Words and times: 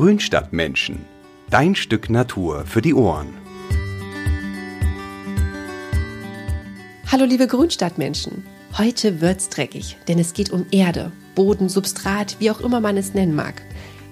Grünstadtmenschen. 0.00 1.04
Dein 1.50 1.74
Stück 1.74 2.08
Natur 2.08 2.64
für 2.66 2.80
die 2.80 2.94
Ohren. 2.94 3.34
Hallo 7.10 7.24
liebe 7.24 7.48
Grünstadtmenschen. 7.48 8.44
Heute 8.78 9.20
wird's 9.20 9.48
dreckig, 9.48 9.96
denn 10.06 10.20
es 10.20 10.34
geht 10.34 10.50
um 10.50 10.66
Erde, 10.70 11.10
Boden, 11.34 11.68
Substrat, 11.68 12.36
wie 12.38 12.52
auch 12.52 12.60
immer 12.60 12.78
man 12.78 12.96
es 12.96 13.14
nennen 13.14 13.34
mag. 13.34 13.60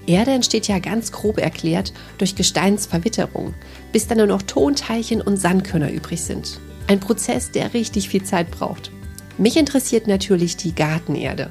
Erde 0.08 0.32
entsteht 0.32 0.66
ja 0.66 0.80
ganz 0.80 1.12
grob 1.12 1.38
erklärt 1.38 1.92
durch 2.18 2.34
Gesteinsverwitterung, 2.34 3.54
bis 3.92 4.08
dann 4.08 4.18
nur 4.18 4.26
noch 4.26 4.42
Tonteilchen 4.42 5.20
und 5.20 5.36
Sandkörner 5.36 5.92
übrig 5.92 6.20
sind. 6.20 6.58
Ein 6.88 6.98
Prozess, 6.98 7.52
der 7.52 7.74
richtig 7.74 8.08
viel 8.08 8.24
Zeit 8.24 8.50
braucht. 8.50 8.90
Mich 9.38 9.56
interessiert 9.56 10.08
natürlich 10.08 10.56
die 10.56 10.74
Gartenerde. 10.74 11.48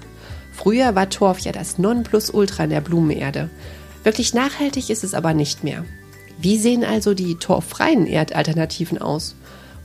Früher 0.51 0.93
war 0.93 1.09
Torf 1.09 1.39
ja 1.39 1.53
das 1.53 1.77
Nonplusultra 1.77 2.65
in 2.65 2.71
der 2.71 2.81
Blumenerde. 2.81 3.49
Wirklich 4.05 4.35
nachhaltig 4.35 4.91
ist 4.91 5.03
es 5.03 5.15
aber 5.15 5.33
nicht 5.33 5.63
mehr. 5.63 5.83
Wie 6.37 6.59
sehen 6.59 6.85
also 6.85 7.15
die 7.15 7.35
torffreien 7.35 8.05
Erdalternativen 8.05 8.99
aus? 8.99 9.35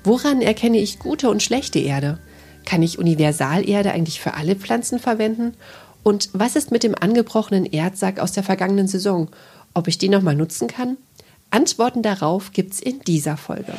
Woran 0.04 0.42
erkenne 0.42 0.78
ich 0.78 0.98
gute 0.98 1.30
und 1.30 1.42
schlechte 1.42 1.78
Erde? 1.78 2.18
Kann 2.66 2.82
ich 2.82 2.98
Universalerde 2.98 3.92
eigentlich 3.92 4.20
für 4.20 4.34
alle 4.34 4.56
Pflanzen 4.56 4.98
verwenden? 4.98 5.54
Und 6.02 6.28
was 6.34 6.54
ist 6.54 6.70
mit 6.70 6.82
dem 6.82 6.94
angebrochenen 6.94 7.64
Erdsack 7.64 8.20
aus 8.20 8.32
der 8.32 8.42
vergangenen 8.42 8.88
Saison? 8.88 9.30
Ob 9.72 9.88
ich 9.88 9.96
den 9.96 10.10
nochmal 10.10 10.36
nutzen 10.36 10.68
kann? 10.68 10.98
Antworten 11.48 12.02
darauf 12.02 12.52
gibt's 12.52 12.78
in 12.78 13.00
dieser 13.00 13.38
Folge. 13.38 13.72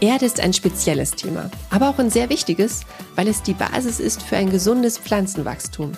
Erde 0.00 0.24
ist 0.24 0.40
ein 0.40 0.54
spezielles 0.54 1.10
Thema, 1.10 1.50
aber 1.68 1.90
auch 1.90 1.98
ein 1.98 2.08
sehr 2.08 2.30
wichtiges, 2.30 2.80
weil 3.16 3.28
es 3.28 3.42
die 3.42 3.52
Basis 3.52 4.00
ist 4.00 4.22
für 4.22 4.38
ein 4.38 4.50
gesundes 4.50 4.96
Pflanzenwachstum. 4.96 5.92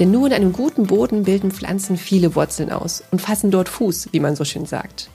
Denn 0.00 0.10
nur 0.10 0.26
in 0.26 0.32
einem 0.32 0.52
guten 0.52 0.88
Boden 0.88 1.22
bilden 1.22 1.52
Pflanzen 1.52 1.96
viele 1.96 2.34
Wurzeln 2.34 2.72
aus 2.72 3.04
und 3.12 3.22
fassen 3.22 3.52
dort 3.52 3.68
Fuß, 3.68 4.08
wie 4.10 4.18
man 4.18 4.34
so 4.34 4.44
schön 4.44 4.66
sagt. 4.66 5.08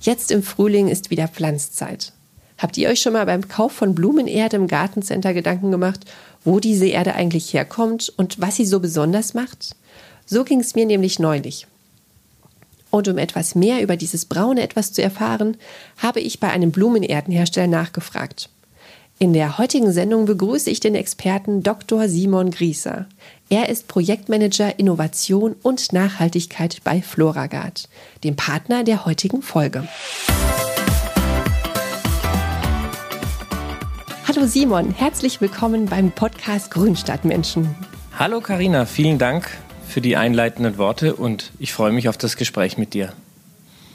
Jetzt 0.00 0.30
im 0.30 0.44
Frühling 0.44 0.86
ist 0.86 1.10
wieder 1.10 1.26
Pflanzzeit. 1.26 2.12
Habt 2.56 2.76
ihr 2.76 2.88
euch 2.88 3.00
schon 3.00 3.14
mal 3.14 3.26
beim 3.26 3.48
Kauf 3.48 3.72
von 3.72 3.96
Blumenerde 3.96 4.58
im 4.58 4.68
Gartencenter 4.68 5.34
Gedanken 5.34 5.72
gemacht, 5.72 6.04
wo 6.44 6.60
diese 6.60 6.86
Erde 6.86 7.16
eigentlich 7.16 7.52
herkommt 7.52 8.12
und 8.16 8.40
was 8.40 8.54
sie 8.54 8.66
so 8.66 8.78
besonders 8.78 9.34
macht? 9.34 9.74
So 10.24 10.44
ging 10.44 10.60
es 10.60 10.76
mir 10.76 10.86
nämlich 10.86 11.18
neulich. 11.18 11.66
Und 12.92 13.08
um 13.08 13.16
etwas 13.16 13.54
mehr 13.54 13.82
über 13.82 13.96
dieses 13.96 14.26
braune 14.26 14.62
Etwas 14.62 14.92
zu 14.92 15.02
erfahren, 15.02 15.56
habe 15.96 16.20
ich 16.20 16.40
bei 16.40 16.50
einem 16.50 16.72
Blumenerdenhersteller 16.72 17.66
nachgefragt. 17.66 18.50
In 19.18 19.32
der 19.32 19.56
heutigen 19.56 19.92
Sendung 19.92 20.26
begrüße 20.26 20.68
ich 20.68 20.78
den 20.78 20.94
Experten 20.94 21.62
Dr. 21.62 22.06
Simon 22.06 22.50
Grieser. 22.50 23.06
Er 23.48 23.70
ist 23.70 23.88
Projektmanager 23.88 24.78
Innovation 24.78 25.56
und 25.62 25.94
Nachhaltigkeit 25.94 26.82
bei 26.84 27.00
Floragard, 27.00 27.88
dem 28.24 28.36
Partner 28.36 28.84
der 28.84 29.06
heutigen 29.06 29.40
Folge. 29.40 29.88
Hallo 34.28 34.46
Simon, 34.46 34.92
herzlich 34.92 35.40
willkommen 35.40 35.86
beim 35.86 36.10
Podcast 36.10 36.70
Grünstadtmenschen. 36.70 37.74
Hallo 38.18 38.42
Karina, 38.42 38.84
vielen 38.84 39.16
Dank 39.16 39.50
für 39.88 40.00
die 40.00 40.16
einleitenden 40.16 40.78
Worte 40.78 41.14
und 41.14 41.52
ich 41.58 41.72
freue 41.72 41.92
mich 41.92 42.08
auf 42.08 42.16
das 42.16 42.36
Gespräch 42.36 42.78
mit 42.78 42.94
dir. 42.94 43.12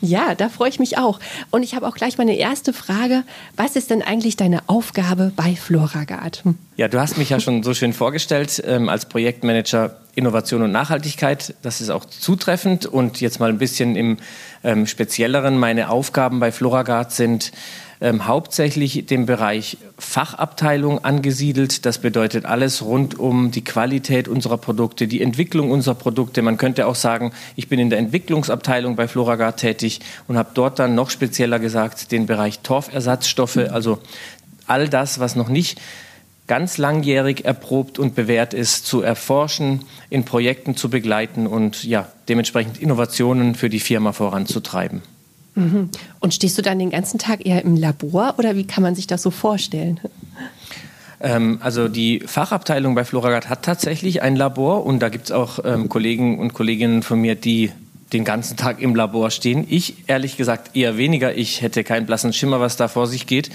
Ja, 0.01 0.35
da 0.35 0.49
freue 0.49 0.69
ich 0.69 0.79
mich 0.79 0.97
auch. 0.97 1.19
Und 1.49 1.63
ich 1.63 1.73
habe 1.73 1.87
auch 1.87 1.95
gleich 1.95 2.17
meine 2.17 2.35
erste 2.35 2.71
Frage. 2.71 3.23
Was 3.55 3.75
ist 3.75 3.89
denn 3.89 4.03
eigentlich 4.03 4.35
deine 4.35 4.61
Aufgabe 4.67 5.31
bei 5.35 5.55
Floragard? 5.55 6.43
Hm. 6.43 6.55
Ja, 6.75 6.87
du 6.87 6.99
hast 6.99 7.17
mich 7.17 7.31
ja 7.31 7.39
schon 7.39 7.63
so 7.63 7.73
schön 7.73 7.93
vorgestellt 7.93 8.61
ähm, 8.65 8.89
als 8.89 9.07
Projektmanager 9.07 9.97
Innovation 10.13 10.61
und 10.61 10.71
Nachhaltigkeit. 10.71 11.55
Das 11.63 11.81
ist 11.81 11.89
auch 11.89 12.05
zutreffend. 12.05 12.85
Und 12.85 13.21
jetzt 13.21 13.39
mal 13.39 13.49
ein 13.49 13.57
bisschen 13.57 13.95
im 13.95 14.17
ähm, 14.63 14.85
Spezielleren. 14.85 15.57
Meine 15.57 15.89
Aufgaben 15.89 16.39
bei 16.39 16.51
Floragard 16.51 17.11
sind 17.11 17.51
ähm, 17.99 18.27
hauptsächlich 18.27 19.05
dem 19.07 19.25
Bereich 19.25 19.77
Fachabteilung 19.97 21.03
angesiedelt. 21.03 21.85
Das 21.85 21.97
bedeutet 21.97 22.45
alles 22.45 22.83
rund 22.83 23.17
um 23.17 23.51
die 23.51 23.63
Qualität 23.63 24.27
unserer 24.27 24.57
Produkte, 24.57 25.07
die 25.07 25.21
Entwicklung 25.21 25.71
unserer 25.71 25.95
Produkte. 25.95 26.41
Man 26.41 26.57
könnte 26.57 26.85
auch 26.85 26.95
sagen, 26.95 27.31
ich 27.55 27.69
bin 27.69 27.79
in 27.79 27.89
der 27.89 27.99
Entwicklungsabteilung 27.99 28.95
bei 28.95 29.07
Floragard 29.07 29.57
tätig 29.57 30.01
und 30.27 30.37
habe 30.37 30.49
dort 30.53 30.79
dann 30.79 30.95
noch 30.95 31.09
spezieller 31.09 31.59
gesagt 31.59 32.11
den 32.11 32.27
Bereich 32.27 32.59
Torfersatzstoffe, 32.59 33.57
also 33.57 33.99
all 34.67 34.89
das, 34.89 35.19
was 35.19 35.35
noch 35.35 35.49
nicht 35.49 35.79
ganz 36.45 36.77
langjährig 36.77 37.45
erprobt 37.45 37.99
und 37.99 38.15
bewährt 38.15 38.53
ist, 38.53 38.85
zu 38.85 39.01
erforschen, 39.01 39.83
in 40.09 40.23
Projekten 40.23 40.75
zu 40.75 40.89
begleiten 40.89 41.45
und 41.45 41.83
ja, 41.83 42.07
dementsprechend 42.29 42.81
Innovationen 42.81 43.55
für 43.55 43.69
die 43.69 43.81
Firma 43.81 44.13
voranzutreiben. 44.13 45.01
Mhm. 45.57 45.89
Und 46.19 46.35
stehst 46.35 46.57
du 46.57 46.61
dann 46.61 46.77
den 46.77 46.91
ganzen 46.91 47.17
Tag 47.17 47.45
eher 47.45 47.63
im 47.65 47.75
Labor 47.75 48.35
oder 48.37 48.55
wie 48.55 48.65
kann 48.65 48.83
man 48.83 48.93
sich 48.93 49.07
das 49.07 49.23
so 49.23 49.31
vorstellen? 49.31 49.99
Ähm, 51.19 51.57
also 51.61 51.87
die 51.87 52.19
Fachabteilung 52.19 52.93
bei 52.93 53.03
Floragard 53.03 53.49
hat 53.49 53.63
tatsächlich 53.63 54.21
ein 54.21 54.35
Labor 54.35 54.85
und 54.85 54.99
da 54.99 55.09
gibt 55.09 55.25
es 55.25 55.31
auch 55.31 55.59
ähm, 55.65 55.89
Kollegen 55.89 56.37
und 56.37 56.53
Kolleginnen 56.53 57.01
von 57.01 57.19
mir, 57.19 57.33
die 57.33 57.71
den 58.13 58.23
ganzen 58.23 58.55
Tag 58.55 58.81
im 58.81 58.95
Labor 58.95 59.31
stehen. 59.31 59.65
Ich 59.69 60.07
ehrlich 60.07 60.37
gesagt 60.37 60.75
eher 60.75 60.97
weniger. 60.97 61.35
Ich 61.35 61.61
hätte 61.61 61.83
keinen 61.83 62.05
blassen 62.05 62.31
Schimmer, 62.31 62.59
was 62.59 62.77
da 62.77 62.87
vor 62.87 63.05
sich 63.05 63.27
geht. 63.27 63.49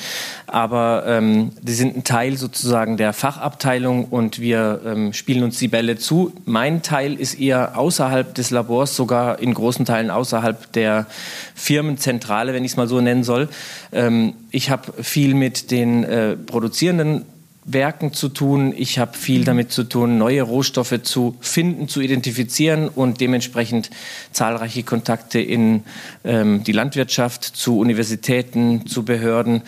Aber 0.46 1.04
ähm, 1.06 1.52
die 1.62 1.72
sind 1.72 1.96
ein 1.96 2.04
Teil 2.04 2.36
sozusagen 2.36 2.98
der 2.98 3.14
Fachabteilung 3.14 4.04
und 4.04 4.40
wir 4.40 4.82
ähm, 4.84 5.12
spielen 5.14 5.42
uns 5.42 5.58
die 5.58 5.68
Bälle 5.68 5.96
zu. 5.96 6.32
Mein 6.44 6.82
Teil 6.82 7.14
ist 7.14 7.40
eher 7.40 7.78
außerhalb 7.78 8.34
des 8.34 8.50
Labors, 8.50 8.94
sogar 8.94 9.38
in 9.38 9.54
großen 9.54 9.86
Teilen 9.86 10.10
außerhalb 10.10 10.70
der 10.72 11.06
Firmenzentrale, 11.54 12.52
wenn 12.52 12.64
ich 12.64 12.72
es 12.72 12.76
mal 12.76 12.88
so 12.88 13.00
nennen 13.00 13.24
soll. 13.24 13.48
Ähm, 13.90 14.34
ich 14.50 14.68
habe 14.68 15.02
viel 15.02 15.32
mit 15.34 15.70
den 15.70 16.04
äh, 16.04 16.36
produzierenden 16.36 17.24
Werken 17.64 18.12
zu 18.12 18.28
tun. 18.28 18.74
Ich 18.76 18.98
habe 18.98 19.16
viel 19.16 19.44
damit 19.44 19.70
zu 19.70 19.84
tun, 19.84 20.18
neue 20.18 20.42
Rohstoffe 20.42 21.00
zu 21.02 21.36
finden, 21.40 21.88
zu 21.88 22.00
identifizieren 22.00 22.88
und 22.88 23.20
dementsprechend 23.20 23.90
zahlreiche 24.32 24.82
Kontakte 24.82 25.40
in 25.40 25.84
ähm, 26.24 26.64
die 26.64 26.72
Landwirtschaft, 26.72 27.44
zu 27.44 27.78
Universitäten, 27.78 28.86
zu 28.86 29.04
Behörden, 29.04 29.62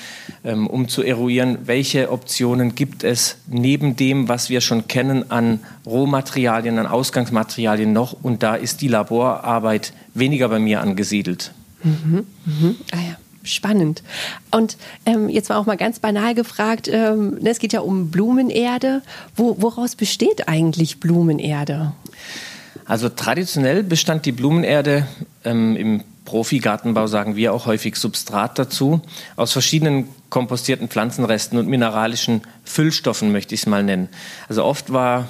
ähm, 0.45 0.67
um 0.67 0.89
zu 0.89 1.03
eruieren, 1.03 1.59
welche 1.67 2.11
Optionen 2.11 2.75
gibt 2.75 3.05
es 3.05 3.37
neben 3.47 3.95
dem, 3.95 4.29
was 4.29 4.51
wir 4.51 4.61
schon 4.61 4.89
kennen 4.89 5.31
an 5.31 5.61
Rohmaterialien, 5.87 6.79
an 6.79 6.87
Ausgangsmaterialien 6.87 7.93
noch. 7.93 8.13
Und 8.23 8.43
da 8.43 8.57
ist 8.57 8.81
die 8.81 8.89
Laborarbeit 8.89 9.93
weniger 10.15 10.49
bei 10.49 10.59
mir 10.59 10.81
angesiedelt. 10.81 11.53
Mhm. 11.85 12.27
Mhm. 12.45 12.77
Ah 12.91 12.97
ja 12.97 13.17
spannend. 13.45 14.03
Und 14.51 14.77
ähm, 15.07 15.29
jetzt 15.29 15.51
war 15.51 15.59
auch 15.59 15.67
mal 15.67 15.77
ganz 15.77 15.99
banal 15.99 16.35
gefragt, 16.35 16.89
ähm, 16.89 17.39
ne, 17.41 17.51
es 17.51 17.59
geht 17.59 17.73
ja 17.73 17.81
um 17.81 18.11
Blumenerde. 18.11 19.03
Wo, 19.37 19.57
woraus 19.61 19.97
besteht 19.97 20.49
eigentlich 20.49 21.01
Blumenerde? 21.01 21.93
Also 22.85 23.09
traditionell 23.09 23.83
bestand 23.83 24.27
die 24.27 24.33
Blumenerde 24.33 25.07
ähm, 25.45 25.77
im 25.77 26.05
Profi-Gartenbau 26.25 27.07
sagen 27.07 27.37
wir 27.37 27.53
auch 27.53 27.67
häufig 27.67 27.97
Substrat 27.97 28.59
dazu, 28.59 29.01
aus 29.37 29.53
verschiedenen 29.53 30.09
kompostierten 30.31 30.89
Pflanzenresten 30.89 31.59
und 31.59 31.69
mineralischen 31.69 32.43
Füllstoffen, 32.65 33.31
möchte 33.31 33.55
ich 33.55 33.63
es 33.63 33.67
mal 33.67 33.83
nennen. 33.83 34.09
Also 34.49 34.65
oft 34.65 34.93
war 34.93 35.29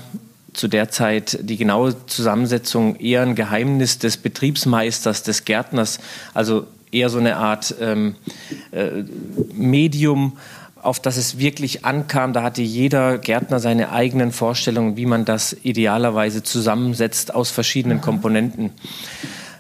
zu 0.53 0.69
der 0.69 0.89
Zeit 0.89 1.39
die 1.43 1.57
genaue 1.57 2.07
Zusammensetzung 2.07 2.97
eher 2.97 3.23
ein 3.23 3.35
Geheimnis 3.35 3.99
des 3.99 4.17
Betriebsmeisters, 4.17 5.25
des 5.25 5.45
Gärtners. 5.45 5.99
Also 6.33 6.67
eher 6.95 7.11
so 7.11 7.19
eine 7.19 7.37
Art 7.37 7.75
ähm, 7.81 8.15
äh, 8.71 9.05
Medium, 9.53 10.39
auf 10.81 11.01
das 11.01 11.17
es 11.17 11.39
wirklich 11.39 11.85
ankam. 11.85 12.33
Da 12.33 12.43
hatte 12.43 12.63
jeder 12.63 13.19
Gärtner 13.19 13.59
seine 13.59 13.91
eigenen 13.91 14.33
Vorstellungen, 14.33 14.97
wie 14.97 15.07
man 15.07 15.25
das 15.25 15.57
idealerweise 15.63 16.43
zusammensetzt 16.43 17.35
aus 17.35 17.51
verschiedenen 17.51 18.01
Komponenten. 18.01 18.71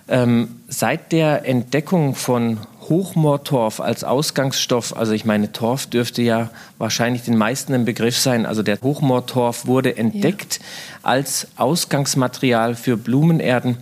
Ähm, 0.06 0.60
seit 0.68 1.12
der 1.12 1.48
Entdeckung 1.48 2.14
von 2.14 2.58
Hochmoortorf 2.90 3.80
als 3.80 4.04
Ausgangsstoff, 4.04 4.94
also 4.94 5.12
ich 5.12 5.24
meine, 5.24 5.52
Torf 5.52 5.86
dürfte 5.86 6.20
ja 6.20 6.50
wahrscheinlich 6.76 7.22
den 7.22 7.38
meisten 7.38 7.72
ein 7.72 7.86
Begriff 7.86 8.18
sein. 8.18 8.44
Also 8.44 8.62
der 8.62 8.78
Hochmoortorf 8.82 9.66
wurde 9.66 9.96
entdeckt 9.96 10.58
ja. 10.60 10.64
als 11.02 11.48
Ausgangsmaterial 11.56 12.74
für 12.74 12.98
Blumenerden 12.98 13.78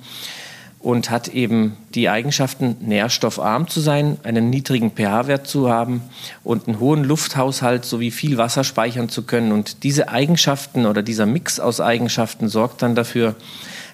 und 0.82 1.10
hat 1.10 1.28
eben 1.28 1.76
die 1.94 2.08
Eigenschaften, 2.08 2.76
nährstoffarm 2.80 3.68
zu 3.68 3.80
sein, 3.80 4.18
einen 4.24 4.50
niedrigen 4.50 4.90
pH-Wert 4.90 5.46
zu 5.46 5.70
haben 5.70 6.02
und 6.42 6.66
einen 6.66 6.80
hohen 6.80 7.04
Lufthaushalt 7.04 7.84
sowie 7.84 8.10
viel 8.10 8.36
Wasser 8.36 8.64
speichern 8.64 9.08
zu 9.08 9.22
können. 9.22 9.52
Und 9.52 9.84
diese 9.84 10.08
Eigenschaften 10.08 10.86
oder 10.86 11.02
dieser 11.02 11.24
Mix 11.24 11.60
aus 11.60 11.80
Eigenschaften 11.80 12.48
sorgt 12.48 12.82
dann 12.82 12.96
dafür, 12.96 13.36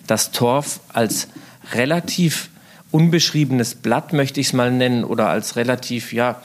dass 0.07 0.33
Torf 0.33 0.81
als 0.93 1.29
relativ 1.75 2.49
unbeschriebenes 2.91 3.75
Blatt, 3.75 4.15
möchte 4.15 4.41
ich 4.41 4.49
es 4.49 4.53
mal 4.55 4.73
nennen, 4.73 5.05
oder 5.05 5.29
als 5.29 5.57
relativ, 5.57 6.15
ja, 6.15 6.41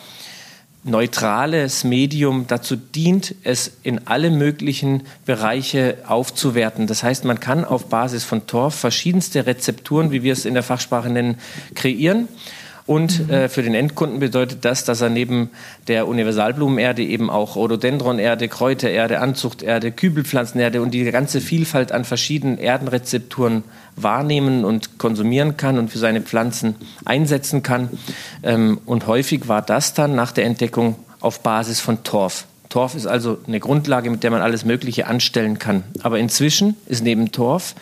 neutrales 0.84 1.84
Medium 1.84 2.46
dazu 2.48 2.76
dient, 2.76 3.36
es 3.44 3.72
in 3.84 4.08
alle 4.08 4.30
möglichen 4.30 5.04
Bereiche 5.26 5.98
aufzuwerten. 6.08 6.88
Das 6.88 7.04
heißt, 7.04 7.24
man 7.26 7.40
kann 7.40 7.64
auf 7.64 7.86
Basis 7.86 8.24
von 8.24 8.48
Torf 8.48 8.76
verschiedenste 8.76 9.46
Rezepturen, 9.46 10.12
wie 10.12 10.24
wir 10.24 10.34
es 10.34 10.46
in 10.46 10.54
der 10.54 10.64
Fachsprache 10.64 11.10
nennen, 11.10 11.38
kreieren. 11.74 12.28
Und 12.86 13.28
mhm. 13.28 13.34
äh, 13.34 13.50
für 13.50 13.64
den 13.64 13.74
Endkunden 13.74 14.20
bedeutet 14.20 14.66
das, 14.66 14.84
dass 14.84 15.02
er 15.02 15.10
neben 15.10 15.50
der 15.88 16.08
Universalblumenerde 16.08 17.04
eben 17.04 17.30
auch 17.30 17.56
Rhododendronerde, 17.56 18.50
Kräutererde, 18.50 19.20
Anzuchterde, 19.20 19.92
Kübelpflanzenerde 19.92 20.82
und 20.82 20.92
die 20.94 21.04
ganze 21.06 21.40
Vielfalt 21.40 21.92
an 21.92 22.04
verschiedenen 22.04 22.58
Erdenrezepturen 22.58 23.64
wahrnehmen 23.96 24.66
und 24.66 25.00
konsumieren 25.00 25.56
kann 25.56 25.78
und 25.78 25.90
für 25.90 26.00
seine 26.00 26.22
Pflanzen 26.22 26.76
einsetzen 27.06 27.64
kann. 27.64 27.90
Ähm, 28.44 28.80
und 28.86 29.08
häufig 29.08 29.48
war 29.48 29.62
das 29.62 29.94
dann 29.94 30.16
nach 30.16 30.32
der 30.34 30.46
Entdeckung 30.46 30.98
auf 31.22 31.40
Basis 31.40 31.80
von 31.80 32.04
Torf. 32.04 32.46
Torf 32.68 32.96
ist 32.96 33.06
also 33.06 33.38
eine 33.48 33.60
Grundlage, 33.60 34.10
mit 34.10 34.24
der 34.24 34.32
man 34.32 34.42
alles 34.42 34.66
Mögliche 34.66 35.08
anstellen 35.08 35.60
kann. 35.60 35.84
Aber 36.02 36.20
inzwischen 36.20 36.76
ist 36.88 37.04
neben 37.04 37.32
Torf 37.32 37.76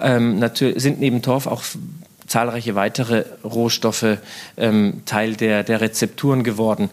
ähm, 0.00 0.44
sind 0.54 1.00
neben 1.00 1.22
Torf 1.22 1.46
auch 1.46 1.62
zahlreiche 2.28 2.74
weitere 2.74 3.24
Rohstoffe 3.42 4.18
ähm, 4.56 5.02
Teil 5.06 5.34
der, 5.34 5.64
der 5.64 5.80
Rezepturen 5.80 6.44
geworden. 6.44 6.90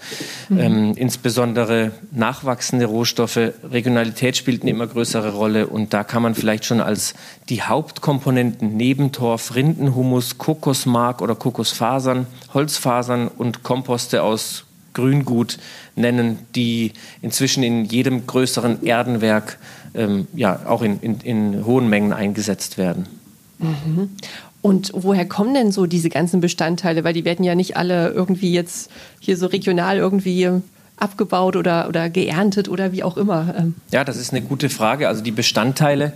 Mhm. 0.50 0.60
Ähm, 0.60 0.94
insbesondere 0.96 1.92
nachwachsende 2.12 2.86
Rohstoffe, 2.86 3.38
Regionalität 3.70 4.38
spielt 4.38 4.62
eine 4.62 4.72
immer 4.72 4.88
größere 4.88 5.34
Rolle 5.34 5.68
und 5.68 5.94
da 5.94 6.04
kann 6.04 6.24
man 6.24 6.36
vielleicht 6.36 6.66
schon 6.66 6.82
als 6.82 7.14
die 7.50 7.62
Hauptkomponenten 7.62 8.76
neben 8.76 9.12
Torf, 9.12 9.56
Rindenhumus, 9.56 10.38
Kokosmark 10.38 11.22
oder 11.22 11.36
Kokosfasern, 11.36 12.28
Holzfasern 12.54 13.28
und 13.28 13.64
Komposte 13.64 14.24
aus 14.24 14.66
Grüngut 14.94 15.60
nennen, 15.96 16.40
die 16.56 16.94
inzwischen 17.22 17.62
in 17.62 17.86
jedem 17.86 18.26
größeren 18.26 18.84
Erdenwerk 18.84 19.60
ähm, 19.94 20.28
ja, 20.34 20.62
auch 20.66 20.82
in, 20.82 21.00
in, 21.02 21.20
in 21.20 21.66
hohen 21.66 21.90
Mengen 21.90 22.14
eingesetzt 22.14 22.78
werden. 22.78 23.08
Mhm. 23.60 24.10
Und 24.66 24.90
woher 24.96 25.28
kommen 25.28 25.54
denn 25.54 25.72
so 25.72 25.86
diese 25.86 26.10
ganzen 26.10 26.42
Bestandteile? 26.42 27.04
Weil 27.04 27.14
die 27.14 27.24
werden 27.24 27.46
ja 27.46 27.54
nicht 27.54 27.78
alle 27.78 28.10
irgendwie 28.10 28.52
jetzt 28.52 28.90
hier 29.20 29.38
so 29.38 29.46
regional 29.46 29.98
irgendwie 29.98 30.50
abgebaut 30.98 31.56
oder, 31.56 31.88
oder 31.88 32.10
geerntet 32.10 32.68
oder 32.68 32.92
wie 32.92 33.04
auch 33.04 33.16
immer. 33.16 33.54
Ähm. 33.56 33.76
Ja, 33.92 34.04
das 34.04 34.18
ist 34.18 34.34
eine 34.34 34.42
gute 34.42 34.72
Frage. 34.72 35.08
Also 35.08 35.22
die 35.22 35.30
Bestandteile 35.30 36.14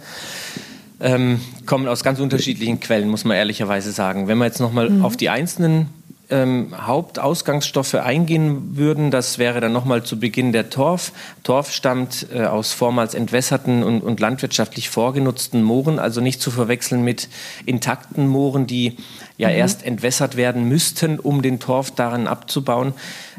ähm, 1.00 1.42
kommen 1.68 1.88
aus 1.88 2.04
ganz 2.04 2.20
unterschiedlichen 2.20 2.80
Quellen, 2.80 3.08
muss 3.08 3.24
man 3.24 3.38
ehrlicherweise 3.38 3.92
sagen. 3.92 4.28
Wenn 4.28 4.40
wir 4.40 4.46
jetzt 4.46 4.60
nochmal 4.60 4.90
mhm. 4.90 5.06
auf 5.06 5.16
die 5.16 5.30
einzelnen 5.30 5.90
ähm, 6.30 6.74
Hauptausgangsstoffe 6.76 7.96
eingehen 7.96 8.78
würden, 8.78 9.10
das 9.10 9.40
wäre 9.40 9.62
dann 9.62 9.74
nochmal 9.74 10.04
zu 10.04 10.20
Beginn 10.20 10.52
der 10.52 10.70
Torf. 10.70 11.12
Torf 11.44 11.72
stammt 11.72 12.28
äh, 12.34 12.44
aus 12.44 12.72
vormals 12.72 13.16
entwässerten 13.16 13.84
und, 13.84 14.02
und, 14.02 14.20
landwirtschaftlich 14.20 14.90
vorgenutzten 14.90 15.64
Mooren, 15.64 15.98
also 15.98 16.22
nicht 16.22 16.42
zu 16.42 16.52
verwechseln 16.52 17.04
mit 17.04 17.30
intakten 17.66 18.28
Mooren, 18.28 18.68
die 18.68 18.98
ja 19.38 19.50
mhm. 19.50 19.56
erst 19.56 19.84
entwässert 19.86 20.36
werden 20.36 20.66
müssten, 20.66 21.20
um 21.20 21.42
den 21.42 21.60
Torf 21.60 21.92
darin 21.92 22.28
abzubauen. 22.28 22.94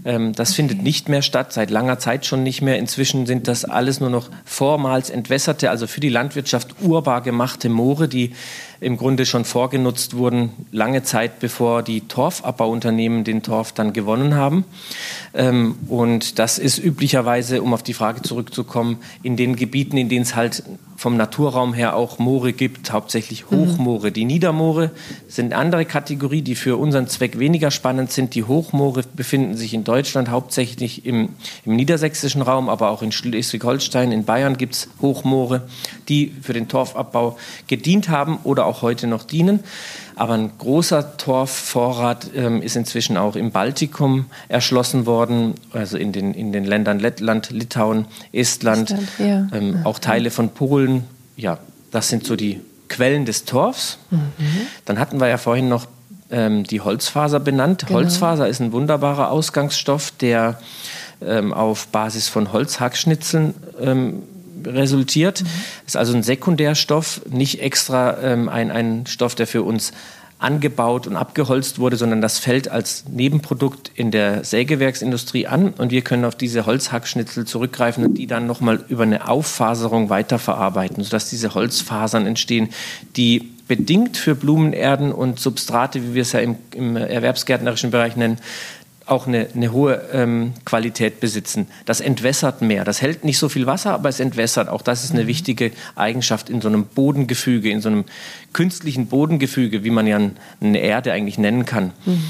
Ähm, 0.05 0.33
das 0.33 0.51
okay. 0.51 0.57
findet 0.57 0.83
nicht 0.83 1.09
mehr 1.09 1.23
statt, 1.23 1.53
seit 1.53 1.71
langer 1.71 1.99
Zeit 1.99 2.27
schon 2.27 2.43
nicht 2.43 2.61
mehr. 2.61 2.79
Inzwischen 2.79 3.27
sind 3.27 3.47
das 3.47 3.65
alles 3.65 4.01
nur 4.01 4.11
noch 4.11 4.31
vormals 4.45 5.11
entwässerte, 5.11 5.71
also 5.71 5.87
für 5.87 6.01
die 6.01 6.09
Landwirtschaft 6.09 6.75
urbar 6.81 7.21
gemachte 7.21 7.69
Moore, 7.69 8.09
die 8.09 8.33
im 8.81 8.97
Grunde 8.97 9.27
schon 9.27 9.45
vorgenutzt 9.45 10.17
wurden, 10.17 10.51
lange 10.73 11.03
Zeit 11.03 11.39
bevor 11.39 11.83
die 11.83 12.03
Torfabbauunternehmen 12.03 13.25
den 13.25 13.43
Torf 13.43 13.73
dann 13.73 13.93
gewonnen 13.93 14.35
haben. 14.35 14.65
Ähm, 15.35 15.77
und 15.89 16.39
das 16.39 16.59
ist 16.59 16.79
üblicherweise, 16.79 17.63
um 17.63 17.75
auf 17.75 17.83
die 17.83 17.95
Frage 17.95 18.23
zurückzukommen, 18.23 18.99
in 19.23 19.37
den 19.37 19.57
Gebieten, 19.57 19.97
in 19.99 20.09
denen 20.09 20.23
es 20.23 20.35
halt 20.35 20.63
vom 21.01 21.17
Naturraum 21.17 21.73
her 21.73 21.97
auch 21.97 22.19
Moore 22.19 22.53
gibt, 22.53 22.93
hauptsächlich 22.93 23.51
mhm. 23.51 23.57
Hochmoore. 23.57 24.13
Die 24.13 24.27
Niedermoore 24.27 24.91
sind 25.29 25.55
andere 25.55 25.87
Kategorie, 25.87 26.43
die 26.43 26.55
für 26.55 26.77
unseren 26.77 27.09
Zweck 27.09 27.39
weniger 27.39 27.71
spannend 27.71 28.13
sind. 28.13 28.35
Die 28.35 28.45
Hochmoore 28.45 29.05
befinden 29.17 29.57
sich 29.57 29.73
in 29.73 29.83
Deutschland 29.83 30.29
hauptsächlich 30.29 31.07
im, 31.07 31.31
im 31.65 31.75
niedersächsischen 31.75 32.43
Raum, 32.43 32.69
aber 32.69 32.91
auch 32.91 33.01
in 33.01 33.13
Schleswig-Holstein, 33.13 34.13
in 34.13 34.27
Bayern 34.27 34.59
gibt 34.59 34.75
es 34.75 34.89
Hochmoore, 35.01 35.63
die 36.11 36.35
für 36.43 36.53
den 36.53 36.69
Torfabbau 36.69 37.39
gedient 37.67 38.11
haben 38.11 38.39
oder 38.45 38.67
auch 38.67 38.83
heute 38.83 39.07
noch 39.07 39.25
dienen. 39.25 39.61
Aber 40.21 40.35
ein 40.35 40.51
großer 40.59 41.17
Torfvorrat 41.17 42.33
ähm, 42.37 42.61
ist 42.61 42.77
inzwischen 42.77 43.17
auch 43.17 43.37
im 43.37 43.53
Baltikum 43.53 44.27
erschlossen 44.49 45.07
worden, 45.07 45.55
also 45.73 45.97
in 45.97 46.13
den, 46.13 46.35
in 46.35 46.53
den 46.53 46.67
Ländern 46.67 46.99
Lettland, 46.99 47.49
Litauen, 47.49 48.05
Estland, 48.31 48.91
Estland 48.91 49.09
ja. 49.19 49.49
ähm, 49.57 49.81
auch 49.85 49.99
Teile 49.99 50.31
von 50.31 50.51
Polen. 50.51 51.05
Ja, 51.39 51.57
das 51.91 52.11
sind 52.11 52.27
so 52.27 52.37
die 52.37 52.61
Quellen 52.91 53.25
des 53.25 53.47
Torfs. 53.47 53.97
Mhm. 54.11 54.19
Dann 54.85 54.99
hatten 54.99 55.21
wir 55.21 55.29
ja 55.29 55.39
vorhin 55.39 55.71
noch 55.71 55.87
ähm, 56.31 56.65
die 56.65 56.83
Holzfaser 56.83 57.41
benannt. 57.41 57.87
Genau. 57.87 58.01
Holzfaser 58.01 58.47
ist 58.47 58.61
ein 58.61 58.73
wunderbarer 58.73 59.31
Ausgangsstoff, 59.31 60.11
der 60.21 60.61
ähm, 61.23 61.55
auf 61.55 61.87
Basis 61.87 62.29
von 62.29 62.53
Holzhackschnitzeln 62.53 63.55
ähm, 63.81 64.23
resultiert. 64.65 65.43
Mhm. 65.43 65.47
Ist 65.87 65.97
also 65.97 66.15
ein 66.15 66.23
Sekundärstoff, 66.23 67.23
nicht 67.29 67.61
extra 67.61 68.19
ähm, 68.23 68.49
ein, 68.49 68.71
ein 68.71 69.07
Stoff, 69.07 69.35
der 69.35 69.47
für 69.47 69.63
uns 69.63 69.93
angebaut 70.41 71.07
und 71.07 71.17
abgeholzt 71.17 71.79
wurde, 71.79 71.97
sondern 71.97 72.23
das 72.23 72.39
fällt 72.39 72.71
als 72.71 73.05
Nebenprodukt 73.09 73.91
in 73.95 74.11
der 74.11 74.43
Sägewerksindustrie 74.43 75.47
an 75.47 75.75
und 75.75 75.91
wir 75.91 76.01
können 76.01 76.25
auf 76.25 76.35
diese 76.35 76.65
Holzhackschnitzel 76.65 77.45
zurückgreifen 77.45 78.05
und 78.05 78.15
die 78.15 78.27
dann 78.27 78.47
nochmal 78.47 78.83
über 78.89 79.03
eine 79.03 79.29
Auffaserung 79.29 80.09
weiterverarbeiten, 80.09 81.05
sodass 81.05 81.29
diese 81.29 81.55
Holzfasern 81.55 82.27
entstehen, 82.27 82.71
die 83.17 83.51
bedingt 83.69 84.17
für 84.17 84.35
Blumenerden 84.35 85.13
und 85.13 85.39
Substrate, 85.39 86.03
wie 86.03 86.15
wir 86.15 86.23
es 86.23 86.33
ja 86.33 86.41
im, 86.41 86.57
im 86.75 86.97
erwerbsgärtnerischen 86.97 87.91
Bereich 87.91 88.17
nennen, 88.17 88.39
auch 89.11 89.27
eine, 89.27 89.49
eine 89.55 89.73
hohe 89.73 90.01
ähm, 90.13 90.53
Qualität 90.65 91.21
besitzen. 91.21 91.67
Das 91.85 92.01
entwässert 92.01 92.63
mehr. 92.63 92.85
Das 92.85 93.03
hält 93.03 93.25
nicht 93.25 93.39
so 93.39 93.49
viel 93.49 93.67
Wasser, 93.67 93.93
aber 93.93 94.09
es 94.09 94.21
entwässert. 94.21 94.69
Auch 94.69 94.83
das 94.83 95.05
ist 95.05 95.13
eine 95.13 95.25
mhm. 95.25 95.29
wichtige 95.29 95.73
Eigenschaft 95.97 96.49
in 96.49 96.61
so 96.61 96.69
einem 96.69 96.85
Bodengefüge, 96.85 97.71
in 97.71 97.81
so 97.81 97.89
einem 97.89 98.05
künstlichen 98.53 99.07
Bodengefüge, 99.07 99.85
wie 99.85 99.91
man 99.91 100.07
ja 100.07 100.21
eine 100.61 100.79
Erde 100.79 101.13
eigentlich 101.13 101.39
nennen 101.39 101.65
kann. 101.65 101.93
Mhm. 102.07 102.23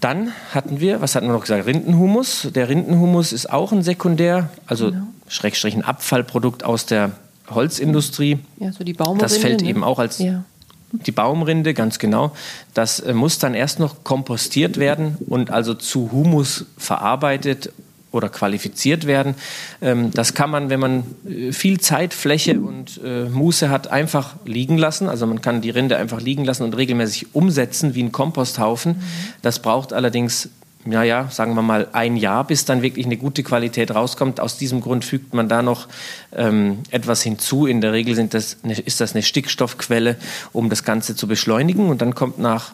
Dann 0.00 0.32
hatten 0.52 0.80
wir, 0.80 1.00
was 1.00 1.14
hatten 1.14 1.26
wir 1.26 1.32
noch 1.32 1.40
gesagt, 1.40 1.66
Rindenhumus. 1.66 2.48
Der 2.54 2.68
Rindenhumus 2.68 3.32
ist 3.32 3.52
auch 3.52 3.72
ein 3.72 3.82
Sekundär, 3.82 4.50
also 4.66 4.92
genau. 4.92 5.06
Schrägstrich 5.28 5.74
ein 5.74 5.82
Abfallprodukt 5.82 6.64
aus 6.64 6.86
der 6.86 7.12
Holzindustrie. 7.50 8.38
Ja, 8.58 8.72
so 8.72 8.84
die 8.84 8.92
Baumrinde. 8.92 9.22
Das 9.22 9.38
fällt 9.38 9.62
ne? 9.62 9.68
eben 9.68 9.82
auch 9.82 9.98
als 9.98 10.18
ja 10.18 10.44
die 10.92 11.12
Baumrinde, 11.12 11.74
ganz 11.74 11.98
genau. 11.98 12.32
Das 12.74 13.00
äh, 13.00 13.12
muss 13.12 13.38
dann 13.38 13.54
erst 13.54 13.78
noch 13.78 14.04
kompostiert 14.04 14.78
werden 14.78 15.16
und 15.26 15.50
also 15.50 15.74
zu 15.74 16.12
Humus 16.12 16.66
verarbeitet 16.78 17.72
oder 18.12 18.28
qualifiziert 18.28 19.06
werden. 19.06 19.34
Ähm, 19.82 20.10
das 20.12 20.34
kann 20.34 20.50
man, 20.50 20.70
wenn 20.70 20.80
man 20.80 21.04
äh, 21.28 21.52
viel 21.52 21.80
Zeit, 21.80 22.14
Fläche 22.14 22.58
und 22.60 23.00
äh, 23.04 23.28
Muße 23.28 23.68
hat, 23.68 23.88
einfach 23.88 24.36
liegen 24.44 24.78
lassen. 24.78 25.08
Also 25.08 25.26
man 25.26 25.40
kann 25.40 25.60
die 25.60 25.70
Rinde 25.70 25.96
einfach 25.96 26.20
liegen 26.20 26.44
lassen 26.44 26.62
und 26.62 26.76
regelmäßig 26.76 27.34
umsetzen 27.34 27.94
wie 27.94 28.02
ein 28.02 28.12
Komposthaufen. 28.12 29.02
Das 29.42 29.60
braucht 29.60 29.92
allerdings 29.92 30.48
naja, 30.86 31.28
sagen 31.30 31.54
wir 31.54 31.62
mal 31.62 31.88
ein 31.92 32.16
Jahr, 32.16 32.44
bis 32.44 32.64
dann 32.64 32.82
wirklich 32.82 33.06
eine 33.06 33.16
gute 33.16 33.42
Qualität 33.42 33.94
rauskommt. 33.94 34.40
Aus 34.40 34.56
diesem 34.56 34.80
Grund 34.80 35.04
fügt 35.04 35.34
man 35.34 35.48
da 35.48 35.62
noch 35.62 35.88
ähm, 36.34 36.78
etwas 36.90 37.22
hinzu. 37.22 37.66
In 37.66 37.80
der 37.80 37.92
Regel 37.92 38.14
sind 38.14 38.34
das 38.34 38.58
eine, 38.62 38.78
ist 38.78 39.00
das 39.00 39.14
eine 39.14 39.22
Stickstoffquelle, 39.22 40.16
um 40.52 40.70
das 40.70 40.84
Ganze 40.84 41.16
zu 41.16 41.26
beschleunigen. 41.26 41.88
Und 41.88 42.02
dann 42.02 42.14
kommt 42.14 42.38
nach 42.38 42.72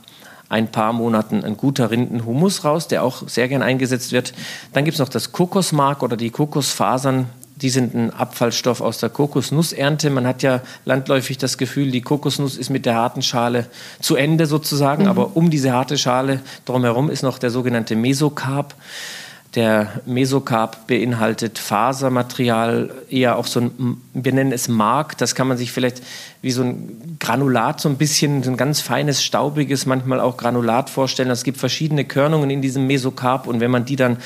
ein 0.48 0.70
paar 0.70 0.92
Monaten 0.92 1.44
ein 1.44 1.56
guter 1.56 1.90
Rindenhumus 1.90 2.64
raus, 2.64 2.86
der 2.86 3.02
auch 3.02 3.26
sehr 3.26 3.48
gern 3.48 3.62
eingesetzt 3.62 4.12
wird. 4.12 4.34
Dann 4.74 4.84
gibt 4.84 4.96
es 4.96 5.00
noch 5.00 5.08
das 5.08 5.32
Kokosmark 5.32 6.02
oder 6.02 6.16
die 6.18 6.30
Kokosfasern, 6.30 7.30
die 7.62 7.70
sind 7.70 7.94
ein 7.94 8.10
Abfallstoff 8.10 8.80
aus 8.80 8.98
der 8.98 9.08
Kokosnussernte. 9.08 10.10
Man 10.10 10.26
hat 10.26 10.42
ja 10.42 10.60
landläufig 10.84 11.38
das 11.38 11.56
Gefühl, 11.58 11.90
die 11.90 12.00
Kokosnuss 12.02 12.56
ist 12.56 12.70
mit 12.70 12.84
der 12.84 12.96
harten 12.96 13.22
Schale 13.22 13.66
zu 14.00 14.16
Ende 14.16 14.46
sozusagen, 14.46 15.04
mhm. 15.04 15.08
aber 15.08 15.36
um 15.36 15.48
diese 15.48 15.72
harte 15.72 15.96
Schale 15.96 16.40
drumherum 16.64 17.08
ist 17.08 17.22
noch 17.22 17.38
der 17.38 17.50
sogenannte 17.50 17.94
Mesokarp. 17.94 18.74
Der 19.54 20.00
Mesokarp 20.06 20.86
beinhaltet 20.86 21.58
Fasermaterial, 21.58 22.90
eher 23.10 23.36
auch 23.36 23.46
so 23.46 23.60
ein, 23.60 23.98
wir 24.14 24.32
nennen 24.32 24.50
es 24.50 24.66
Mark, 24.68 25.18
das 25.18 25.34
kann 25.34 25.46
man 25.46 25.58
sich 25.58 25.72
vielleicht 25.72 26.02
wie 26.40 26.50
so 26.50 26.62
ein 26.62 27.16
Granulat, 27.20 27.78
so 27.78 27.90
ein 27.90 27.98
bisschen, 27.98 28.42
so 28.42 28.50
ein 28.50 28.56
ganz 28.56 28.80
feines, 28.80 29.22
staubiges, 29.22 29.84
manchmal 29.84 30.20
auch 30.20 30.38
Granulat 30.38 30.88
vorstellen. 30.88 31.28
Es 31.28 31.44
gibt 31.44 31.58
verschiedene 31.58 32.06
Körnungen 32.06 32.48
in 32.48 32.62
diesem 32.62 32.86
Mesokarp 32.86 33.46
und 33.46 33.60
wenn 33.60 33.70
man 33.70 33.84
die 33.84 33.96
dann 33.96 34.16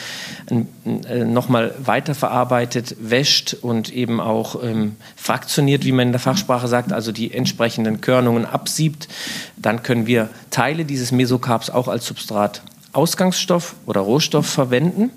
äh, 0.85 1.25
nochmal 1.25 1.75
weiterverarbeitet, 1.79 2.95
wäscht 3.01 3.53
und 3.61 3.93
eben 3.93 4.21
auch 4.21 4.63
ähm, 4.63 4.95
fraktioniert, 5.17 5.85
wie 5.85 5.93
man 5.93 6.07
in 6.07 6.13
der 6.13 6.21
Fachsprache 6.21 6.69
sagt, 6.69 6.93
also 6.93 7.11
die 7.11 7.35
entsprechenden 7.35 8.01
Körnungen 8.01 8.47
absiebt, 8.47 9.09
dann 9.57 9.83
können 9.83 10.07
wir 10.07 10.29
Teile 10.51 10.85
dieses 10.85 11.11
Mesokarps 11.11 11.69
auch 11.69 11.89
als 11.89 12.07
Substrat 12.07 12.63
Ausgangsstoff 12.93 13.75
oder 13.87 14.01
Rohstoff 14.01 14.47
verwenden. 14.47 15.11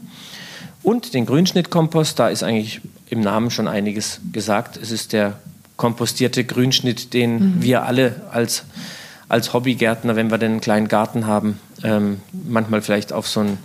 Und 0.81 1.13
den 1.13 1.25
Grünschnittkompost, 1.25 2.17
da 2.19 2.29
ist 2.29 2.43
eigentlich 2.43 2.81
im 3.09 3.21
Namen 3.21 3.51
schon 3.51 3.67
einiges 3.67 4.21
gesagt. 4.31 4.77
Es 4.77 4.91
ist 4.91 5.13
der 5.13 5.39
kompostierte 5.75 6.43
Grünschnitt, 6.43 7.13
den 7.13 7.33
mhm. 7.33 7.61
wir 7.61 7.83
alle 7.83 8.21
als, 8.31 8.63
als 9.27 9.53
Hobbygärtner, 9.53 10.15
wenn 10.15 10.31
wir 10.31 10.37
denn 10.37 10.51
einen 10.51 10.61
kleinen 10.61 10.87
Garten 10.87 11.25
haben, 11.25 11.59
ähm, 11.83 12.19
manchmal 12.31 12.81
vielleicht 12.81 13.13
auf 13.13 13.27
so 13.27 13.41
einen, 13.41 13.57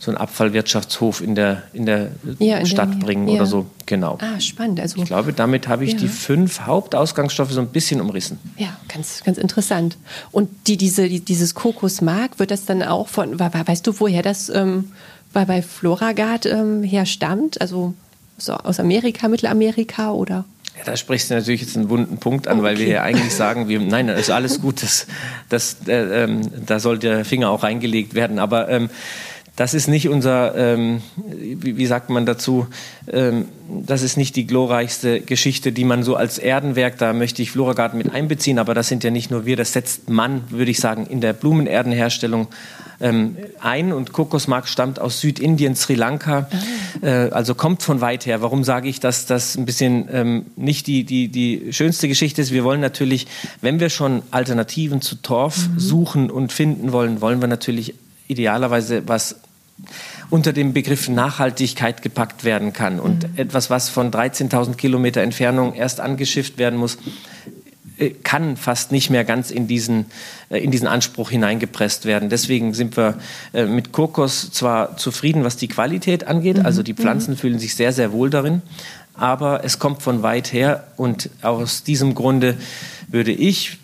so 0.00 0.10
einen 0.10 0.16
Abfallwirtschaftshof 0.16 1.20
in 1.20 1.34
der, 1.34 1.62
in 1.74 1.84
der 1.84 2.10
ja, 2.38 2.56
in 2.56 2.66
Stadt 2.66 2.94
der, 2.94 3.04
bringen 3.04 3.28
ja. 3.28 3.34
oder 3.34 3.44
so. 3.44 3.66
Genau. 3.84 4.16
Ah, 4.22 4.40
spannend. 4.40 4.80
Also, 4.80 4.98
ich 4.98 5.04
glaube, 5.04 5.34
damit 5.34 5.68
habe 5.68 5.84
ich 5.84 5.92
ja. 5.92 5.98
die 5.98 6.08
fünf 6.08 6.62
Hauptausgangsstoffe 6.62 7.52
so 7.52 7.60
ein 7.60 7.68
bisschen 7.68 8.00
umrissen. 8.00 8.38
Ja, 8.56 8.78
ganz, 8.88 9.22
ganz 9.24 9.36
interessant. 9.36 9.98
Und 10.32 10.48
die, 10.66 10.78
diese, 10.78 11.06
die, 11.06 11.20
dieses 11.20 11.54
Kokosmark, 11.54 12.38
wird 12.38 12.50
das 12.50 12.64
dann 12.64 12.82
auch 12.82 13.08
von, 13.08 13.38
weißt 13.38 13.86
du, 13.86 14.00
woher 14.00 14.22
das 14.22 14.48
ähm, 14.48 14.90
bei, 15.34 15.44
bei 15.44 15.60
Floragard 15.60 16.46
ähm, 16.46 16.82
herstammt? 16.82 17.60
Also 17.60 17.92
so 18.38 18.54
aus 18.54 18.80
Amerika, 18.80 19.28
Mittelamerika 19.28 20.12
oder? 20.12 20.46
Ja, 20.78 20.84
da 20.86 20.96
sprichst 20.96 21.28
du 21.28 21.34
natürlich 21.34 21.60
jetzt 21.60 21.76
einen 21.76 21.90
wunden 21.90 22.16
Punkt 22.16 22.48
an, 22.48 22.60
okay. 22.60 22.66
weil 22.66 22.78
wir 22.78 22.86
ja 22.86 23.02
eigentlich 23.02 23.34
sagen, 23.34 23.68
wir, 23.68 23.80
nein, 23.80 24.06
das 24.06 24.18
ist 24.18 24.30
alles 24.30 24.62
gut, 24.62 24.82
das, 24.82 25.06
das, 25.50 25.76
äh, 25.86 26.24
ähm, 26.24 26.40
da 26.64 26.80
soll 26.80 26.98
der 26.98 27.26
Finger 27.26 27.50
auch 27.50 27.64
reingelegt 27.64 28.14
werden. 28.14 28.38
Aber 28.38 28.70
ähm, 28.70 28.88
das 29.60 29.74
ist 29.74 29.88
nicht 29.88 30.08
unser, 30.08 30.56
ähm, 30.56 31.02
wie, 31.26 31.76
wie, 31.76 31.84
sagt 31.84 32.08
man 32.08 32.24
dazu, 32.24 32.66
ähm, 33.12 33.44
das 33.68 34.00
ist 34.00 34.16
nicht 34.16 34.34
die 34.36 34.46
glorreichste 34.46 35.20
Geschichte, 35.20 35.70
die 35.70 35.84
man 35.84 36.02
so 36.02 36.16
als 36.16 36.38
Erdenwerk, 36.38 36.96
da 36.96 37.12
möchte 37.12 37.42
ich 37.42 37.50
Floragarten 37.50 37.98
mit 37.98 38.10
einbeziehen, 38.10 38.58
aber 38.58 38.72
das 38.72 38.88
sind 38.88 39.04
ja 39.04 39.10
nicht 39.10 39.30
nur 39.30 39.44
wir, 39.44 39.56
das 39.56 39.74
setzt 39.74 40.08
man, 40.08 40.44
würde 40.48 40.70
ich 40.70 40.80
sagen, 40.80 41.06
in 41.06 41.20
der 41.20 41.34
Blumenerdenherstellung 41.34 42.48
ähm, 43.02 43.36
ein 43.60 43.92
und 43.92 44.14
Kokosmark 44.14 44.66
stammt 44.66 44.98
aus 44.98 45.20
Südindien, 45.20 45.76
Sri 45.76 45.94
Lanka, 45.94 46.48
ah. 47.02 47.06
äh, 47.06 47.30
also 47.30 47.54
kommt 47.54 47.82
von 47.82 48.00
weit 48.00 48.24
her. 48.24 48.40
Warum 48.40 48.64
sage 48.64 48.88
ich, 48.88 48.98
dass 48.98 49.26
das 49.26 49.58
ein 49.58 49.66
bisschen 49.66 50.08
ähm, 50.10 50.46
nicht 50.56 50.86
die, 50.86 51.04
die, 51.04 51.28
die 51.28 51.74
schönste 51.74 52.08
Geschichte 52.08 52.40
ist? 52.40 52.50
Wir 52.50 52.64
wollen 52.64 52.80
natürlich, 52.80 53.26
wenn 53.60 53.78
wir 53.78 53.90
schon 53.90 54.22
Alternativen 54.30 55.02
zu 55.02 55.16
Torf 55.16 55.68
mhm. 55.68 55.78
suchen 55.78 56.30
und 56.30 56.50
finden 56.50 56.92
wollen, 56.92 57.20
wollen 57.20 57.42
wir 57.42 57.48
natürlich 57.48 57.92
idealerweise 58.26 59.02
was 59.06 59.36
unter 60.30 60.52
dem 60.52 60.72
Begriff 60.72 61.08
Nachhaltigkeit 61.08 62.02
gepackt 62.02 62.44
werden 62.44 62.72
kann. 62.72 63.00
Und 63.00 63.24
mhm. 63.24 63.38
etwas, 63.38 63.70
was 63.70 63.88
von 63.88 64.10
13.000 64.10 64.74
Kilometer 64.74 65.22
Entfernung 65.22 65.74
erst 65.74 66.00
angeschifft 66.00 66.58
werden 66.58 66.78
muss, 66.78 66.98
äh, 68.00 68.10
kann 68.10 68.56
fast 68.56 68.92
nicht 68.92 69.10
mehr 69.10 69.24
ganz 69.24 69.50
in 69.50 69.66
diesen, 69.66 70.06
äh, 70.48 70.58
in 70.58 70.70
diesen 70.70 70.86
Anspruch 70.86 71.30
hineingepresst 71.30 72.06
werden. 72.06 72.30
Deswegen 72.30 72.72
sind 72.72 72.96
wir 72.96 73.18
äh, 73.52 73.66
mit 73.66 73.92
Kokos 73.92 74.50
zwar 74.52 74.96
zufrieden, 74.96 75.44
was 75.44 75.56
die 75.56 75.68
Qualität 75.68 76.26
angeht, 76.26 76.58
mhm. 76.58 76.66
also 76.66 76.82
die 76.82 76.94
Pflanzen 76.94 77.32
mhm. 77.32 77.36
fühlen 77.36 77.58
sich 77.58 77.74
sehr, 77.74 77.92
sehr 77.92 78.12
wohl 78.12 78.30
darin, 78.30 78.62
aber 79.14 79.64
es 79.64 79.78
kommt 79.78 80.02
von 80.02 80.22
weit 80.22 80.52
her 80.52 80.84
und 80.96 81.28
aus 81.42 81.82
diesem 81.82 82.14
Grunde 82.14 82.56
würde 83.08 83.32
ich 83.32 83.79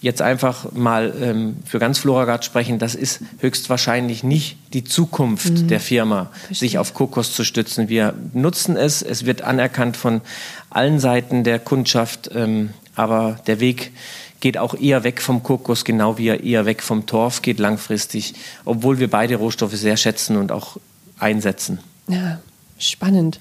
jetzt 0.00 0.22
einfach 0.22 0.72
mal 0.72 1.14
ähm, 1.20 1.56
für 1.64 1.78
ganz 1.78 1.98
Floragard 1.98 2.44
sprechen, 2.44 2.78
das 2.78 2.94
ist 2.94 3.20
höchstwahrscheinlich 3.38 4.24
nicht 4.24 4.56
die 4.72 4.84
Zukunft 4.84 5.50
mhm. 5.50 5.68
der 5.68 5.80
Firma, 5.80 6.30
Verstehe. 6.32 6.56
sich 6.56 6.78
auf 6.78 6.94
Kokos 6.94 7.34
zu 7.34 7.44
stützen. 7.44 7.88
Wir 7.88 8.14
nutzen 8.32 8.76
es, 8.76 9.02
es 9.02 9.26
wird 9.26 9.42
anerkannt 9.42 9.96
von 9.96 10.22
allen 10.70 11.00
Seiten 11.00 11.44
der 11.44 11.58
Kundschaft. 11.58 12.30
Ähm, 12.34 12.70
aber 12.96 13.38
der 13.46 13.60
Weg 13.60 13.92
geht 14.40 14.58
auch 14.58 14.74
eher 14.74 15.04
weg 15.04 15.20
vom 15.20 15.42
Kokos, 15.42 15.84
genau 15.84 16.18
wie 16.18 16.28
er 16.28 16.42
eher 16.42 16.64
weg 16.64 16.82
vom 16.82 17.06
Torf 17.06 17.42
geht 17.42 17.58
langfristig, 17.58 18.34
obwohl 18.64 18.98
wir 18.98 19.10
beide 19.10 19.36
Rohstoffe 19.36 19.76
sehr 19.76 19.96
schätzen 19.96 20.36
und 20.36 20.50
auch 20.50 20.78
einsetzen. 21.18 21.78
Ja, 22.08 22.40
spannend. 22.78 23.38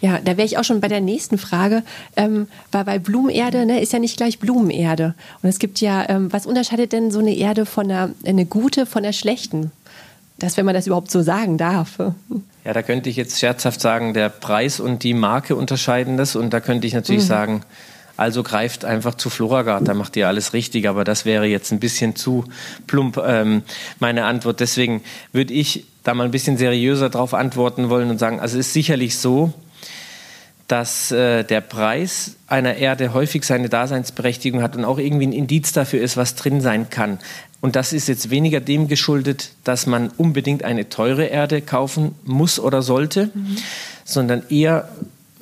Ja, 0.00 0.18
da 0.18 0.36
wäre 0.36 0.46
ich 0.46 0.56
auch 0.56 0.64
schon 0.64 0.80
bei 0.80 0.88
der 0.88 1.00
nächsten 1.00 1.36
Frage, 1.36 1.82
ähm, 2.16 2.48
weil 2.72 2.84
bei 2.84 2.98
Blumenerde 2.98 3.66
ne, 3.66 3.80
ist 3.80 3.92
ja 3.92 3.98
nicht 3.98 4.16
gleich 4.16 4.38
Blumenerde. 4.38 5.14
Und 5.42 5.48
es 5.48 5.58
gibt 5.58 5.80
ja, 5.80 6.08
ähm, 6.08 6.32
was 6.32 6.46
unterscheidet 6.46 6.92
denn 6.92 7.10
so 7.10 7.18
eine 7.18 7.34
Erde 7.34 7.66
von 7.66 7.90
einer 7.90 8.10
eine 8.24 8.46
gute 8.46 8.86
von 8.86 9.02
der 9.02 9.12
schlechten? 9.12 9.70
Das, 10.38 10.56
wenn 10.56 10.64
man 10.64 10.74
das 10.74 10.86
überhaupt 10.86 11.10
so 11.10 11.22
sagen 11.22 11.58
darf. 11.58 11.98
Ja, 12.62 12.74
da 12.74 12.82
könnte 12.82 13.08
ich 13.08 13.16
jetzt 13.16 13.40
scherzhaft 13.40 13.80
sagen, 13.80 14.12
der 14.12 14.28
Preis 14.28 14.80
und 14.80 15.02
die 15.02 15.14
Marke 15.14 15.56
unterscheiden 15.56 16.18
das. 16.18 16.36
Und 16.36 16.52
da 16.52 16.60
könnte 16.60 16.86
ich 16.86 16.92
natürlich 16.92 17.22
mhm. 17.22 17.28
sagen, 17.28 17.62
also 18.18 18.42
greift 18.42 18.84
einfach 18.84 19.14
zu 19.14 19.30
Floragard, 19.30 19.88
da 19.88 19.94
macht 19.94 20.14
ihr 20.14 20.28
alles 20.28 20.52
richtig. 20.52 20.86
Aber 20.86 21.04
das 21.04 21.24
wäre 21.24 21.46
jetzt 21.46 21.72
ein 21.72 21.80
bisschen 21.80 22.16
zu 22.16 22.44
plump 22.86 23.16
ähm, 23.16 23.62
meine 23.98 24.26
Antwort. 24.26 24.60
Deswegen 24.60 25.02
würde 25.32 25.54
ich 25.54 25.86
da 26.02 26.12
mal 26.12 26.24
ein 26.24 26.30
bisschen 26.30 26.58
seriöser 26.58 27.08
drauf 27.08 27.32
antworten 27.32 27.88
wollen 27.88 28.10
und 28.10 28.18
sagen, 28.18 28.40
also 28.40 28.58
es 28.58 28.66
ist 28.66 28.72
sicherlich 28.74 29.16
so, 29.16 29.54
dass 30.70 31.10
äh, 31.10 31.42
der 31.42 31.60
Preis 31.60 32.36
einer 32.46 32.76
Erde 32.76 33.12
häufig 33.12 33.42
seine 33.42 33.68
Daseinsberechtigung 33.68 34.62
hat 34.62 34.76
und 34.76 34.84
auch 34.84 34.98
irgendwie 34.98 35.26
ein 35.26 35.32
Indiz 35.32 35.72
dafür 35.72 36.00
ist, 36.00 36.16
was 36.16 36.36
drin 36.36 36.60
sein 36.60 36.90
kann. 36.90 37.18
Und 37.60 37.74
das 37.74 37.92
ist 37.92 38.06
jetzt 38.06 38.30
weniger 38.30 38.60
dem 38.60 38.86
geschuldet, 38.86 39.50
dass 39.64 39.86
man 39.86 40.10
unbedingt 40.16 40.62
eine 40.62 40.88
teure 40.88 41.24
Erde 41.24 41.60
kaufen 41.60 42.14
muss 42.24 42.60
oder 42.60 42.82
sollte, 42.82 43.30
mhm. 43.34 43.56
sondern 44.04 44.44
eher 44.48 44.88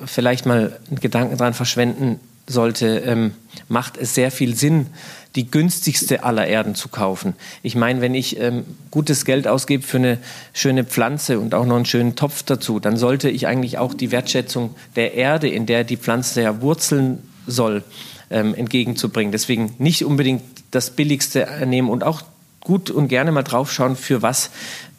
vielleicht 0.03 0.47
mal 0.47 0.79
einen 0.89 0.99
Gedanken 0.99 1.37
daran 1.37 1.53
verschwenden, 1.53 2.19
sollte, 2.47 2.87
ähm, 3.05 3.33
macht 3.67 3.97
es 3.97 4.15
sehr 4.15 4.31
viel 4.31 4.55
Sinn, 4.55 4.87
die 5.35 5.49
günstigste 5.49 6.23
aller 6.23 6.47
Erden 6.47 6.75
zu 6.75 6.89
kaufen. 6.89 7.33
Ich 7.61 7.75
meine, 7.75 8.01
wenn 8.01 8.15
ich 8.15 8.39
ähm, 8.39 8.65
gutes 8.89 9.25
Geld 9.25 9.47
ausgebe 9.47 9.83
für 9.83 9.97
eine 9.97 10.17
schöne 10.53 10.83
Pflanze 10.83 11.39
und 11.39 11.53
auch 11.53 11.65
noch 11.65 11.75
einen 11.75 11.85
schönen 11.85 12.15
Topf 12.15 12.43
dazu, 12.43 12.79
dann 12.79 12.97
sollte 12.97 13.29
ich 13.29 13.45
eigentlich 13.45 13.77
auch 13.77 13.93
die 13.93 14.11
Wertschätzung 14.11 14.75
der 14.95 15.13
Erde, 15.13 15.47
in 15.47 15.65
der 15.65 15.83
die 15.83 15.97
Pflanze 15.97 16.41
ja 16.41 16.61
wurzeln 16.61 17.19
soll, 17.45 17.83
ähm, 18.31 18.55
entgegenzubringen. 18.55 19.31
Deswegen 19.31 19.75
nicht 19.77 20.03
unbedingt 20.03 20.41
das 20.71 20.89
Billigste 20.91 21.47
nehmen 21.65 21.89
und 21.89 22.03
auch 22.03 22.23
gut 22.61 22.89
und 22.89 23.07
gerne 23.07 23.31
mal 23.31 23.43
draufschauen, 23.43 23.95
für 23.95 24.21
was 24.21 24.49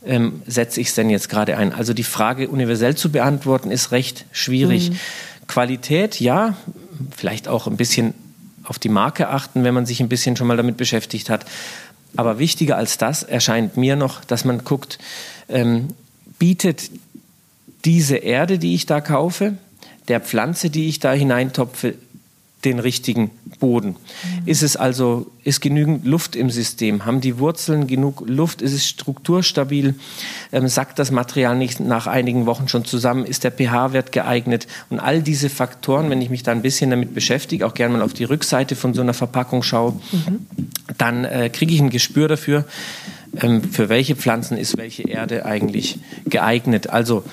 ähm, 0.05 0.43
setze 0.47 0.81
ich 0.81 0.89
es 0.89 0.95
denn 0.95 1.11
jetzt 1.11 1.29
gerade 1.29 1.57
ein. 1.57 1.73
Also 1.73 1.93
die 1.93 2.05
Frage 2.05 2.49
universell 2.49 2.95
zu 2.95 3.11
beantworten 3.11 3.71
ist 3.71 3.93
recht 3.93 4.27
schwierig. 4.33 4.91
Mhm. 4.91 4.97
Qualität, 5.47 6.21
ja, 6.21 6.57
vielleicht 7.17 7.49
auch 7.49 7.67
ein 7.67 7.77
bisschen 7.77 8.15
auf 8.65 8.79
die 8.79 8.89
Marke 8.89 9.29
achten, 9.29 9.65
wenn 9.65 9.75
man 9.75 9.87
sich 9.87 10.01
ein 10.01 10.09
bisschen 10.09 10.37
schon 10.37 10.47
mal 10.47 10.57
damit 10.57 10.77
beschäftigt 10.77 11.31
hat. 11.31 11.45
Aber 12.17 12.39
wichtiger 12.39 12.77
als 12.77 12.99
das 12.99 13.23
erscheint 13.23 13.77
mir 13.77 13.97
noch, 13.97 14.25
dass 14.25 14.45
man 14.45 14.65
guckt, 14.65 14.99
ähm, 15.49 15.89
bietet 16.39 16.91
diese 17.85 18.17
Erde, 18.17 18.59
die 18.59 18.75
ich 18.75 18.87
da 18.87 19.01
kaufe, 19.01 19.55
der 20.09 20.21
Pflanze, 20.21 20.71
die 20.71 20.89
ich 20.89 20.99
da 20.99 21.13
hineintopfe, 21.13 21.95
den 22.65 22.79
richtigen 22.79 23.31
Boden. 23.59 23.91
Mhm. 23.91 23.97
Ist 24.47 24.63
es 24.63 24.77
also, 24.77 25.31
ist 25.45 25.61
genügend 25.61 26.07
Luft 26.07 26.37
im 26.37 26.51
System? 26.51 27.07
Haben 27.07 27.21
die 27.21 27.39
Wurzeln 27.39 27.87
genug 27.87 28.23
Luft? 28.27 28.61
Ist 28.61 28.73
es 28.73 28.87
strukturstabil? 28.87 29.95
Ähm, 30.53 30.69
sackt 30.69 30.99
das 30.99 31.11
Material 31.11 31.57
nicht 31.57 31.81
nach 31.81 32.07
einigen 32.07 32.47
Wochen 32.47 32.69
schon 32.69 32.85
zusammen? 32.85 33.25
Ist 33.25 33.45
der 33.45 33.53
pH-Wert 33.53 34.13
geeignet? 34.13 34.67
Und 34.91 35.01
all 35.01 35.23
diese 35.23 35.49
Faktoren, 35.49 36.11
wenn 36.11 36.21
ich 36.21 36.29
mich 36.29 36.43
da 36.43 36.53
ein 36.53 36.63
bisschen 36.63 36.91
damit 36.91 37.15
beschäftige, 37.15 37.67
auch 37.67 37.75
gerne 37.75 37.97
mal 37.97 38.03
auf 38.03 38.13
die 38.13 38.25
Rückseite 38.25 38.77
von 38.77 38.93
so 38.93 39.01
einer 39.01 39.15
Verpackung 39.15 39.63
schaue, 39.63 39.93
mhm. 40.13 40.47
dann 40.99 41.25
äh, 41.25 41.49
kriege 41.49 41.73
ich 41.73 41.81
ein 41.81 41.91
Gespür 41.91 42.29
dafür, 42.29 42.67
ähm, 43.41 43.63
für 43.63 43.89
welche 43.89 44.17
Pflanzen 44.17 44.59
ist 44.59 44.77
welche 44.77 45.09
Erde 45.09 45.47
eigentlich 45.47 45.99
geeignet. 46.27 46.91
Also 46.91 47.25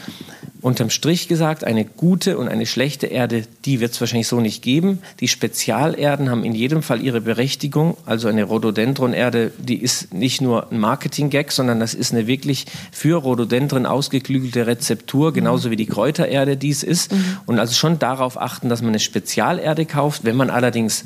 unterm 0.68 0.90
Strich 0.90 1.28
gesagt, 1.28 1.64
eine 1.64 1.86
gute 1.86 2.38
und 2.38 2.50
eine 2.50 2.66
schlechte 2.66 3.08
Erde, 3.08 3.44
die 3.64 3.80
wird 3.80 3.94
es 3.94 4.02
wahrscheinlich 4.02 4.28
so 4.28 4.42
nicht 4.42 4.62
geben. 4.62 5.00
Die 5.22 5.30
Spezialerden 5.30 6.30
haben 6.30 6.44
in 6.44 6.54
jedem 6.54 6.84
Fall 6.84 7.02
ihre 7.02 7.22
Berechtigung. 7.22 7.96
Also 8.06 8.28
eine 8.28 8.44
Rhododendron-Erde, 8.44 9.54
die 9.58 9.78
ist 9.78 10.14
nicht 10.14 10.42
nur 10.42 10.70
ein 10.72 10.80
Marketing-Gag, 10.80 11.54
sondern 11.54 11.80
das 11.80 11.94
ist 11.94 12.12
eine 12.12 12.28
wirklich 12.28 12.66
für 12.92 13.16
Rhododendron 13.16 13.86
ausgeklügelte 13.86 14.68
Rezeptur, 14.68 15.32
genauso 15.32 15.72
wie 15.72 15.78
die 15.78 15.86
Kräutererde 15.86 16.58
dies 16.58 16.84
ist. 16.84 17.14
Mhm. 17.14 17.38
Und 17.46 17.60
also 17.60 17.74
schon 17.74 17.98
darauf 17.98 18.40
achten, 18.40 18.68
dass 18.68 18.82
man 18.82 18.90
eine 18.90 19.00
Spezialerde 19.00 19.86
kauft. 19.86 20.26
Wenn 20.26 20.36
man 20.36 20.50
allerdings, 20.50 21.06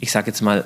ich 0.00 0.10
sage 0.10 0.28
jetzt 0.28 0.40
mal, 0.40 0.64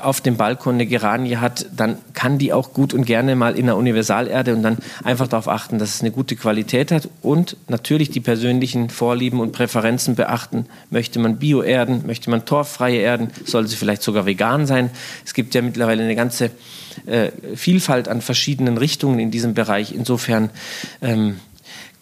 auf 0.00 0.20
dem 0.20 0.36
Balkon 0.36 0.74
eine 0.74 0.86
Geranie 0.86 1.36
hat, 1.36 1.66
dann 1.74 1.96
kann 2.12 2.36
die 2.36 2.52
auch 2.52 2.74
gut 2.74 2.92
und 2.92 3.06
gerne 3.06 3.34
mal 3.36 3.56
in 3.56 3.66
der 3.66 3.76
Universalerde 3.76 4.54
und 4.54 4.62
dann 4.62 4.76
einfach 5.02 5.28
darauf 5.28 5.48
achten, 5.48 5.78
dass 5.78 5.94
es 5.94 6.00
eine 6.02 6.10
gute 6.10 6.36
Qualität 6.36 6.92
hat 6.92 7.08
und 7.22 7.56
natürlich 7.68 8.10
die 8.10 8.20
persönlichen 8.20 8.90
Vorlieben 8.90 9.40
und 9.40 9.52
Präferenzen 9.52 10.14
beachten. 10.14 10.66
Möchte 10.90 11.18
man 11.18 11.38
Bioerden, 11.38 12.06
möchte 12.06 12.28
man 12.28 12.44
torffreie 12.44 12.98
Erden, 12.98 13.30
soll 13.46 13.66
sie 13.66 13.76
vielleicht 13.76 14.02
sogar 14.02 14.26
vegan 14.26 14.66
sein. 14.66 14.90
Es 15.24 15.32
gibt 15.32 15.54
ja 15.54 15.62
mittlerweile 15.62 16.02
eine 16.02 16.16
ganze 16.16 16.50
äh, 17.06 17.30
Vielfalt 17.54 18.08
an 18.08 18.20
verschiedenen 18.20 18.76
Richtungen 18.76 19.18
in 19.18 19.30
diesem 19.30 19.54
Bereich. 19.54 19.94
Insofern 19.94 20.50
ähm, 21.00 21.40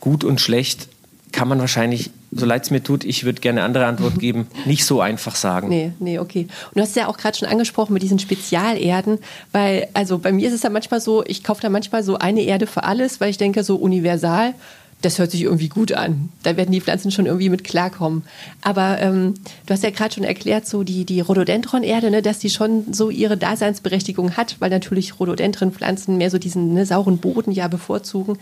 gut 0.01 0.25
und 0.25 0.41
schlecht 0.41 0.89
kann 1.33 1.49
man 1.49 1.61
wahrscheinlich, 1.61 2.11
so 2.31 2.47
leid 2.47 2.65
es 2.65 2.71
mir 2.71 2.83
tut, 2.83 3.05
ich 3.05 3.25
würde 3.25 3.41
gerne 3.41 3.61
eine 3.61 3.67
andere 3.67 3.87
Antwort 3.87 4.19
geben, 4.19 4.47
nicht 4.65 4.85
so 4.85 5.01
einfach 5.01 5.35
sagen. 5.35 5.69
Nee, 5.69 5.93
nee, 5.99 6.19
okay. 6.19 6.49
Und 6.67 6.77
du 6.77 6.81
hast 6.81 6.97
ja 6.97 7.09
auch 7.09 7.17
gerade 7.17 7.37
schon 7.37 7.49
angesprochen 7.49 7.93
mit 7.93 8.03
diesen 8.03 8.19
Spezialerden, 8.19 9.19
weil, 9.53 9.89
also 9.95 10.19
bei 10.19 10.33
mir 10.33 10.49
ist 10.49 10.55
es 10.55 10.63
ja 10.63 10.71
manchmal 10.71 11.01
so, 11.01 11.25
ich 11.25 11.45
kaufe 11.45 11.63
da 11.63 11.69
manchmal 11.69 12.03
so 12.03 12.19
eine 12.19 12.43
Erde 12.43 12.67
für 12.67 12.85
alles, 12.85 13.21
weil 13.21 13.31
ich 13.31 13.39
denke, 13.39 13.63
so 13.63 13.77
universal, 13.77 14.55
das 15.03 15.19
hört 15.19 15.31
sich 15.31 15.43
irgendwie 15.43 15.69
gut 15.69 15.93
an. 15.93 16.31
Da 16.43 16.57
werden 16.57 16.73
die 16.73 16.81
Pflanzen 16.81 17.11
schon 17.11 17.27
irgendwie 17.27 17.51
mit 17.51 17.65
klarkommen. 17.65 18.25
Aber 18.63 18.99
ähm, 19.01 19.35
du 19.67 19.75
hast 19.75 19.83
ja 19.83 19.91
gerade 19.91 20.15
schon 20.15 20.25
erklärt, 20.25 20.67
so 20.67 20.83
die, 20.83 21.05
die 21.05 21.21
Rhododendron-Erde, 21.21 22.11
ne, 22.11 22.23
dass 22.23 22.39
die 22.39 22.51
schon 22.51 22.93
so 22.93 23.11
ihre 23.11 23.37
Daseinsberechtigung 23.37 24.37
hat, 24.37 24.57
weil 24.59 24.71
natürlich 24.71 25.21
Rhododendron-Pflanzen 25.21 26.17
mehr 26.17 26.31
so 26.31 26.39
diesen 26.39 26.73
ne, 26.73 26.87
sauren 26.87 27.19
Boden 27.19 27.53
ja 27.53 27.69
bevorzugen. 27.69 28.39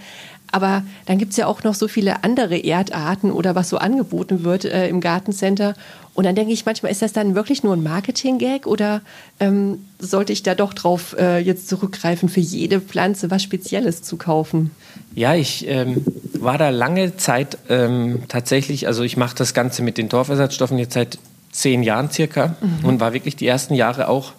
Aber 0.52 0.84
dann 1.06 1.18
gibt 1.18 1.32
es 1.32 1.36
ja 1.36 1.48
auch 1.48 1.64
noch 1.64 1.74
so 1.74 1.88
viele 1.88 2.22
andere 2.22 2.56
Erdarten 2.56 3.32
oder 3.32 3.56
was 3.56 3.68
so 3.68 3.78
angeboten 3.78 4.44
wird 4.44 4.64
äh, 4.64 4.88
im 4.88 5.00
Gartencenter. 5.00 5.74
Und 6.14 6.24
dann 6.24 6.36
denke 6.36 6.52
ich 6.52 6.64
manchmal, 6.64 6.92
ist 6.92 7.02
das 7.02 7.12
dann 7.12 7.34
wirklich 7.34 7.64
nur 7.64 7.74
ein 7.74 7.82
Marketing-Gag 7.82 8.68
oder 8.68 9.02
ähm, 9.40 9.84
sollte 9.98 10.32
ich 10.32 10.44
da 10.44 10.54
doch 10.54 10.72
drauf 10.72 11.16
äh, 11.18 11.38
jetzt 11.38 11.68
zurückgreifen, 11.68 12.28
für 12.28 12.40
jede 12.40 12.80
Pflanze 12.80 13.32
was 13.32 13.42
Spezielles 13.42 14.02
zu 14.02 14.16
kaufen? 14.16 14.70
Ja, 15.14 15.34
ich 15.34 15.66
ähm, 15.68 16.04
war 16.32 16.58
da 16.58 16.70
lange 16.70 17.16
Zeit 17.16 17.58
ähm, 17.68 18.22
tatsächlich, 18.28 18.86
also 18.86 19.02
ich 19.02 19.16
mache 19.16 19.36
das 19.36 19.54
Ganze 19.54 19.82
mit 19.82 19.96
den 19.96 20.08
Torfersatzstoffen 20.08 20.78
jetzt 20.78 20.94
seit 20.94 21.18
zehn 21.52 21.82
Jahren 21.82 22.10
circa 22.10 22.56
mhm. 22.60 22.84
und 22.84 23.00
war 23.00 23.12
wirklich 23.12 23.36
die 23.36 23.46
ersten 23.46 23.74
Jahre 23.74 24.08
auch 24.08 24.32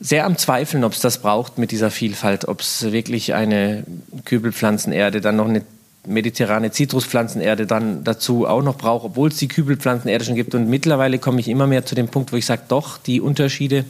sehr 0.00 0.24
am 0.24 0.38
Zweifeln, 0.38 0.82
ob 0.82 0.94
es 0.94 1.00
das 1.00 1.18
braucht 1.18 1.58
mit 1.58 1.72
dieser 1.72 1.90
Vielfalt, 1.90 2.48
ob 2.48 2.60
es 2.60 2.90
wirklich 2.90 3.34
eine 3.34 3.84
Kübelpflanzenerde, 4.24 5.20
dann 5.20 5.36
noch 5.36 5.48
eine 5.48 5.62
mediterrane 6.06 6.70
Zitruspflanzenerde 6.70 7.66
dann 7.66 8.02
dazu 8.04 8.46
auch 8.46 8.62
noch 8.62 8.78
braucht, 8.78 9.04
obwohl 9.04 9.28
es 9.28 9.36
die 9.36 9.48
Kübelpflanzenerde 9.48 10.24
schon 10.24 10.34
gibt. 10.34 10.54
Und 10.54 10.70
mittlerweile 10.70 11.18
komme 11.18 11.40
ich 11.40 11.48
immer 11.48 11.66
mehr 11.66 11.84
zu 11.84 11.94
dem 11.94 12.08
Punkt, 12.08 12.32
wo 12.32 12.36
ich 12.36 12.46
sage, 12.46 12.62
doch, 12.68 12.96
die 12.96 13.20
Unterschiede 13.20 13.84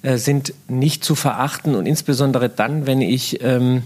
äh, 0.00 0.16
sind 0.16 0.54
nicht 0.68 1.04
zu 1.04 1.14
verachten 1.14 1.74
und 1.74 1.84
insbesondere 1.84 2.48
dann, 2.48 2.86
wenn 2.86 3.02
ich 3.02 3.42
ähm, 3.42 3.82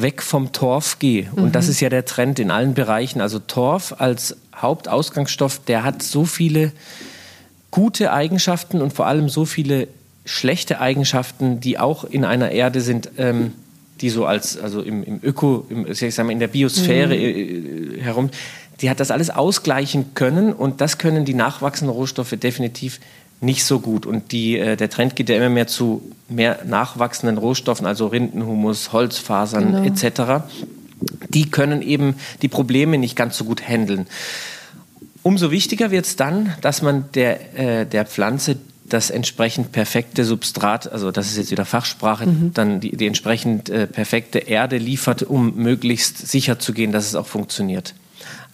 weg 0.00 0.22
vom 0.22 0.52
Torf 0.52 0.98
gehe. 0.98 1.28
Mhm. 1.34 1.44
Und 1.44 1.54
das 1.54 1.68
ist 1.68 1.80
ja 1.80 1.88
der 1.88 2.04
Trend 2.04 2.38
in 2.38 2.50
allen 2.50 2.74
Bereichen. 2.74 3.20
Also 3.20 3.38
Torf 3.38 3.94
als 3.98 4.36
Hauptausgangsstoff, 4.56 5.60
der 5.66 5.84
hat 5.84 6.02
so 6.02 6.24
viele 6.24 6.72
gute 7.70 8.12
Eigenschaften 8.12 8.80
und 8.80 8.92
vor 8.92 9.06
allem 9.06 9.28
so 9.28 9.44
viele 9.44 9.88
schlechte 10.24 10.80
Eigenschaften, 10.80 11.60
die 11.60 11.78
auch 11.78 12.04
in 12.04 12.24
einer 12.24 12.50
Erde 12.50 12.80
sind, 12.80 13.10
ähm, 13.18 13.52
die 14.00 14.10
so 14.10 14.24
als, 14.26 14.58
also 14.58 14.82
im, 14.82 15.02
im 15.02 15.20
Öko, 15.22 15.66
im, 15.68 15.86
ich 15.90 16.14
sag 16.14 16.26
mal, 16.26 16.32
in 16.32 16.40
der 16.40 16.48
Biosphäre 16.48 17.14
mhm. 17.16 17.98
Äh, 17.98 18.00
herum, 18.00 18.30
die 18.80 18.90
hat 18.90 19.00
das 19.00 19.10
alles 19.10 19.30
ausgleichen 19.30 20.14
können 20.14 20.52
und 20.52 20.80
das 20.80 20.98
können 20.98 21.24
die 21.24 21.34
nachwachsenden 21.34 21.94
Rohstoffe 21.94 22.34
definitiv 22.36 22.98
nicht 22.98 23.21
so 23.64 23.80
gut. 23.80 24.06
Und 24.06 24.32
die, 24.32 24.58
äh, 24.58 24.76
der 24.76 24.88
Trend 24.88 25.16
geht 25.16 25.28
ja 25.28 25.36
immer 25.36 25.50
mehr 25.50 25.66
zu 25.66 26.02
mehr 26.28 26.60
nachwachsenden 26.64 27.36
Rohstoffen, 27.36 27.86
also 27.86 28.06
Rindenhumus, 28.06 28.92
Holzfasern 28.92 29.72
genau. 29.72 29.84
etc. 29.84 30.44
Die 31.28 31.50
können 31.50 31.82
eben 31.82 32.14
die 32.40 32.48
Probleme 32.48 32.96
nicht 32.96 33.16
ganz 33.16 33.36
so 33.36 33.44
gut 33.44 33.68
handeln. 33.68 34.06
Umso 35.22 35.50
wichtiger 35.50 35.90
wird 35.90 36.06
es 36.06 36.16
dann, 36.16 36.54
dass 36.62 36.82
man 36.82 37.04
der, 37.14 37.58
äh, 37.58 37.86
der 37.86 38.06
Pflanze 38.06 38.56
das 38.86 39.10
entsprechend 39.10 39.72
perfekte 39.72 40.24
Substrat, 40.24 40.90
also 40.90 41.10
das 41.10 41.30
ist 41.30 41.36
jetzt 41.36 41.50
wieder 41.50 41.64
Fachsprache, 41.64 42.26
mhm. 42.26 42.52
dann 42.54 42.80
die, 42.80 42.96
die 42.96 43.06
entsprechend 43.06 43.70
äh, 43.70 43.86
perfekte 43.86 44.38
Erde 44.38 44.76
liefert, 44.78 45.22
um 45.22 45.54
möglichst 45.56 46.28
sicher 46.28 46.58
zu 46.58 46.72
gehen, 46.72 46.92
dass 46.92 47.06
es 47.06 47.14
auch 47.14 47.26
funktioniert. 47.26 47.94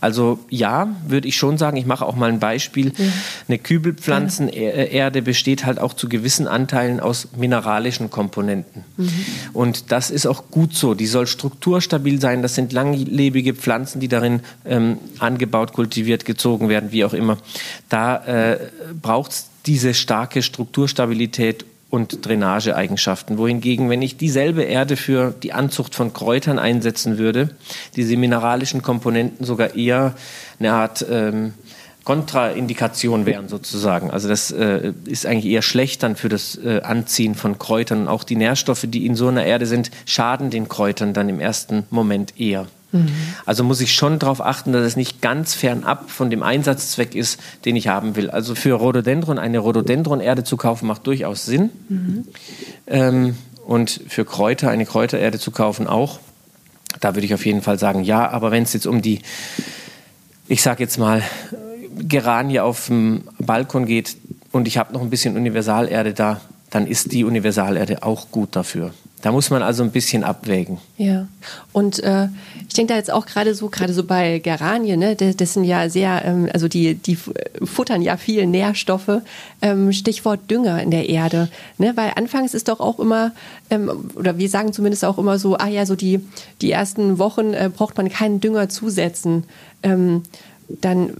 Also 0.01 0.39
ja, 0.49 0.89
würde 1.07 1.27
ich 1.27 1.37
schon 1.37 1.59
sagen, 1.59 1.77
ich 1.77 1.87
mache 1.87 2.07
auch 2.07 2.15
mal 2.15 2.31
ein 2.31 2.39
Beispiel. 2.39 2.93
Ja. 2.97 3.05
Eine 3.49 3.59
Kübelpflanzenerde 3.59 5.23
besteht 5.23 5.65
halt 5.65 5.81
auch 5.81 5.93
zu 5.93 6.09
gewissen 6.09 6.47
Anteilen 6.47 7.01
aus 7.01 7.29
mineralischen 7.37 8.09
Komponenten. 8.11 8.85
Mhm. 8.97 9.11
Und 9.53 9.91
das 9.91 10.11
ist 10.11 10.27
auch 10.27 10.51
gut 10.51 10.75
so. 10.75 10.95
Die 10.95 11.07
soll 11.07 11.27
strukturstabil 11.27 12.21
sein. 12.21 12.43
Das 12.43 12.55
sind 12.55 12.73
langlebige 12.73 13.55
Pflanzen, 13.55 13.99
die 14.01 14.09
darin 14.09 14.41
ähm, 14.65 14.99
angebaut, 15.19 15.73
kultiviert, 15.73 16.25
gezogen 16.25 16.69
werden, 16.69 16.93
wie 16.93 17.05
auch 17.05 17.15
immer. 17.15 17.39
Da 17.89 18.25
äh, 18.25 18.59
braucht 19.03 19.33
es 19.33 19.47
diese 19.67 19.95
starke 19.95 20.43
Strukturstabilität 20.43 21.65
und 21.91 22.27
Drainageeigenschaften. 22.27 23.39
Wohingegen, 23.39 23.89
wenn 23.89 24.03
ich 24.03 24.17
dieselbe 24.17 24.63
Erde 24.63 24.97
für 24.97 25.35
die 25.43 25.53
Anzucht 25.53 25.95
von 25.95 26.13
Kräutern 26.13 26.59
einsetzen 26.59 27.19
würde, 27.19 27.51
diese 27.97 28.17
mineralischen 28.17 28.83
Komponenten 28.83 29.45
sogar 29.47 29.75
eher 29.75 30.15
eine 30.59 30.73
Art 30.73 31.05
ähm, 31.11 31.55
Kontraindikation 32.05 33.27
wären 33.27 33.49
sozusagen. 33.49 34.11
Also 34.11 34.29
das 34.29 34.51
äh, 34.51 34.95
ist 35.05 35.27
eigentlich 35.27 35.53
eher 35.53 35.61
schlecht 35.61 36.03
dann 36.03 36.17
für 36.17 36.31
das 36.31 36.57
äh, 36.57 36.81
Anziehen 36.81 37.35
von 37.35 37.59
Kräutern. 37.59 38.03
Und 38.03 38.09
auch 38.09 38.25
die 38.25 38.37
Nährstoffe, 38.37 38.87
die 38.89 39.05
in 39.05 39.15
so 39.15 39.29
einer 39.29 39.45
Erde 39.45 39.67
sind, 39.67 39.91
schaden 40.07 40.49
den 40.49 40.69
Kräutern 40.69 41.13
dann 41.13 41.29
im 41.29 41.39
ersten 41.39 41.85
Moment 41.91 42.41
eher. 42.41 42.67
Mhm. 42.93 43.09
Also 43.45 43.65
muss 43.65 43.81
ich 43.81 43.95
schon 43.95 44.19
darauf 44.19 44.41
achten, 44.41 44.73
dass 44.73 44.85
es 44.85 44.97
nicht 44.97 45.21
ganz 45.21 45.55
fernab 45.55 46.11
von 46.11 46.31
dem 46.31 46.43
Einsatzzweck 46.43 47.15
ist, 47.15 47.41
den 47.65 47.77
ich 47.77 47.89
haben 47.89 48.17
will. 48.17 48.31
Also 48.31 48.55
für 48.55 48.75
Rhododendron 48.75 49.39
eine 49.39 49.59
Rhododendron-Erde 49.59 50.45
zu 50.45 50.57
kaufen, 50.57 50.87
macht 50.87 51.07
durchaus 51.07 51.45
Sinn. 51.45 51.71
Mhm. 51.89 52.25
Ähm, 52.87 53.37
und 53.67 54.01
für 54.09 54.25
Kräuter 54.25 54.71
eine 54.71 54.87
Kräutererde 54.87 55.39
zu 55.39 55.51
kaufen 55.51 55.87
auch. 55.87 56.21
Da 57.01 57.15
würde 57.15 57.27
ich 57.27 57.35
auf 57.35 57.45
jeden 57.45 57.61
Fall 57.61 57.79
sagen, 57.79 58.03
ja. 58.03 58.29
Aber 58.31 58.51
wenn 58.51 58.63
es 58.63 58.73
jetzt 58.73 58.87
um 58.87 59.03
die, 59.03 59.21
ich 60.49 60.63
sage 60.63 60.83
jetzt 60.83 60.99
mal, 60.99 61.23
Geranie 61.99 62.61
auf 62.61 62.87
dem 62.87 63.25
Balkon 63.39 63.85
geht 63.85 64.17
und 64.53 64.67
ich 64.67 64.79
habe 64.79 64.95
noch 64.95 65.03
ein 65.03 65.11
bisschen 65.11 65.37
Universalerde 65.37 66.15
da, 66.15 66.41
dann 66.71 66.87
ist 66.87 67.13
die 67.13 67.25
Universalerde 67.25 68.03
auch 68.03 68.31
gut 68.31 68.57
dafür. 68.57 68.93
Da 69.21 69.33
muss 69.33 69.51
man 69.51 69.63
also 69.63 69.83
ein 69.83 69.91
bisschen 69.91 70.23
abwägen. 70.23 70.79
Ja, 70.97 71.27
und 71.73 72.03
äh, 72.05 72.29
ich 72.69 72.75
denke 72.75 72.93
da 72.93 72.97
jetzt 72.97 73.11
auch 73.11 73.27
gerade 73.27 73.55
so, 73.55 73.69
gerade 73.69 73.93
so 73.93 74.05
bei 74.05 74.39
Geranien, 74.39 75.01
ne, 75.01 75.17
das, 75.17 75.55
sind 75.55 75.65
ja 75.65 75.89
sehr, 75.89 76.25
ähm, 76.25 76.49
also 76.53 76.69
die, 76.69 76.95
die 76.95 77.19
futtern 77.65 78.01
ja 78.01 78.17
viel 78.17 78.47
Nährstoffe. 78.47 79.23
Ähm, 79.61 79.93
Stichwort 79.93 80.49
Dünger 80.49 80.81
in 80.83 80.93
der 80.93 81.09
Erde, 81.09 81.49
ne, 81.79 81.97
weil 81.97 82.13
anfangs 82.15 82.55
ist 82.55 82.69
doch 82.69 82.79
auch 82.79 83.01
immer, 83.01 83.33
ähm, 83.71 84.11
oder 84.15 84.39
wir 84.39 84.49
sagen 84.49 84.73
zumindest 84.73 85.05
auch 85.05 85.19
immer 85.19 85.39
so, 85.41 85.57
ah 85.57 85.69
ja, 85.69 85.85
so 85.85 85.97
die, 85.97 86.21
die 86.63 86.71
ersten 86.71 87.19
Wochen 87.19 87.55
äh, 87.55 87.71
braucht 87.75 87.97
man 87.97 88.09
keinen 88.09 88.41
Dünger 88.41 88.69
zusetzen. 88.69 89.45
Ähm, 89.83 90.23
dann, 90.69 91.15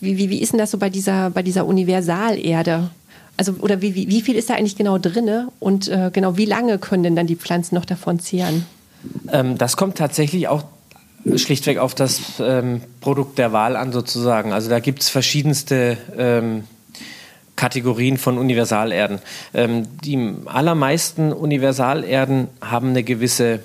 wie, 0.00 0.16
wie, 0.16 0.30
wie 0.30 0.42
ist 0.42 0.52
denn 0.52 0.58
das 0.58 0.70
so 0.70 0.78
bei 0.78 0.90
dieser, 0.90 1.30
bei 1.30 1.42
dieser 1.42 1.66
Universalerde? 1.66 2.90
Also, 3.36 3.54
oder 3.60 3.80
wie, 3.80 3.94
wie, 3.94 4.08
wie 4.08 4.20
viel 4.20 4.36
ist 4.36 4.50
da 4.50 4.54
eigentlich 4.54 4.76
genau 4.76 4.98
drin 4.98 5.48
und 5.58 5.88
äh, 5.88 6.10
genau 6.12 6.36
wie 6.36 6.44
lange 6.44 6.78
können 6.78 7.02
denn 7.02 7.16
dann 7.16 7.26
die 7.26 7.36
Pflanzen 7.36 7.74
noch 7.74 7.84
davon 7.84 8.20
zehren? 8.20 8.66
Ähm, 9.30 9.58
das 9.58 9.76
kommt 9.76 9.96
tatsächlich 9.96 10.48
auch 10.48 10.64
schlichtweg 11.36 11.78
auf 11.78 11.94
das 11.94 12.20
ähm, 12.40 12.82
Produkt 13.00 13.38
der 13.38 13.52
Wahl 13.52 13.76
an, 13.76 13.92
sozusagen. 13.92 14.52
Also 14.52 14.68
da 14.68 14.80
gibt 14.80 15.02
es 15.02 15.08
verschiedenste 15.08 15.96
ähm, 16.16 16.64
Kategorien 17.56 18.16
von 18.16 18.38
Universalerden. 18.38 19.20
Ähm, 19.54 19.86
die 20.02 20.34
allermeisten 20.46 21.32
Universalerden 21.32 22.48
haben 22.60 22.90
eine 22.90 23.02
gewisse 23.02 23.60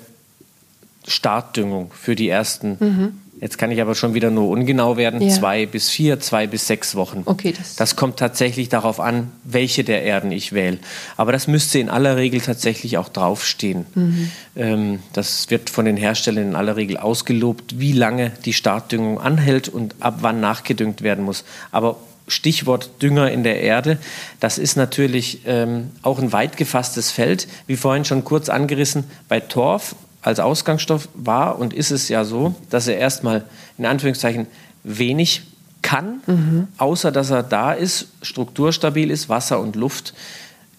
Startdüngung 1.06 1.90
für 1.92 2.14
die 2.14 2.28
ersten 2.28 2.76
mhm. 2.78 3.20
Jetzt 3.40 3.56
kann 3.56 3.70
ich 3.70 3.80
aber 3.80 3.94
schon 3.94 4.14
wieder 4.14 4.30
nur 4.30 4.48
ungenau 4.48 4.96
werden. 4.96 5.20
Ja. 5.20 5.32
Zwei 5.32 5.66
bis 5.66 5.90
vier, 5.90 6.18
zwei 6.20 6.46
bis 6.46 6.66
sechs 6.66 6.94
Wochen. 6.94 7.22
Okay, 7.24 7.54
das, 7.56 7.76
das 7.76 7.96
kommt 7.96 8.18
tatsächlich 8.18 8.68
darauf 8.68 8.98
an, 9.00 9.30
welche 9.44 9.84
der 9.84 10.02
Erden 10.02 10.32
ich 10.32 10.52
wähle. 10.52 10.78
Aber 11.16 11.32
das 11.32 11.46
müsste 11.46 11.78
in 11.78 11.88
aller 11.88 12.16
Regel 12.16 12.40
tatsächlich 12.40 12.98
auch 12.98 13.08
draufstehen. 13.08 13.86
Mhm. 13.94 14.30
Ähm, 14.56 14.98
das 15.12 15.50
wird 15.50 15.70
von 15.70 15.84
den 15.84 15.96
Herstellern 15.96 16.48
in 16.48 16.56
aller 16.56 16.76
Regel 16.76 16.96
ausgelobt, 16.96 17.78
wie 17.78 17.92
lange 17.92 18.32
die 18.44 18.52
Startdüngung 18.52 19.20
anhält 19.20 19.68
und 19.68 19.94
ab 20.00 20.18
wann 20.20 20.40
nachgedüngt 20.40 21.02
werden 21.02 21.24
muss. 21.24 21.44
Aber 21.70 21.96
Stichwort 22.26 22.90
Dünger 23.00 23.30
in 23.30 23.42
der 23.42 23.60
Erde, 23.60 23.98
das 24.40 24.58
ist 24.58 24.76
natürlich 24.76 25.40
ähm, 25.46 25.90
auch 26.02 26.18
ein 26.18 26.32
weit 26.32 26.56
gefasstes 26.56 27.10
Feld. 27.10 27.48
Wie 27.66 27.76
vorhin 27.76 28.04
schon 28.04 28.24
kurz 28.24 28.48
angerissen, 28.48 29.04
bei 29.28 29.40
Torf 29.40 29.94
als 30.22 30.40
Ausgangsstoff 30.40 31.08
war 31.14 31.58
und 31.58 31.72
ist 31.72 31.90
es 31.90 32.08
ja 32.08 32.24
so, 32.24 32.54
dass 32.70 32.88
er 32.88 32.98
erstmal 32.98 33.44
in 33.76 33.86
Anführungszeichen 33.86 34.46
wenig 34.82 35.42
kann, 35.82 36.20
mhm. 36.26 36.68
außer 36.76 37.12
dass 37.12 37.30
er 37.30 37.42
da 37.42 37.72
ist, 37.72 38.08
strukturstabil 38.22 39.10
ist, 39.10 39.28
Wasser 39.28 39.60
und 39.60 39.76
Luft 39.76 40.12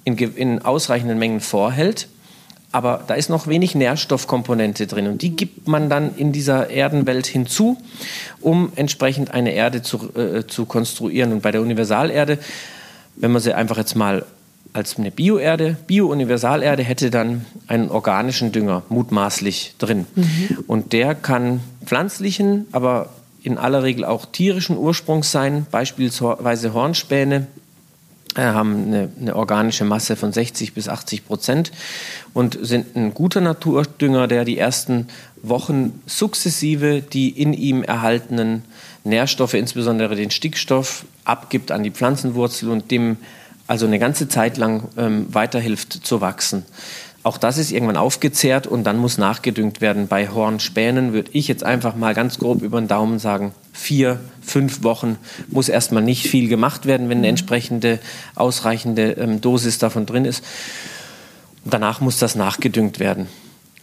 in, 0.03 0.17
in 0.17 0.61
ausreichenden 0.63 1.17
Mengen 1.17 1.39
vorhält. 1.39 2.07
Aber 2.71 3.03
da 3.07 3.15
ist 3.15 3.29
noch 3.29 3.47
wenig 3.47 3.73
Nährstoffkomponente 3.73 4.85
drin 4.85 5.07
und 5.07 5.23
die 5.23 5.35
gibt 5.35 5.67
man 5.67 5.89
dann 5.89 6.15
in 6.15 6.31
dieser 6.31 6.69
Erdenwelt 6.69 7.25
hinzu, 7.25 7.77
um 8.41 8.71
entsprechend 8.75 9.31
eine 9.31 9.53
Erde 9.53 9.81
zu, 9.81 10.13
äh, 10.15 10.45
zu 10.45 10.65
konstruieren. 10.65 11.33
Und 11.33 11.41
bei 11.41 11.49
der 11.49 11.61
Universalerde, 11.61 12.37
wenn 13.15 13.31
man 13.31 13.41
sie 13.41 13.53
einfach 13.53 13.77
jetzt 13.77 13.95
mal 13.95 14.23
als 14.73 14.97
eine 14.97 15.11
Bioerde, 15.11 15.77
Bio-Universalerde 15.87 16.83
hätte 16.83 17.09
dann 17.09 17.45
einen 17.67 17.89
organischen 17.89 18.51
Dünger 18.51 18.83
mutmaßlich 18.89 19.75
drin. 19.79 20.05
Mhm. 20.15 20.63
Und 20.67 20.93
der 20.93 21.15
kann 21.15 21.61
pflanzlichen, 21.83 22.67
aber 22.71 23.09
in 23.41 23.57
aller 23.57 23.83
Regel 23.83 24.05
auch 24.05 24.25
tierischen 24.25 24.77
Ursprungs 24.77 25.31
sein, 25.31 25.65
beispielsweise 25.71 26.73
Hornspäne 26.73 27.47
äh, 28.35 28.41
haben 28.41 28.87
eine, 28.87 29.09
eine, 29.19 29.35
organische 29.35 29.85
Masse 29.85 30.15
von 30.15 30.31
60 30.31 30.73
bis 30.73 30.87
80 30.87 31.25
Prozent 31.25 31.71
und 32.33 32.59
sind 32.61 32.95
ein 32.95 33.13
guter 33.13 33.41
Naturdünger, 33.41 34.27
der 34.27 34.45
die 34.45 34.57
ersten 34.57 35.07
Wochen 35.41 36.01
sukzessive 36.05 37.01
die 37.01 37.29
in 37.29 37.53
ihm 37.53 37.81
erhaltenen 37.81 38.63
Nährstoffe, 39.03 39.55
insbesondere 39.55 40.15
den 40.15 40.29
Stickstoff, 40.29 41.05
abgibt 41.23 41.71
an 41.71 41.83
die 41.83 41.91
Pflanzenwurzel 41.91 42.69
und 42.69 42.91
dem 42.91 43.17
also 43.69 43.85
eine 43.85 43.99
ganze 43.99 44.27
Zeit 44.27 44.57
lang 44.57 44.87
ähm, 44.97 45.27
weiterhilft 45.29 45.93
zu 45.93 46.21
wachsen. 46.21 46.65
Auch 47.21 47.37
das 47.37 47.59
ist 47.59 47.71
irgendwann 47.71 47.97
aufgezehrt 47.97 48.65
und 48.65 48.83
dann 48.83 48.97
muss 48.97 49.19
nachgedüngt 49.19 49.79
werden. 49.79 50.07
Bei 50.07 50.27
Hornspänen 50.27 51.13
würde 51.13 51.29
ich 51.33 51.47
jetzt 51.47 51.63
einfach 51.63 51.95
mal 51.95 52.15
ganz 52.15 52.39
grob 52.39 52.63
über 52.63 52.81
den 52.81 52.87
Daumen 52.87 53.19
sagen, 53.19 53.53
vier, 53.71 54.19
fünf 54.41 54.83
Wochen 54.83 55.17
muss 55.49 55.69
erstmal 55.69 56.01
nicht 56.01 56.27
viel 56.27 56.47
gemacht 56.47 56.87
werden, 56.87 57.09
wenn 57.09 57.19
eine 57.19 57.27
entsprechende, 57.27 57.99
ausreichende 58.33 59.11
ähm, 59.11 59.39
Dosis 59.39 59.77
davon 59.77 60.07
drin 60.07 60.25
ist. 60.25 60.43
Danach 61.63 62.01
muss 62.01 62.17
das 62.17 62.33
nachgedüngt 62.33 62.99
werden. 62.99 63.27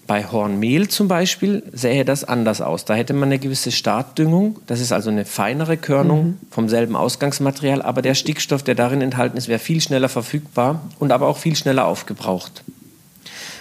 Bei 0.07 0.25
Hornmehl 0.25 0.89
zum 0.89 1.09
Beispiel 1.09 1.65
sähe 1.73 2.05
das 2.05 2.23
anders 2.23 2.61
aus. 2.61 2.85
Da 2.85 2.95
hätte 2.95 3.13
man 3.13 3.25
eine 3.25 3.39
gewisse 3.39 3.73
Startdüngung. 3.73 4.59
Das 4.67 4.81
ist 4.81 4.93
also 4.93 5.11
eine 5.11 5.25
feinere 5.25 5.77
Körnung 5.77 6.25
mhm. 6.25 6.39
vom 6.51 6.69
selben 6.69 6.95
Ausgangsmaterial, 6.95 7.83
aber 7.83 8.03
der 8.03 8.15
Stickstoff, 8.15 8.63
der 8.63 8.77
darin 8.77 9.01
enthalten 9.01 9.37
ist, 9.37 9.49
wäre 9.49 9.59
viel 9.59 9.81
schneller 9.81 10.09
verfügbar 10.09 10.83
und 10.99 11.11
aber 11.11 11.27
auch 11.27 11.39
viel 11.39 11.57
schneller 11.57 11.87
aufgebraucht. 11.87 12.63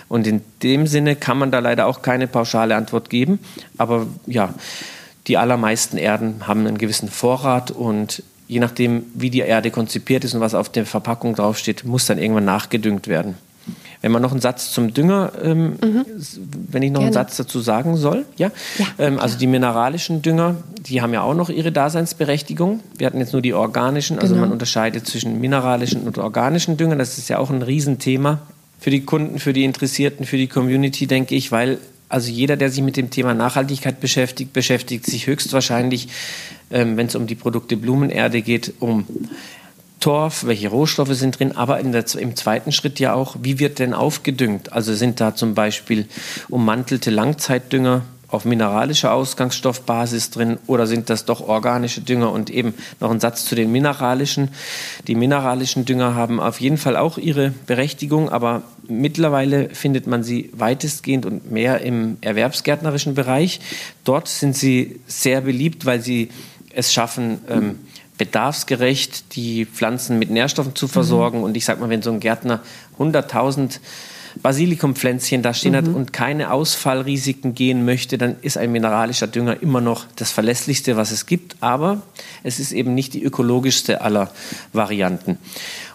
Und 0.08 0.28
in 0.28 0.42
dem 0.62 0.86
Sinne 0.86 1.16
kann 1.16 1.38
man 1.38 1.52
da 1.52 1.60
leider 1.60 1.88
auch 1.88 2.02
keine 2.02 2.28
pauschale 2.28 2.76
Antwort 2.76 3.10
geben. 3.10 3.40
Aber 3.78 4.06
ja, 4.28 4.54
die 5.28 5.38
allermeisten 5.38 5.98
Erden 5.98 6.48
haben 6.48 6.68
einen 6.68 6.78
gewissen 6.78 7.10
Vorrat 7.10 7.72
und 7.72 8.22
je 8.48 8.60
nachdem, 8.60 9.06
wie 9.16 9.32
die 9.32 9.40
Erde 9.40 9.72
konzipiert 9.72 10.24
ist 10.24 10.36
und 10.36 10.42
was 10.42 10.54
auf 10.54 10.70
der 10.70 10.86
Verpackung 10.86 11.34
draufsteht, 11.34 11.84
muss 11.84 12.06
dann 12.06 12.20
irgendwann 12.20 12.46
nachgedüngt 12.46 13.08
werden. 13.08 13.36
Wenn 14.06 14.12
man 14.12 14.22
noch 14.22 14.34
einen 14.34 14.39
Satz 14.39 14.72
zum 14.72 14.94
Dünger, 14.94 15.32
ähm, 15.41 15.78
mhm. 15.84 16.06
wenn 16.70 16.84
ich 16.84 16.91
noch 16.91 17.00
Gerne. 17.00 17.06
einen 17.06 17.13
Satz 17.13 17.38
dazu 17.38 17.60
sagen 17.60 17.98
soll, 17.98 18.28
ja, 18.38 18.52
ja 18.78 18.86
ähm, 19.00 19.18
also 19.18 19.36
die 19.36 19.48
mineralischen 19.48 20.22
Dünger, 20.22 20.58
die 20.78 21.02
haben 21.02 21.12
ja 21.12 21.24
auch 21.24 21.34
noch 21.34 21.50
ihre 21.50 21.72
Daseinsberechtigung. 21.72 22.82
Wir 23.00 23.08
hatten 23.08 23.18
jetzt 23.18 23.34
nur 23.34 23.41
die 23.41 23.56
organischen, 23.56 24.20
also 24.20 24.36
genau. 24.36 24.46
man 24.46 24.54
unterscheidet 24.54 25.08
zwischen 25.08 25.41
mineralischen 25.41 26.04
und 26.04 26.20
organischen 26.20 26.78
Düngern. 26.78 27.00
Das 27.00 27.18
ist 27.18 27.30
ja 27.30 27.39
auch 27.39 27.50
ein 27.50 27.63
Riesenthema 27.63 28.41
für 28.80 28.91
die 28.91 29.02
Kunden, 29.02 29.39
für 29.39 29.54
die 29.54 29.63
Interessierten, 29.63 30.28
für 30.28 30.38
die 30.38 30.50
Community, 30.50 31.08
denke 31.08 31.34
ich, 31.34 31.52
weil 31.52 31.80
also 32.08 32.30
jeder, 32.30 32.58
der 32.58 32.70
sich 32.70 32.84
mit 32.84 32.98
dem 32.98 33.10
Thema 33.10 33.34
Nachhaltigkeit 33.34 34.00
beschäftigt, 34.00 34.54
beschäftigt 34.54 35.08
sich 35.08 35.26
höchstwahrscheinlich, 35.26 36.10
ähm, 36.70 36.96
wenn 36.96 37.08
es 37.08 37.15
um 37.15 37.26
die 37.26 37.34
Produkte 37.34 37.76
Blumenerde 37.76 38.44
geht, 38.44 38.74
um 38.80 39.08
Torf, 40.06 40.46
welche 40.46 40.70
Rohstoffe 40.70 41.15
sind 41.15 41.39
drin, 41.39 41.54
aber 41.54 41.82
der, 41.82 42.06
im 42.20 42.36
zweiten 42.36 42.72
Schritt 42.72 43.00
ja 43.00 43.15
auch, 43.15 43.38
wie 43.41 43.58
wird 43.58 43.80
denn 43.80 43.96
aufgedüngt? 43.96 44.72
Also 44.72 44.94
sind 44.94 45.20
da 45.20 45.34
zum 45.34 45.56
Beispiel 45.56 46.06
ummantelte 46.48 47.10
Langzeitdünger 47.10 48.04
auf 48.28 48.46
mineralischer 48.46 49.12
Ausgangsstoffbasis 49.12 50.30
drin 50.30 50.60
oder 50.68 50.86
sind 50.86 51.10
das 51.10 51.26
doch 51.26 51.41
organische 51.48 52.02
Dünger? 52.02 52.32
Und 52.32 52.52
eben 52.52 52.76
noch 53.00 53.10
ein 53.10 53.20
Satz 53.20 53.46
zu 53.46 53.56
den 53.56 53.72
mineralischen. 53.72 54.50
Die 55.08 55.15
mineralischen 55.15 55.86
Dünger 55.86 56.13
haben 56.13 56.39
auf 56.39 56.62
jeden 56.62 56.78
Fall 56.78 56.98
auch 56.98 57.18
ihre 57.18 57.56
Berechtigung, 57.65 58.30
aber 58.30 58.62
mittlerweile 58.88 59.70
findet 59.70 60.06
man 60.06 60.22
sie 60.22 60.52
weitestgehend 60.54 61.26
und 61.26 61.50
mehr 61.50 61.82
im 61.82 62.18
erwerbsgärtnerischen 62.22 63.15
Bereich. 63.15 63.60
Dort 64.04 64.28
sind 64.28 64.56
sie 64.56 65.00
sehr 65.08 65.41
beliebt, 65.41 65.88
weil 65.88 66.00
sie 66.00 66.30
es 66.76 66.94
schaffen, 66.94 67.39
ähm, 67.50 67.80
bedarfsgerecht 68.17 69.36
die 69.36 69.65
Pflanzen 69.65 70.19
mit 70.19 70.30
Nährstoffen 70.30 70.75
zu 70.75 70.88
versorgen. 70.88 71.39
Mhm. 71.39 71.43
Und 71.43 71.58
ich 71.58 71.65
sage 71.65 71.82
mal, 71.82 71.89
wenn 71.89 72.01
so 72.01 72.12
ein 72.12 72.19
Gärtner 72.19 72.62
100.000 72.97 73.80
Basilikumpflänzchen 74.41 75.41
da 75.41 75.54
stehen 75.54 75.74
mhm. 75.74 75.78
hat 75.78 75.88
und 75.88 76.13
keine 76.13 76.52
Ausfallrisiken 76.52 77.56
gehen 77.56 77.86
möchte, 77.86 78.17
dann 78.17 78.36
ist 78.41 78.58
ein 78.58 78.71
mineralischer 78.71 79.28
Dünger 79.28 79.62
immer 79.62 79.82
noch 79.82 80.06
das 80.15 80.32
verlässlichste, 80.32 80.98
was 80.98 81.12
es 81.12 81.26
gibt. 81.26 81.58
Aber 81.62 82.02
es 82.43 82.60
ist 82.60 82.71
eben 82.71 82.93
nicht 82.93 83.13
die 83.13 83.24
ökologischste 83.24 84.02
aller 84.02 84.32
Varianten. 84.74 85.38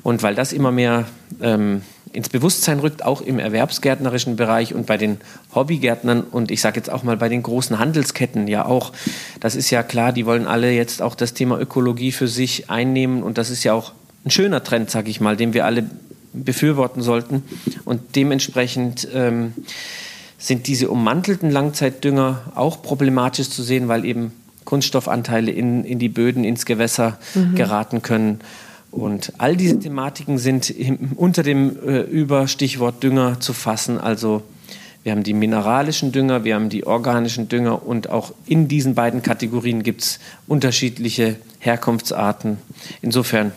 Und 0.03 0.23
weil 0.23 0.35
das 0.35 0.53
immer 0.53 0.73
mehr 0.73 1.07
ähm, 1.41 1.83
ins 2.13 2.29
Bewusstsein 2.29 2.81
rückt, 2.81 3.05
auch 3.05 3.21
im 3.21 3.39
erwerbsgärtnerischen 3.39 4.37
Bereich 4.37 4.75
und 4.75 4.87
bei 4.87 4.97
den 4.97 5.19
Hobbygärtnern 5.55 6.23
und 6.23 6.51
ich 6.51 6.61
sage 6.61 6.77
jetzt 6.77 6.91
auch 6.91 7.03
mal 7.03 7.17
bei 7.17 7.29
den 7.29 7.43
großen 7.43 7.79
Handelsketten 7.79 8.49
ja 8.49 8.65
auch. 8.65 8.93
Das 9.39 9.55
ist 9.55 9.71
ja 9.71 9.83
klar, 9.83 10.13
die 10.13 10.27
wollen 10.27 10.47
alle 10.47 10.73
jetzt 10.73 11.03
auch 11.03 11.15
das 11.15 11.35
Thema 11.35 11.61
Ökologie 11.61 12.11
für 12.11 12.27
sich 12.27 12.69
einnehmen 12.69 13.23
und 13.23 13.39
das 13.39 13.51
ist 13.51 13.63
ja 13.63 13.75
auch 13.75 13.93
ein 14.25 14.31
schöner 14.31 14.65
Trend, 14.65 14.91
sage 14.91 15.11
ich 15.11 15.21
mal, 15.21 15.37
den 15.37 15.55
wir 15.55 15.65
alle 15.65 15.85
befürworten 16.33 17.03
sollten 17.03 17.43
und 17.85 18.17
dementsprechend 18.17 19.09
ähm, 19.13 19.55
sind 20.39 20.67
diese 20.67 20.91
ummantelten 20.91 21.51
Langzeitdünger 21.51 22.53
auch 22.55 22.83
problematisch 22.83 23.51
zu 23.51 23.63
sehen, 23.63 23.89
weil 23.89 24.05
eben 24.05 24.33
Kunststoffanteile 24.65 25.51
in, 25.51 25.85
in 25.85 25.99
die 25.99 26.09
Böden, 26.09 26.45
ins 26.45 26.65
Gewässer 26.65 27.19
mhm. 27.35 27.55
geraten 27.55 28.03
können. 28.03 28.41
Und 28.91 29.35
all 29.39 29.57
diese 29.57 29.79
Thematiken 29.79 30.39
sind 30.39 30.75
unter 31.17 31.43
dem 31.43 31.77
äh, 31.87 32.01
Überstichwort 32.01 33.03
Dünger 33.03 33.39
zu 33.39 33.53
fassen. 33.53 33.99
Also 33.99 34.43
wir 35.03 35.13
haben 35.13 35.23
die 35.23 35.33
mineralischen 35.33 36.13
Dünger, 36.13 36.45
wir 36.45 36.55
haben 36.55 36.69
die 36.69 36.87
organischen 36.87 37.49
Dünger 37.49 37.87
und 37.87 38.11
auch 38.11 38.33
in 38.47 38.69
diesen 38.69 38.95
beiden 38.95 39.23
Kategorien 39.23 39.83
gibt 39.83 40.03
es 40.03 40.21
unterschiedliche 40.47 41.37
Herkunftsarten. 41.59 42.59
Insofern 43.01 43.53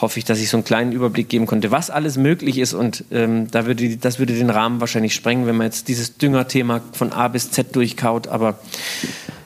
hoffe 0.00 0.18
ich, 0.18 0.24
dass 0.24 0.40
ich 0.40 0.48
so 0.48 0.56
einen 0.56 0.64
kleinen 0.64 0.92
Überblick 0.92 1.28
geben 1.28 1.46
konnte, 1.46 1.70
was 1.70 1.90
alles 1.90 2.16
möglich 2.16 2.58
ist. 2.58 2.74
Und 2.74 3.04
ähm, 3.10 3.50
da 3.50 3.66
würde, 3.66 3.96
das 3.96 4.18
würde 4.18 4.34
den 4.34 4.50
Rahmen 4.50 4.80
wahrscheinlich 4.80 5.14
sprengen, 5.14 5.46
wenn 5.46 5.56
man 5.56 5.66
jetzt 5.66 5.88
dieses 5.88 6.16
Düngerthema 6.16 6.80
von 6.92 7.12
A 7.12 7.28
bis 7.28 7.50
Z 7.50 7.74
durchkaut. 7.74 8.28
Aber 8.28 8.58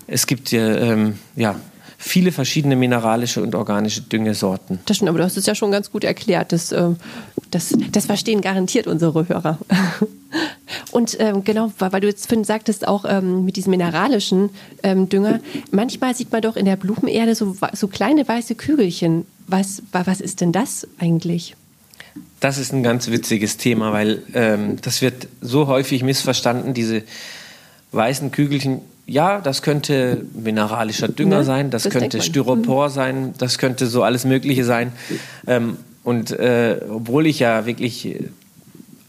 es 0.07 0.27
gibt 0.27 0.51
ja, 0.53 0.77
ähm, 0.77 1.19
ja 1.37 1.57
viele 1.99 2.33
verschiedene 2.33 2.77
mineralische 2.77 3.43
und 3.43 3.55
organische 3.55 4.03
Düngesorten. 4.03 4.81
Das 4.87 4.97
stimmt, 4.97 5.09
aber 5.09 5.19
du 5.19 5.25
hast 5.25 5.37
es 5.37 5.47
ja 5.47 5.55
schon 5.55 5.71
ganz 5.71 5.91
gut 5.91 6.05
erklärt. 6.05 6.53
Das, 6.53 6.71
äh, 6.71 6.91
das, 7.51 7.75
das 7.93 8.07
verstehen 8.07 8.41
garantiert 8.41 8.87
unsere 8.87 9.29
Hörer. 9.29 9.59
Und 10.91 11.17
ähm, 11.21 11.45
genau, 11.45 11.73
weil 11.79 12.01
du 12.01 12.09
jetzt 12.09 12.27
vorhin 12.27 12.45
sagtest, 12.45 12.87
auch 12.89 13.05
ähm, 13.09 13.45
mit 13.45 13.57
diesem 13.57 13.71
mineralischen 13.71 14.51
ähm, 14.83 15.09
Dünger, 15.09 15.41
manchmal 15.71 16.15
sieht 16.15 16.33
man 16.33 16.43
doch 16.43 16.57
in 16.57 16.65
der 16.65 16.77
Blumenerde 16.77 17.35
so, 17.35 17.57
so 17.73 17.89
kleine 17.89 18.27
weiße 18.27 18.55
Kügelchen. 18.55 19.27
Was, 19.47 19.83
was 19.93 20.21
ist 20.21 20.41
denn 20.41 20.53
das 20.53 20.87
eigentlich? 20.99 21.57
Das 22.41 22.59
ist 22.59 22.73
ein 22.73 22.83
ganz 22.83 23.09
witziges 23.11 23.57
Thema, 23.57 23.93
weil 23.93 24.23
ähm, 24.35 24.77
das 24.83 25.03
wird 25.03 25.29
so 25.41 25.67
häufig 25.67 26.03
missverstanden, 26.03 26.75
diese 26.75 27.03
weißen 27.93 28.31
Kügelchen 28.31 28.81
ja, 29.07 29.41
das 29.41 29.63
könnte 29.63 30.25
mineralischer 30.33 31.09
Dünger 31.09 31.39
ja, 31.39 31.45
sein, 31.45 31.71
das, 31.71 31.83
das 31.83 31.93
könnte 31.93 32.23
Styropor 32.23 32.89
mhm. 32.89 32.93
sein, 32.93 33.35
das 33.39 33.59
könnte 33.59 33.87
so 33.87 34.03
alles 34.03 34.25
Mögliche 34.25 34.65
sein. 34.65 34.93
Ähm, 35.47 35.77
und 36.03 36.31
äh, 36.31 36.81
obwohl 36.89 37.27
ich 37.27 37.39
ja 37.39 37.67
wirklich 37.67 38.15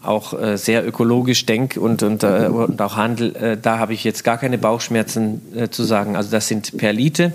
auch 0.08 0.40
äh, 0.40 0.58
sehr 0.58 0.88
ökologisch 0.88 1.46
denke 1.46 1.80
und, 1.80 2.04
und, 2.04 2.24
äh, 2.24 2.48
und 2.52 2.82
auch 2.82 2.96
handel, 2.96 3.36
äh, 3.36 3.58
da 3.62 3.80
habe 3.80 3.94
ich 3.94 4.04
jetzt 4.04 4.24
gar 4.24 4.38
keine 4.38 4.58
Bauchschmerzen 4.58 5.42
äh, 5.56 5.70
zu 5.70 5.84
sagen. 5.84 6.16
Also 6.16 6.32
das 6.32 6.48
sind 6.48 6.78
Perlite 6.78 7.34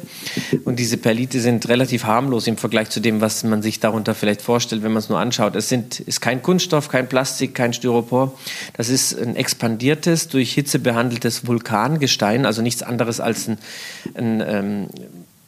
und 0.65 0.79
diese 0.79 0.97
Perlite 0.97 1.41
sind 1.41 1.69
relativ 1.69 2.05
harmlos 2.05 2.47
im 2.47 2.57
Vergleich 2.57 2.91
zu 2.91 3.01
dem, 3.01 3.21
was 3.21 3.45
man 3.45 3.63
sich 3.63 3.81
darunter 3.81 4.15
vielleicht 4.15 4.43
vorstellt, 4.43 4.83
wenn 4.83 4.93
man 4.93 5.01
es 5.01 5.09
nur 5.09 5.19
anschaut. 5.19 5.57
Es 5.57 5.69
sind, 5.69 6.01
ist 6.01 6.21
kein 6.21 6.43
Kunststoff, 6.43 6.89
kein 6.89 7.09
Plastik, 7.09 7.55
kein 7.55 7.73
Styropor. 7.73 8.33
Das 8.77 8.89
ist 8.89 9.19
ein 9.19 9.37
expandiertes, 9.37 10.29
durch 10.29 10.53
Hitze 10.53 10.79
behandeltes 10.79 11.47
Vulkangestein, 11.47 12.47
also 12.47 12.63
nichts 12.63 12.83
anderes 12.83 13.21
als 13.21 13.49
ein, 13.49 13.59
ein 14.15 14.43
ähm, 14.47 14.87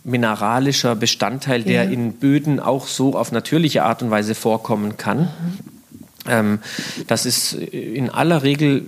mineralischer 0.04 0.96
Bestandteil, 0.96 1.62
der 1.62 1.84
ja. 1.84 1.90
in 1.90 2.14
Böden 2.14 2.60
auch 2.60 2.86
so 2.86 3.16
auf 3.16 3.32
natürliche 3.32 3.84
Art 3.84 4.02
und 4.02 4.10
Weise 4.10 4.34
vorkommen 4.34 4.96
kann. 4.96 5.20
Mhm. 5.20 5.81
Ähm, 6.28 6.60
das 7.06 7.26
ist 7.26 7.54
in 7.54 8.10
aller 8.10 8.42
Regel 8.42 8.84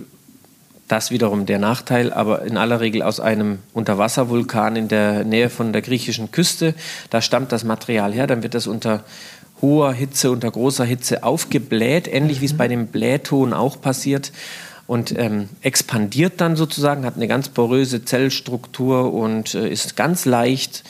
das 0.87 1.09
wiederum 1.09 1.45
der 1.45 1.57
Nachteil, 1.57 2.13
aber 2.13 2.43
in 2.43 2.57
aller 2.57 2.79
Regel 2.79 3.01
aus 3.01 3.19
einem 3.19 3.59
Unterwasservulkan 3.73 4.75
in 4.75 4.87
der 4.87 5.23
Nähe 5.23 5.49
von 5.49 5.73
der 5.73 5.81
griechischen 5.81 6.31
Küste. 6.31 6.75
Da 7.09 7.21
stammt 7.21 7.51
das 7.51 7.63
Material 7.63 8.13
her, 8.13 8.27
dann 8.27 8.43
wird 8.43 8.53
das 8.53 8.67
unter 8.67 9.03
hoher 9.61 9.93
Hitze, 9.93 10.29
unter 10.29 10.51
großer 10.51 10.85
Hitze 10.85 11.23
aufgebläht, 11.23 12.07
ähnlich 12.07 12.41
wie 12.41 12.45
es 12.45 12.55
bei 12.55 12.67
dem 12.67 12.87
Blähton 12.87 13.53
auch 13.53 13.81
passiert 13.81 14.31
und 14.85 15.17
ähm, 15.17 15.49
expandiert 15.61 16.39
dann 16.41 16.55
sozusagen, 16.55 17.05
hat 17.05 17.15
eine 17.15 17.27
ganz 17.27 17.49
poröse 17.49 18.05
Zellstruktur 18.05 19.13
und 19.13 19.55
äh, 19.55 19.69
ist 19.69 19.95
ganz 19.95 20.25
leicht, 20.25 20.83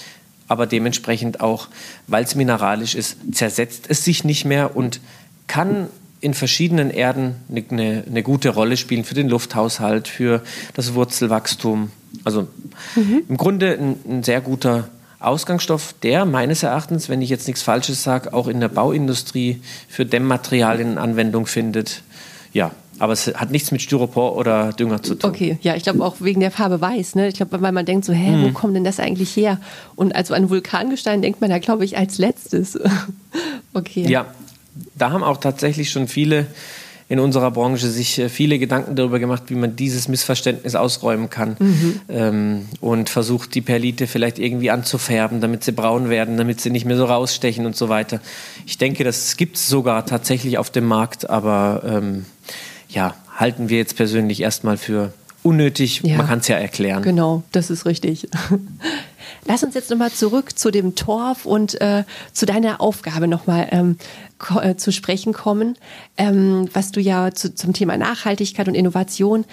aber 0.47 0.67
dementsprechend 0.67 1.39
auch, 1.39 1.69
weil 2.07 2.23
es 2.23 2.35
mineralisch 2.35 2.95
ist, 2.95 3.17
zersetzt 3.31 3.85
es 3.87 4.03
sich 4.03 4.23
nicht 4.23 4.43
mehr 4.45 4.75
und 4.75 4.99
kann 5.47 5.87
in 6.25 6.33
verschiedenen 6.33 6.89
Erden 6.89 7.35
eine, 7.51 8.03
eine, 8.07 8.23
gute 8.23 8.49
Rolle 8.49 8.77
spielen 8.77 9.03
für 9.03 9.13
den 9.13 9.29
Lufthaushalt, 9.29 10.07
für 10.07 10.41
das 10.73 10.95
Wurzelwachstum. 10.95 11.91
Also 12.23 12.47
mhm. 12.95 13.21
im 13.29 13.37
Grunde 13.37 13.77
ein, 13.77 13.95
ein, 14.09 14.23
sehr 14.23 14.41
guter 14.41 14.89
Ausgangsstoff, 15.19 15.93
der 16.01 16.25
meines 16.25 16.63
Erachtens, 16.63 17.09
wenn 17.09 17.21
ich 17.21 17.29
jetzt 17.29 17.45
nichts 17.45 17.61
Falsches 17.61 18.01
sage, 18.01 18.33
auch 18.33 18.47
in 18.47 18.59
der 18.59 18.69
Bauindustrie 18.69 19.61
für 19.87 20.03
Dämmmaterialien 20.03 20.97
Anwendung 20.97 21.45
findet. 21.45 22.01
Ja, 22.53 22.71
aber 22.97 23.13
es 23.13 23.27
hat 23.27 23.51
nichts 23.51 23.71
mit 23.71 23.83
Styropor 23.83 24.35
oder 24.35 24.73
Dünger 24.73 25.03
zu 25.03 25.13
tun. 25.13 25.29
Okay, 25.29 25.59
ja, 25.61 25.75
ich 25.75 25.83
glaube 25.83 26.03
auch 26.03 26.15
wegen 26.21 26.39
der 26.39 26.49
Farbe 26.49 26.81
weiß. 26.81 27.13
Ne? 27.13 27.27
Ich 27.27 27.35
glaube, 27.35 27.61
weil 27.61 27.71
man 27.71 27.85
denkt 27.85 28.03
so, 28.05 28.13
hä, 28.13 28.31
wo 28.41 28.47
mhm. 28.47 28.53
kommt 28.55 28.75
denn 28.75 28.83
das 28.83 28.99
eigentlich 28.99 29.37
her? 29.37 29.59
Und 29.95 30.15
also 30.15 30.33
an 30.33 30.49
Vulkangestein 30.49 31.21
denkt 31.21 31.39
man 31.39 31.51
da, 31.51 31.59
glaube 31.59 31.85
ich, 31.85 31.99
als 31.99 32.17
letztes. 32.17 32.79
okay. 33.73 34.07
Ja, 34.07 34.25
da 34.95 35.11
haben 35.11 35.23
auch 35.23 35.37
tatsächlich 35.37 35.89
schon 35.89 36.07
viele 36.07 36.47
in 37.07 37.19
unserer 37.19 37.51
Branche 37.51 37.87
sich 37.89 38.17
äh, 38.17 38.29
viele 38.29 38.57
Gedanken 38.57 38.95
darüber 38.95 39.19
gemacht, 39.19 39.43
wie 39.47 39.55
man 39.55 39.75
dieses 39.75 40.07
Missverständnis 40.07 40.73
ausräumen 40.75 41.29
kann 41.29 41.55
mhm. 41.59 42.01
ähm, 42.09 42.65
und 42.81 43.09
versucht, 43.09 43.53
die 43.53 43.61
Perlite 43.61 44.07
vielleicht 44.07 44.39
irgendwie 44.39 44.71
anzufärben, 44.71 45.39
damit 45.39 45.63
sie 45.63 45.71
braun 45.71 46.09
werden, 46.09 46.37
damit 46.37 46.61
sie 46.61 46.71
nicht 46.71 46.85
mehr 46.85 46.97
so 46.97 47.05
rausstechen 47.05 47.65
und 47.65 47.75
so 47.75 47.89
weiter. 47.89 48.21
Ich 48.65 48.79
denke, 48.79 49.03
das 49.03 49.37
gibt 49.37 49.57
es 49.57 49.67
sogar 49.67 50.05
tatsächlich 50.07 50.57
auf 50.57 50.71
dem 50.71 50.85
Markt, 50.85 51.29
aber 51.29 51.83
ähm, 51.85 52.25
ja, 52.89 53.13
halten 53.35 53.69
wir 53.69 53.77
jetzt 53.77 53.95
persönlich 53.95 54.41
erstmal 54.41 54.77
für 54.77 55.13
unnötig. 55.43 56.01
Ja, 56.03 56.17
Man 56.17 56.27
kann 56.27 56.39
es 56.39 56.47
ja 56.47 56.57
erklären. 56.57 57.03
Genau, 57.03 57.43
das 57.51 57.69
ist 57.69 57.85
richtig. 57.85 58.27
Lass 59.47 59.63
uns 59.63 59.75
jetzt 59.75 59.91
nochmal 59.91 60.11
zurück 60.11 60.57
zu 60.57 60.71
dem 60.71 60.95
Torf 60.95 61.45
und 61.45 61.79
äh, 61.79 62.03
zu 62.33 62.45
deiner 62.45 62.81
Aufgabe 62.81 63.27
nochmal 63.27 63.67
ähm, 63.71 63.97
äh, 64.61 64.75
zu 64.75 64.91
sprechen 64.91 65.33
kommen, 65.33 65.77
ähm, 66.17 66.67
was 66.73 66.91
du 66.91 66.99
ja 66.99 67.31
zu, 67.31 67.53
zum 67.53 67.73
Thema 67.73 67.95
Nachhaltigkeit 67.97 68.67
und 68.67 68.75
Innovation 68.75 69.45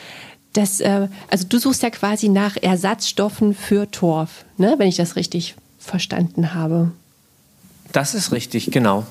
das, 0.52 0.80
äh, 0.80 1.08
also 1.28 1.46
du 1.48 1.58
suchst 1.58 1.82
ja 1.82 1.90
quasi 1.90 2.28
nach 2.28 2.56
Ersatzstoffen 2.56 3.54
für 3.54 3.90
Torf, 3.90 4.44
ne? 4.58 4.74
wenn 4.78 4.88
ich 4.88 4.96
das 4.96 5.16
richtig 5.16 5.54
verstanden 5.78 6.54
habe. 6.54 6.92
Das 7.92 8.14
ist 8.14 8.32
richtig, 8.32 8.70
genau. 8.70 9.06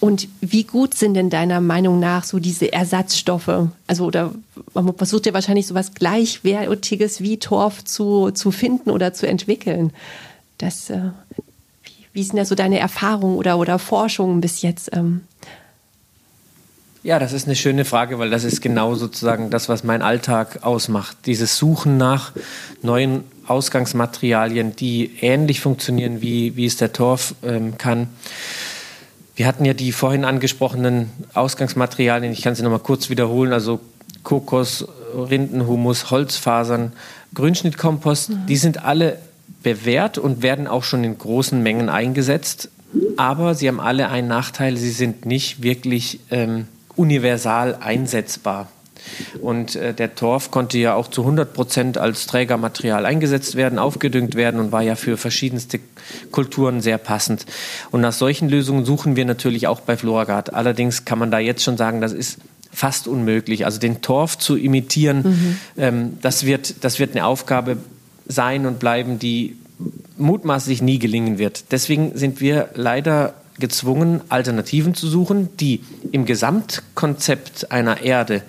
Und 0.00 0.28
wie 0.40 0.64
gut 0.64 0.94
sind 0.94 1.12
denn 1.12 1.28
deiner 1.28 1.60
Meinung 1.60 2.00
nach 2.00 2.24
so 2.24 2.38
diese 2.38 2.72
Ersatzstoffe? 2.72 3.68
Also, 3.86 4.06
oder 4.06 4.34
man 4.72 4.94
versucht 4.96 5.26
ja 5.26 5.34
wahrscheinlich 5.34 5.66
so 5.66 5.74
was 5.74 5.92
Gleichwertiges 5.94 7.20
wie 7.20 7.38
Torf 7.38 7.84
zu, 7.84 8.30
zu 8.30 8.50
finden 8.50 8.90
oder 8.90 9.12
zu 9.12 9.28
entwickeln. 9.28 9.92
Das, 10.56 10.88
äh, 10.88 11.10
wie, 11.84 12.06
wie 12.14 12.22
sind 12.22 12.38
da 12.38 12.46
so 12.46 12.54
deine 12.54 12.78
Erfahrungen 12.78 13.36
oder, 13.36 13.58
oder 13.58 13.78
Forschungen 13.78 14.40
bis 14.40 14.62
jetzt? 14.62 14.88
Ähm? 14.94 15.20
Ja, 17.02 17.18
das 17.18 17.34
ist 17.34 17.46
eine 17.46 17.56
schöne 17.56 17.84
Frage, 17.84 18.18
weil 18.18 18.30
das 18.30 18.44
ist 18.44 18.62
genau 18.62 18.94
sozusagen 18.94 19.50
das, 19.50 19.68
was 19.68 19.84
mein 19.84 20.00
Alltag 20.00 20.62
ausmacht. 20.62 21.18
Dieses 21.26 21.58
Suchen 21.58 21.98
nach 21.98 22.32
neuen 22.80 23.24
Ausgangsmaterialien, 23.46 24.76
die 24.76 25.10
ähnlich 25.20 25.60
funktionieren, 25.60 26.22
wie, 26.22 26.56
wie 26.56 26.64
es 26.64 26.78
der 26.78 26.92
Torf 26.94 27.34
ähm, 27.42 27.76
kann. 27.76 28.08
Wir 29.40 29.46
hatten 29.46 29.64
ja 29.64 29.72
die 29.72 29.92
vorhin 29.92 30.26
angesprochenen 30.26 31.08
Ausgangsmaterialien, 31.32 32.30
ich 32.30 32.42
kann 32.42 32.54
sie 32.54 32.62
nochmal 32.62 32.80
kurz 32.80 33.08
wiederholen, 33.08 33.54
also 33.54 33.80
Kokos, 34.22 34.86
Rindenhumus, 35.14 36.10
Holzfasern, 36.10 36.92
Grünschnittkompost, 37.32 38.28
mhm. 38.28 38.46
die 38.48 38.58
sind 38.58 38.84
alle 38.84 39.16
bewährt 39.62 40.18
und 40.18 40.42
werden 40.42 40.66
auch 40.66 40.84
schon 40.84 41.04
in 41.04 41.16
großen 41.16 41.62
Mengen 41.62 41.88
eingesetzt. 41.88 42.68
Aber 43.16 43.54
sie 43.54 43.66
haben 43.66 43.80
alle 43.80 44.10
einen 44.10 44.28
Nachteil, 44.28 44.76
sie 44.76 44.90
sind 44.90 45.24
nicht 45.24 45.62
wirklich 45.62 46.20
ähm, 46.30 46.66
universal 46.94 47.78
einsetzbar. 47.80 48.68
Und 49.40 49.76
äh, 49.76 49.94
der 49.94 50.14
Torf 50.14 50.50
konnte 50.50 50.78
ja 50.78 50.94
auch 50.94 51.08
zu 51.08 51.22
100 51.22 51.52
Prozent 51.52 51.98
als 51.98 52.26
Trägermaterial 52.26 53.06
eingesetzt 53.06 53.54
werden, 53.56 53.78
aufgedüngt 53.78 54.34
werden 54.34 54.60
und 54.60 54.72
war 54.72 54.82
ja 54.82 54.96
für 54.96 55.16
verschiedenste 55.16 55.80
Kulturen 56.30 56.80
sehr 56.80 56.98
passend. 56.98 57.46
Und 57.90 58.00
nach 58.00 58.12
solchen 58.12 58.48
Lösungen 58.48 58.84
suchen 58.84 59.16
wir 59.16 59.24
natürlich 59.24 59.66
auch 59.66 59.80
bei 59.80 59.96
Floragard. 59.96 60.54
Allerdings 60.54 61.04
kann 61.04 61.18
man 61.18 61.30
da 61.30 61.38
jetzt 61.38 61.62
schon 61.62 61.76
sagen, 61.76 62.00
das 62.00 62.12
ist 62.12 62.38
fast 62.72 63.08
unmöglich. 63.08 63.64
Also 63.64 63.78
den 63.80 64.00
Torf 64.00 64.38
zu 64.38 64.56
imitieren, 64.56 65.22
mhm. 65.22 65.56
ähm, 65.76 66.18
das, 66.22 66.46
wird, 66.46 66.84
das 66.84 66.98
wird 66.98 67.12
eine 67.12 67.24
Aufgabe 67.24 67.78
sein 68.26 68.66
und 68.66 68.78
bleiben, 68.78 69.18
die 69.18 69.56
mutmaßlich 70.16 70.82
nie 70.82 70.98
gelingen 70.98 71.38
wird. 71.38 71.72
Deswegen 71.72 72.16
sind 72.16 72.40
wir 72.40 72.68
leider 72.74 73.34
gezwungen, 73.58 74.20
Alternativen 74.28 74.94
zu 74.94 75.06
suchen, 75.06 75.48
die 75.58 75.80
im 76.12 76.24
Gesamtkonzept 76.24 77.70
einer 77.70 78.02
Erde 78.02 78.42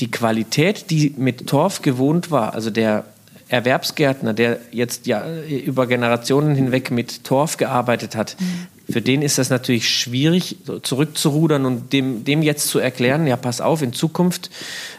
die 0.00 0.10
Qualität, 0.10 0.90
die 0.90 1.14
mit 1.16 1.46
Torf 1.46 1.82
gewohnt 1.82 2.30
war, 2.30 2.54
also 2.54 2.70
der 2.70 3.04
Erwerbsgärtner, 3.48 4.32
der 4.32 4.60
jetzt 4.70 5.06
ja 5.06 5.24
über 5.48 5.86
Generationen 5.86 6.54
hinweg 6.54 6.90
mit 6.90 7.24
Torf 7.24 7.56
gearbeitet 7.56 8.14
hat, 8.14 8.36
mhm. 8.38 8.92
für 8.92 9.02
den 9.02 9.22
ist 9.22 9.38
das 9.38 9.50
natürlich 9.50 9.88
schwierig, 9.88 10.56
zurückzurudern 10.82 11.66
und 11.66 11.92
dem, 11.92 12.24
dem 12.24 12.42
jetzt 12.42 12.68
zu 12.68 12.78
erklären, 12.78 13.26
ja, 13.26 13.36
pass 13.36 13.60
auf, 13.60 13.82
in 13.82 13.92
Zukunft 13.92 14.50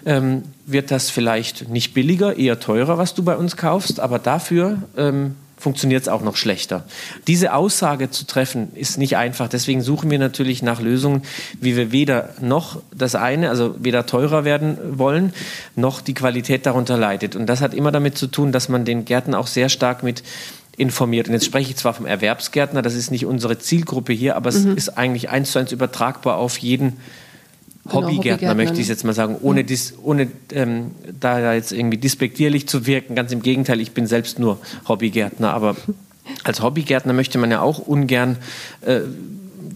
ähm, 0.06 0.44
wird 0.66 0.92
das 0.92 1.10
vielleicht 1.10 1.70
nicht 1.70 1.94
billiger, 1.94 2.38
eher 2.38 2.60
teurer, 2.60 2.98
was 2.98 3.14
du 3.14 3.24
bei 3.24 3.38
uns 3.38 3.56
kaufst, 3.56 4.02
aber 4.02 4.20
dafür 4.20 4.84
ähm, 4.98 5.36
funktioniert 5.62 6.02
es 6.02 6.08
auch 6.08 6.24
noch 6.24 6.36
schlechter. 6.36 6.84
Diese 7.28 7.54
Aussage 7.54 8.10
zu 8.10 8.26
treffen 8.26 8.72
ist 8.74 8.98
nicht 8.98 9.16
einfach. 9.16 9.48
Deswegen 9.48 9.82
suchen 9.82 10.10
wir 10.10 10.18
natürlich 10.18 10.64
nach 10.64 10.82
Lösungen, 10.82 11.22
wie 11.60 11.78
wir 11.78 11.92
weder 11.92 12.32
noch 12.42 12.82
das 12.94 13.14
eine, 13.14 13.50
also 13.50 13.76
weder 13.78 14.08
teurer 14.08 14.44
werden 14.44 14.78
wollen, 14.98 15.34
noch 15.76 16.02
die 16.02 16.16
Qualität 16.16 16.66
darunter 16.66 16.98
leidet. 16.98 17.36
Und 17.36 17.46
das 17.46 17.62
hat 17.62 17.76
immer 17.76 17.92
damit 17.92 18.18
zu 18.18 18.26
tun, 18.26 18.52
dass 18.52 18.70
man 18.70 18.86
den 18.86 19.06
Gärten 19.06 19.36
auch 19.36 19.46
sehr 19.46 19.70
stark 19.70 20.02
mit 20.02 20.24
informiert. 20.78 21.28
Und 21.28 21.34
jetzt 21.34 21.46
spreche 21.46 21.70
ich 21.70 21.78
zwar 21.78 21.94
vom 21.94 22.08
Erwerbsgärtner, 22.08 22.82
das 22.82 22.96
ist 22.96 23.12
nicht 23.12 23.28
unsere 23.28 23.60
Zielgruppe 23.60 24.14
hier, 24.14 24.36
aber 24.36 24.52
mhm. 24.52 24.72
es 24.72 24.88
ist 24.88 24.98
eigentlich 24.98 25.30
eins 25.30 25.52
zu 25.52 25.60
eins 25.60 25.72
übertragbar 25.72 26.38
auf 26.38 26.58
jeden 26.58 26.98
Genau, 27.84 27.96
Hobbygärtner, 27.96 28.54
möchte 28.54 28.80
ich 28.80 28.88
jetzt 28.88 29.04
mal 29.04 29.14
sagen, 29.14 29.38
ohne, 29.42 29.64
dis, 29.64 29.96
ohne 30.04 30.28
ähm, 30.54 30.92
da 31.20 31.54
jetzt 31.54 31.72
irgendwie 31.72 31.98
dispektierlich 31.98 32.68
zu 32.68 32.86
wirken. 32.86 33.16
Ganz 33.16 33.32
im 33.32 33.42
Gegenteil, 33.42 33.82
ich 33.82 33.92
bin 33.92 34.06
selbst 34.06 34.38
nur 34.38 34.60
Hobbygärtner, 34.88 35.54
aber 35.54 35.76
als 36.44 36.62
Hobbygärtner 36.62 37.14
möchte 37.14 37.38
man 37.38 37.50
ja 37.50 37.62
auch 37.62 37.80
ungern 37.80 38.38
äh, 38.82 39.02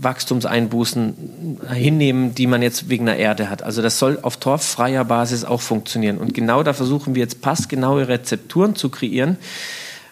Wachstumseinbußen 0.06 1.60
hinnehmen, 1.74 2.36
die 2.36 2.48
man 2.48 2.62
jetzt 2.62 2.90
wegen 2.90 3.06
der 3.08 3.18
Erde 3.18 3.50
hat. 3.50 3.64
Also 3.64 3.82
das 3.82 3.98
soll 3.98 4.20
auf 4.22 4.38
torffreier 4.38 5.04
Basis 5.04 5.44
auch 5.44 5.62
funktionieren. 5.62 6.18
Und 6.18 6.34
genau 6.34 6.64
da 6.64 6.74
versuchen 6.74 7.16
wir 7.16 7.24
jetzt 7.24 7.42
passgenaue 7.42 8.08
Rezepturen 8.08 8.76
zu 8.76 8.90
kreieren, 8.90 9.38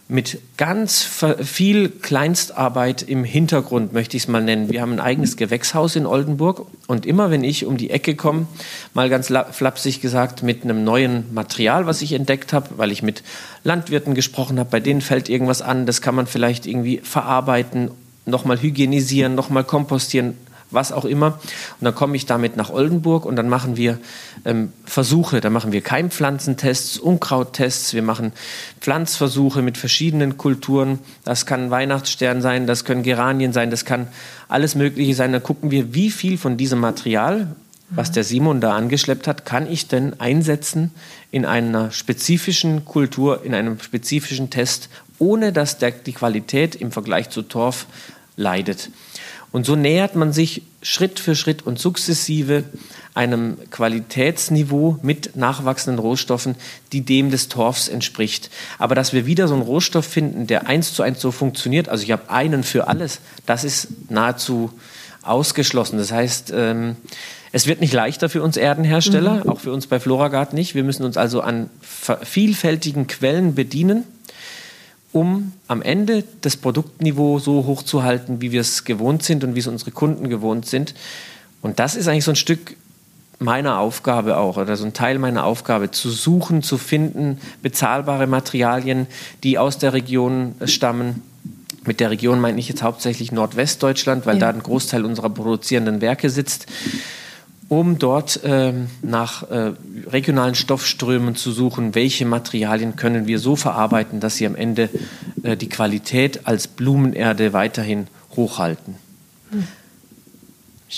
mit 0.10 0.40
ganz 0.58 1.08
viel 1.42 1.90
Kleinstarbeit 1.90 3.02
im 3.04 3.24
Hintergrund, 3.24 3.94
möchte 3.94 4.18
ich 4.18 4.24
es 4.24 4.30
mal 4.30 4.44
nennen. 4.44 4.70
Wir 4.70 4.82
haben 4.82 4.92
ein 4.92 5.00
eigenes 5.00 5.38
Gewächshaus 5.38 5.96
in 5.96 6.06
Oldenburg 6.06 6.66
und 6.88 7.06
immer 7.06 7.32
wenn 7.32 7.44
ich 7.44 7.66
um 7.66 7.78
die 7.78 7.90
Ecke 7.90 8.16
komme, 8.16 8.48
mal 8.94 9.10
ganz 9.10 9.32
flapsig 9.52 10.02
gesagt, 10.02 10.44
mit 10.44 10.64
einem 10.64 10.84
neuen 10.84 11.34
Material, 11.34 11.86
was 11.86 12.02
ich 12.02 12.14
entdeckt 12.14 12.52
habe, 12.52 12.72
weil 12.78 12.92
ich 12.92 13.02
mit 13.02 13.24
Landwirten 13.64 14.14
gesprochen 14.14 14.60
habe, 14.60 14.70
bei 14.70 14.82
denen 14.82 15.02
fällt 15.02 15.30
irgendwas 15.30 15.62
an, 15.62 15.86
das 15.86 16.02
kann 16.02 16.16
man 16.16 16.28
vielleicht 16.28 16.66
irgendwie 16.66 16.98
verarbeiten, 16.98 17.90
nochmal 18.26 18.62
hygienisieren, 18.62 19.36
nochmal 19.36 19.64
kompostieren, 19.64 20.38
was 20.74 20.92
auch 20.92 21.06
immer. 21.06 21.40
Und 21.80 21.86
dann 21.86 21.96
komme 21.96 22.16
ich 22.16 22.26
damit 22.26 22.58
nach 22.58 22.70
Oldenburg 22.70 23.26
und 23.26 23.36
dann 23.36 23.50
machen 23.50 23.78
wir 23.78 24.00
ähm, 24.46 24.74
Versuche. 24.86 25.42
Da 25.42 25.50
machen 25.50 25.72
wir 25.72 25.82
Keimpflanzentests, 25.82 26.98
Unkrauttests, 26.98 27.94
wir 27.94 28.02
machen 28.02 28.34
Pflanzversuche 28.80 29.62
mit 29.62 29.78
verschiedenen 29.78 30.38
Kulturen. 30.38 31.00
Das 31.24 31.46
kann 31.46 31.72
Weihnachtsstern 31.72 32.42
sein, 32.42 32.68
das 32.68 32.86
können 32.86 33.04
Geranien 33.04 33.54
sein, 33.54 33.72
das 33.72 33.86
kann 33.86 34.08
alles 34.48 34.76
Mögliche 34.76 35.16
sein. 35.16 35.32
Dann 35.32 35.44
gucken 35.44 35.72
wir, 35.72 35.94
wie 35.94 36.12
viel 36.12 36.38
von 36.38 36.58
diesem 36.58 36.80
Material, 36.80 37.56
was 37.90 38.12
der 38.12 38.24
Simon 38.24 38.60
da 38.60 38.76
angeschleppt 38.76 39.28
hat, 39.28 39.46
kann 39.46 39.72
ich 39.72 39.88
denn 39.88 40.20
einsetzen 40.20 40.92
in 41.32 41.46
einer 41.46 41.92
spezifischen 41.92 42.86
Kultur, 42.86 43.44
in 43.44 43.54
einem 43.54 43.80
spezifischen 43.80 44.50
Test, 44.50 44.90
ohne 45.20 45.54
dass 45.54 45.78
der, 45.78 45.92
die 45.92 46.14
Qualität 46.14 46.76
im 46.76 46.92
Vergleich 46.92 47.30
zu 47.30 47.44
Torf 47.44 47.86
leidet. 48.36 48.90
Und 49.54 49.68
so 49.68 49.76
nähert 49.76 50.16
man 50.16 50.34
sich 50.34 50.64
Schritt 50.82 51.20
für 51.20 51.36
Schritt 51.36 51.62
und 51.66 51.78
sukzessive 51.78 52.64
einem 53.14 53.58
Qualitätsniveau 53.70 54.98
mit 55.04 55.36
nachwachsenden 55.36 56.00
Rohstoffen, 56.00 56.56
die 56.92 57.02
dem 57.02 57.30
des 57.30 57.50
Torfs 57.50 57.88
entspricht. 57.88 58.50
Aber 58.80 58.96
dass 58.96 59.14
wir 59.14 59.28
wieder 59.28 59.48
so 59.48 59.54
einen 59.54 59.62
Rohstoff 59.62 60.06
finden, 60.06 60.48
der 60.48 60.68
eins 60.68 60.94
zu 60.94 61.04
eins 61.04 61.22
so 61.22 61.30
funktioniert, 61.30 61.88
also 61.88 62.04
ich 62.04 62.12
habe 62.12 62.32
einen 62.32 62.64
für 62.64 62.88
alles, 62.88 63.20
das 63.46 63.64
ist 63.64 63.90
nahezu 64.10 64.72
ausgeschlossen. 65.22 66.00
Das 66.00 66.12
heißt, 66.12 66.52
ähm, 66.56 66.96
es 67.52 67.68
wird 67.68 67.80
nicht 67.80 67.94
leichter 67.94 68.30
für 68.30 68.42
uns 68.42 68.58
Erdenhersteller, 68.58 69.44
mhm. 69.44 69.50
auch 69.52 69.60
für 69.60 69.72
uns 69.72 69.86
bei 69.86 70.00
Floragard 70.00 70.54
nicht. 70.54 70.74
Wir 70.74 70.84
müssen 70.84 71.06
uns 71.06 71.16
also 71.16 71.42
an 71.42 71.70
vielfältigen 72.24 73.06
Quellen 73.06 73.54
bedienen 73.54 74.06
um 75.14 75.54
am 75.68 75.82
Ende 75.82 76.24
das 76.42 76.58
Produktniveau 76.58 77.40
so 77.40 77.66
hoch 77.66 77.84
zu 77.84 78.04
halten, 78.04 78.42
wie 78.42 78.52
wir 78.52 78.62
es 78.62 78.84
gewohnt 78.84 79.24
sind 79.24 79.44
und 79.44 79.56
wie 79.56 79.60
es 79.60 79.68
unsere 79.68 79.92
Kunden 79.92 80.28
gewohnt 80.28 80.66
sind. 80.66 80.94
Und 81.62 81.80
das 81.80 81.96
ist 81.96 82.08
eigentlich 82.08 82.26
so 82.26 82.32
ein 82.32 82.36
Stück 82.36 82.76
meiner 83.40 83.80
Aufgabe 83.80 84.38
auch 84.38 84.58
oder 84.58 84.76
so 84.76 84.86
ein 84.86 84.94
Teil 84.94 85.20
meiner 85.20 85.46
Aufgabe, 85.46 85.92
zu 85.92 86.10
suchen, 86.10 86.64
zu 86.64 86.78
finden, 86.78 87.40
bezahlbare 87.62 88.28
Materialien, 88.28 89.08
die 89.44 89.58
aus 89.58 89.78
der 89.78 89.94
Region 89.94 90.56
stammen 90.66 91.22
Mit 91.86 92.00
der 92.00 92.12
Region 92.12 92.40
meine 92.40 92.60
ich 92.60 92.70
jetzt 92.70 92.82
hauptsächlich 92.82 93.34
Nordwestdeutschland, 93.34 94.26
weil 94.26 94.36
Ja. 94.36 94.40
da 94.40 94.50
ein 94.52 94.64
Großteil 94.64 95.04
unserer 95.04 95.30
produzierenden 95.30 96.00
Werke 96.00 96.30
sitzt, 96.30 96.66
um 97.70 97.98
dort 98.00 98.40
ähm, 98.44 98.88
nach 99.02 99.50
äh, 99.50 99.74
regionalen 100.08 100.56
Stoffströmen 100.56 101.36
zu 101.36 101.52
suchen, 101.52 101.96
welche 101.96 102.26
Materialien 102.26 102.96
können 102.96 103.28
wir 103.28 103.40
so 103.40 103.56
verarbeiten, 103.56 104.20
dass 104.20 104.36
sie 104.36 104.46
am 104.46 104.56
Ende 104.56 104.90
äh, 105.44 105.58
die 105.58 105.70
Qualität 105.70 106.46
als 106.46 106.68
Blumenerde 106.68 107.54
weiterhin 107.54 108.08
hochhalten. 108.36 109.03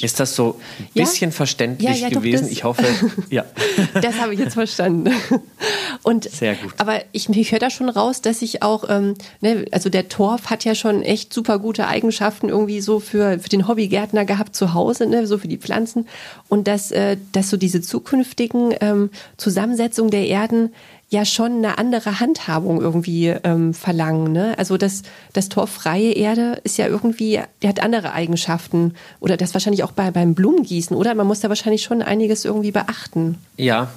Ist 0.04 0.20
das 0.20 0.36
so 0.36 0.60
ein 0.80 0.88
Ja. 0.94 1.04
bisschen 1.04 1.32
verständlich 1.32 1.90
Ja, 1.90 1.96
ja, 1.96 2.10
doch, 2.10 2.22
gewesen? 2.22 2.44
das- 2.44 2.52
Ich 2.52 2.64
hoffe, 2.64 2.84
ja. 3.30 3.46
Das 4.02 4.16
habe 4.20 4.34
ich 4.34 4.40
jetzt 4.40 4.54
verstanden. 4.54 5.12
Und, 6.04 6.30
Sehr 6.30 6.56
gut. 6.56 6.74
Aber 6.78 7.02
ich, 7.14 7.30
ich 7.30 7.52
höre 7.52 7.60
da 7.60 7.70
schon 7.70 7.90
raus, 7.90 8.22
dass 8.22 8.42
ich 8.42 8.62
auch, 8.62 8.86
ähm, 8.90 9.16
ne, 9.42 9.66
also 9.72 9.90
der 9.90 10.08
Torf 10.10 10.50
hat 10.50 10.64
ja 10.66 10.76
schon 10.76 11.02
echt 11.02 11.34
super 11.34 11.58
gute 11.60 11.88
Eigenschaften 11.88 12.50
irgendwie 12.50 12.82
so 12.82 13.00
für, 13.00 13.40
für 13.40 13.50
den 13.50 13.68
Hobbygärtner 13.68 14.26
gehabt 14.26 14.56
zu 14.56 14.74
Hause, 14.74 15.08
ne, 15.08 15.26
so 15.28 15.38
für 15.38 15.48
die 15.48 15.58
Pflanzen. 15.58 16.08
Und 16.50 16.68
dass, 16.68 16.92
äh, 16.92 17.18
dass 17.32 17.50
so 17.50 17.58
diese 17.58 17.82
zukünftigen 17.82 18.74
ähm, 18.82 19.10
Zusammensetzungen 19.38 20.12
der 20.12 20.28
Erden 20.28 20.74
ja 21.10 21.24
schon 21.24 21.58
eine 21.58 21.78
andere 21.78 22.20
Handhabung 22.20 22.82
irgendwie 22.82 23.28
ähm, 23.28 23.74
verlangen. 23.74 24.32
Ne? 24.32 24.58
Also 24.58 24.78
das, 24.78 25.04
das 25.34 25.50
torffreie 25.50 26.14
Erde 26.14 26.60
ist 26.64 26.78
ja 26.78 26.88
irgendwie, 26.88 27.40
der 27.62 27.70
hat 27.70 27.82
andere 27.82 28.14
Eigenschaften. 28.14 28.96
Oder 29.20 29.38
das 29.38 29.54
wahrscheinlich 29.54 29.84
auch 29.84 29.92
bei, 29.92 30.12
beim 30.12 30.34
Blumengießen, 30.34 30.96
oder? 30.96 31.14
Man 31.14 31.28
muss 31.28 31.42
da 31.42 31.50
wahrscheinlich 31.50 31.84
schon 31.84 32.02
einiges 32.02 32.44
irgendwie 32.44 32.72
beachten. 32.72 33.38
Ja, 33.58 33.90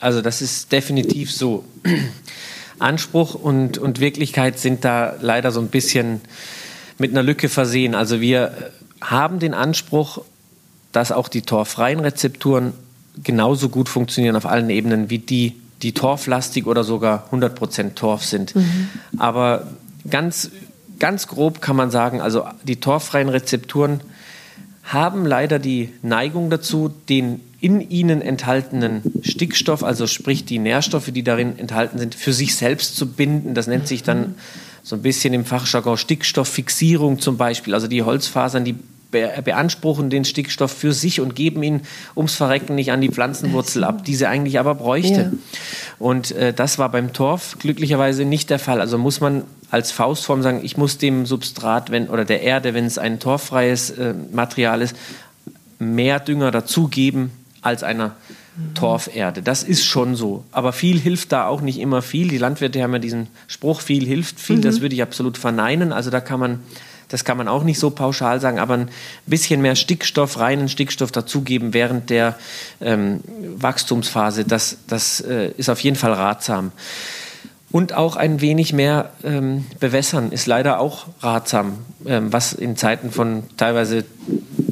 also 0.00 0.20
das 0.20 0.42
ist 0.42 0.72
definitiv 0.72 1.32
so. 1.32 1.64
Anspruch 2.78 3.34
und, 3.34 3.78
und 3.78 4.00
Wirklichkeit 4.00 4.58
sind 4.58 4.84
da 4.84 5.14
leider 5.20 5.50
so 5.50 5.60
ein 5.60 5.68
bisschen 5.68 6.20
mit 6.98 7.10
einer 7.10 7.22
Lücke 7.22 7.48
versehen. 7.48 7.94
Also 7.94 8.20
wir 8.20 8.70
haben 9.00 9.38
den 9.38 9.54
Anspruch, 9.54 10.22
dass 10.92 11.12
auch 11.12 11.28
die 11.28 11.42
torfreien 11.42 12.00
Rezepturen 12.00 12.74
genauso 13.22 13.68
gut 13.68 13.88
funktionieren 13.88 14.36
auf 14.36 14.46
allen 14.46 14.68
Ebenen 14.68 15.08
wie 15.08 15.18
die, 15.18 15.54
die 15.82 15.92
torflastig 15.92 16.66
oder 16.66 16.84
sogar 16.84 17.28
100% 17.32 17.94
Torf 17.94 18.24
sind. 18.24 18.54
Aber 19.18 19.66
ganz, 20.08 20.50
ganz 20.98 21.26
grob 21.26 21.60
kann 21.60 21.76
man 21.76 21.90
sagen, 21.90 22.20
also 22.20 22.44
die 22.64 22.76
torffreien 22.76 23.28
Rezepturen 23.28 24.00
haben 24.84 25.26
leider 25.26 25.58
die 25.58 25.92
Neigung 26.02 26.48
dazu, 26.48 26.88
den 27.08 27.40
in 27.60 27.80
ihnen 27.80 28.22
enthaltenen 28.22 29.02
Stickstoff, 29.22 29.82
also 29.82 30.06
sprich 30.06 30.44
die 30.44 30.58
Nährstoffe, 30.58 31.10
die 31.10 31.24
darin 31.24 31.58
enthalten 31.58 31.98
sind, 31.98 32.14
für 32.14 32.32
sich 32.32 32.54
selbst 32.54 32.96
zu 32.96 33.08
binden. 33.08 33.54
Das 33.54 33.66
nennt 33.66 33.88
sich 33.88 34.04
dann 34.04 34.36
so 34.84 34.94
ein 34.94 35.02
bisschen 35.02 35.34
im 35.34 35.44
Fachjargon 35.44 35.96
Stickstofffixierung 35.96 37.18
zum 37.18 37.36
Beispiel. 37.36 37.74
Also 37.74 37.88
die 37.88 38.02
Holzfasern, 38.04 38.64
die 38.64 38.76
beanspruchen 39.44 40.10
den 40.10 40.24
Stickstoff 40.24 40.72
für 40.72 40.92
sich 40.92 41.20
und 41.20 41.34
geben 41.34 41.62
ihn 41.62 41.80
ums 42.14 42.34
Verrecken 42.34 42.74
nicht 42.74 42.92
an 42.92 43.00
die 43.00 43.08
Pflanzenwurzel 43.08 43.84
ab, 43.84 44.04
die 44.04 44.14
sie 44.14 44.26
eigentlich 44.26 44.58
aber 44.58 44.74
bräuchte. 44.74 45.20
Ja. 45.20 45.32
Und 45.98 46.32
äh, 46.32 46.52
das 46.52 46.78
war 46.78 46.90
beim 46.90 47.12
Torf 47.12 47.56
glücklicherweise 47.58 48.24
nicht 48.24 48.50
der 48.50 48.58
Fall. 48.58 48.80
Also 48.80 48.98
muss 48.98 49.20
man 49.20 49.44
als 49.70 49.92
Faustform 49.92 50.42
sagen, 50.42 50.60
ich 50.62 50.76
muss 50.76 50.98
dem 50.98 51.26
Substrat 51.26 51.90
wenn, 51.90 52.08
oder 52.08 52.24
der 52.24 52.42
Erde, 52.42 52.74
wenn 52.74 52.84
es 52.84 52.98
ein 52.98 53.18
torffreies 53.18 53.90
äh, 53.90 54.14
Material 54.32 54.82
ist, 54.82 54.96
mehr 55.78 56.20
Dünger 56.20 56.50
dazugeben 56.50 57.30
als 57.62 57.82
einer 57.82 58.14
Torferde. 58.74 59.42
Das 59.42 59.62
ist 59.62 59.84
schon 59.84 60.16
so. 60.16 60.44
Aber 60.50 60.72
viel 60.72 60.98
hilft 60.98 61.32
da 61.32 61.46
auch 61.46 61.60
nicht 61.60 61.78
immer 61.78 62.00
viel. 62.00 62.28
Die 62.28 62.38
Landwirte 62.38 62.82
haben 62.82 62.92
ja 62.92 62.98
diesen 62.98 63.28
Spruch, 63.48 63.80
viel 63.80 64.06
hilft 64.06 64.40
viel. 64.40 64.60
Das 64.60 64.80
würde 64.80 64.94
ich 64.94 65.02
absolut 65.02 65.36
verneinen. 65.36 65.92
Also 65.92 66.10
da 66.10 66.20
kann 66.20 66.40
man, 66.40 66.60
das 67.08 67.24
kann 67.24 67.36
man 67.36 67.48
auch 67.48 67.62
nicht 67.62 67.78
so 67.78 67.90
pauschal 67.90 68.40
sagen, 68.40 68.58
aber 68.58 68.74
ein 68.74 68.88
bisschen 69.26 69.62
mehr 69.62 69.76
Stickstoff, 69.76 70.38
reinen 70.38 70.68
Stickstoff 70.68 71.12
dazugeben 71.12 71.72
während 71.72 72.10
der 72.10 72.36
ähm, 72.80 73.20
Wachstumsphase, 73.56 74.44
das, 74.44 74.78
das 74.88 75.20
äh, 75.20 75.52
ist 75.56 75.68
auf 75.68 75.80
jeden 75.80 75.96
Fall 75.96 76.12
ratsam. 76.12 76.72
Und 77.70 77.92
auch 77.92 78.16
ein 78.16 78.40
wenig 78.40 78.72
mehr 78.72 79.10
ähm, 79.24 79.66
bewässern 79.80 80.32
ist 80.32 80.46
leider 80.46 80.80
auch 80.80 81.06
ratsam, 81.20 81.78
ähm, 82.06 82.32
was 82.32 82.52
in 82.52 82.76
Zeiten 82.76 83.10
von 83.10 83.42
teilweise 83.56 84.04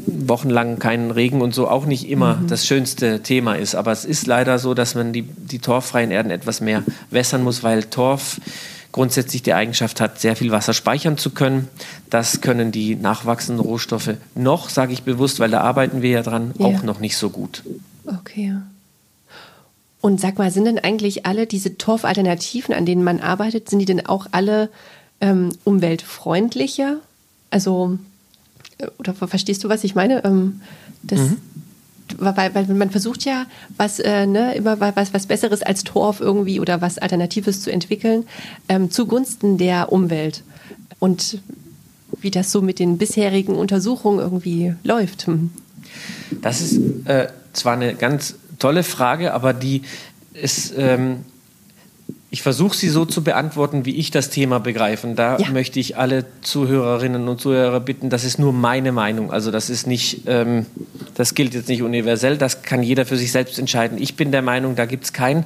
wochenlang 0.07 0.79
keinen 0.79 1.11
Regen 1.11 1.43
und 1.43 1.55
so 1.55 1.69
auch 1.69 1.87
nicht 1.87 2.09
immer 2.09 2.39
das 2.49 2.67
schönste 2.67 3.23
Thema 3.23 3.55
ist. 3.55 3.75
Aber 3.75 3.93
es 3.93 4.05
ist 4.05 4.27
leider 4.27 4.59
so, 4.59 4.75
dass 4.75 4.95
man 4.95 5.13
die, 5.13 5.23
die 5.23 5.59
torffreien 5.59 6.11
Erden 6.11 6.31
etwas 6.31 6.61
mehr 6.61 6.83
wässern 7.11 7.43
muss, 7.43 7.63
weil 7.63 7.85
Torf 7.85 8.41
grundsätzlich 8.95 9.43
die 9.43 9.53
Eigenschaft 9.55 10.01
hat, 10.01 10.21
sehr 10.21 10.37
viel 10.37 10.53
Wasser 10.53 10.73
speichern 10.73 11.19
zu 11.19 11.31
können. 11.31 11.67
Das 12.11 12.41
können 12.43 12.71
die 12.71 12.95
nachwachsenden 12.95 13.65
Rohstoffe 13.65 14.11
noch, 14.37 14.69
sage 14.71 14.93
ich 14.93 15.03
bewusst, 15.03 15.41
weil 15.41 15.51
da 15.51 15.63
arbeiten 15.63 16.01
wir 16.01 16.11
ja 16.11 16.23
dran, 16.23 16.55
Ja. 16.59 16.67
auch 16.67 16.85
noch 16.85 17.01
nicht 17.01 17.17
so 17.17 17.29
gut. 17.29 17.65
Okay. 18.07 18.55
Und 20.01 20.21
sag 20.21 20.39
mal, 20.39 20.53
sind 20.53 20.67
denn 20.67 20.79
eigentlich 20.79 21.27
alle 21.27 21.49
diese 21.49 21.77
Torfalternativen, 21.77 22.73
an 22.73 22.87
denen 22.87 23.03
man 23.03 23.19
arbeitet, 23.19 23.69
sind 23.69 23.81
die 23.81 23.85
denn 23.85 24.07
auch 24.07 24.27
alle 24.31 24.71
ähm, 25.21 25.51
umweltfreundlicher? 25.65 26.99
Also, 27.51 27.99
äh, 28.79 28.87
oder 28.99 29.13
ver- 29.13 29.27
verstehst 29.27 29.65
du, 29.65 29.69
was 29.69 29.83
ich 29.83 29.97
meine? 29.97 30.25
Ähm, 30.25 30.61
das, 31.03 31.19
weil, 32.19 32.55
weil 32.55 32.67
man 32.67 32.91
versucht 32.91 33.25
ja, 33.25 33.47
was, 33.77 33.99
äh, 33.99 34.27
ne, 34.27 34.55
immer 34.55 34.79
wa- 34.81 34.93
was, 34.95 35.15
was 35.15 35.27
Besseres 35.27 35.63
als 35.63 35.85
Torf 35.85 36.21
irgendwie 36.21 36.61
oder 36.61 36.81
was 36.81 36.99
Alternatives 36.99 37.63
zu 37.63 37.71
entwickeln, 37.71 38.25
ähm, 38.69 38.91
zugunsten 38.91 39.59
der 39.59 39.93
Umwelt. 39.93 40.43
Und 40.99 41.39
wie 42.21 42.31
das 42.31 42.53
so 42.53 42.63
mit 42.63 42.79
den 42.79 42.99
bisherigen 42.99 43.55
Untersuchungen 43.57 44.21
irgendwie 44.21 44.75
läuft. 44.85 45.27
Hm. 45.27 45.51
Das 46.43 46.61
ist 46.61 46.79
äh, 47.07 47.29
zwar 47.53 47.75
eine 47.75 47.95
ganz 47.95 48.37
tolle 48.59 48.83
Frage, 48.83 49.35
aber 49.35 49.53
die 49.53 49.83
ist, 50.33 50.75
ähm, 50.77 51.21
ich 52.35 52.43
versuche 52.43 52.77
sie 52.77 52.89
so 52.89 53.05
zu 53.05 53.23
beantworten, 53.23 53.85
wie 53.85 53.95
ich 53.95 54.11
das 54.11 54.29
Thema 54.29 54.59
begreife. 54.59 55.07
Und 55.07 55.15
da 55.15 55.39
Ja. 55.39 55.51
möchte 55.51 55.79
ich 55.79 55.97
alle 55.97 56.25
Zuhörerinnen 56.43 57.29
und 57.29 57.41
Zuhörer 57.41 57.79
bitten, 57.79 58.11
das 58.11 58.25
ist 58.25 58.41
nur 58.41 58.53
meine 58.53 58.91
Meinung. 58.91 59.31
Also 59.31 59.53
das 59.53 59.71
ist 59.71 59.87
nicht, 59.87 60.23
ähm, 60.27 60.67
das 61.15 61.37
gilt 61.37 61.55
jetzt 61.55 61.69
nicht 61.69 61.83
universell, 61.83 62.37
das 62.37 62.63
kann 62.63 62.83
jeder 62.83 63.07
für 63.07 63.17
sich 63.17 63.31
selbst 63.31 63.57
entscheiden. 63.61 63.99
Ich 64.03 64.17
bin 64.17 64.33
der 64.33 64.43
Meinung, 64.43 64.75
da 64.75 64.85
gibt 64.85 65.05
es 65.05 65.13
kein 65.13 65.45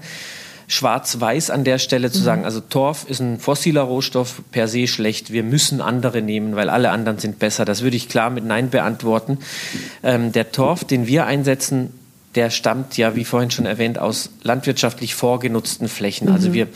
Schwarz-Weiß 0.66 1.50
an 1.50 1.64
der 1.64 1.78
Stelle 1.78 2.10
zu 2.10 2.20
sagen, 2.22 2.46
also 2.46 2.60
Torf 2.60 3.04
ist 3.06 3.20
ein 3.20 3.38
fossiler 3.38 3.82
Rohstoff 3.82 4.40
per 4.50 4.66
se 4.66 4.86
schlecht, 4.86 5.30
wir 5.30 5.42
müssen 5.42 5.82
andere 5.82 6.22
nehmen, 6.22 6.56
weil 6.56 6.70
alle 6.70 6.90
anderen 6.90 7.18
sind 7.18 7.38
besser. 7.38 7.66
Das 7.66 7.82
würde 7.82 7.96
ich 7.96 8.08
klar 8.08 8.30
mit 8.30 8.44
Nein 8.46 8.70
beantworten. 8.70 9.38
Ähm, 10.02 10.32
der 10.32 10.52
Torf, 10.52 10.84
den 10.84 11.06
wir 11.06 11.26
einsetzen, 11.26 11.92
der 12.38 12.50
stammt 12.50 12.96
ja, 12.96 13.16
wie 13.16 13.24
vorhin 13.24 13.50
schon 13.50 13.66
erwähnt, 13.66 13.98
aus 13.98 14.30
landwirtschaftlich 14.44 15.16
vorgenutzten 15.16 15.88
Flächen. 15.88 16.28
Also 16.28 16.52
wir 16.52 16.68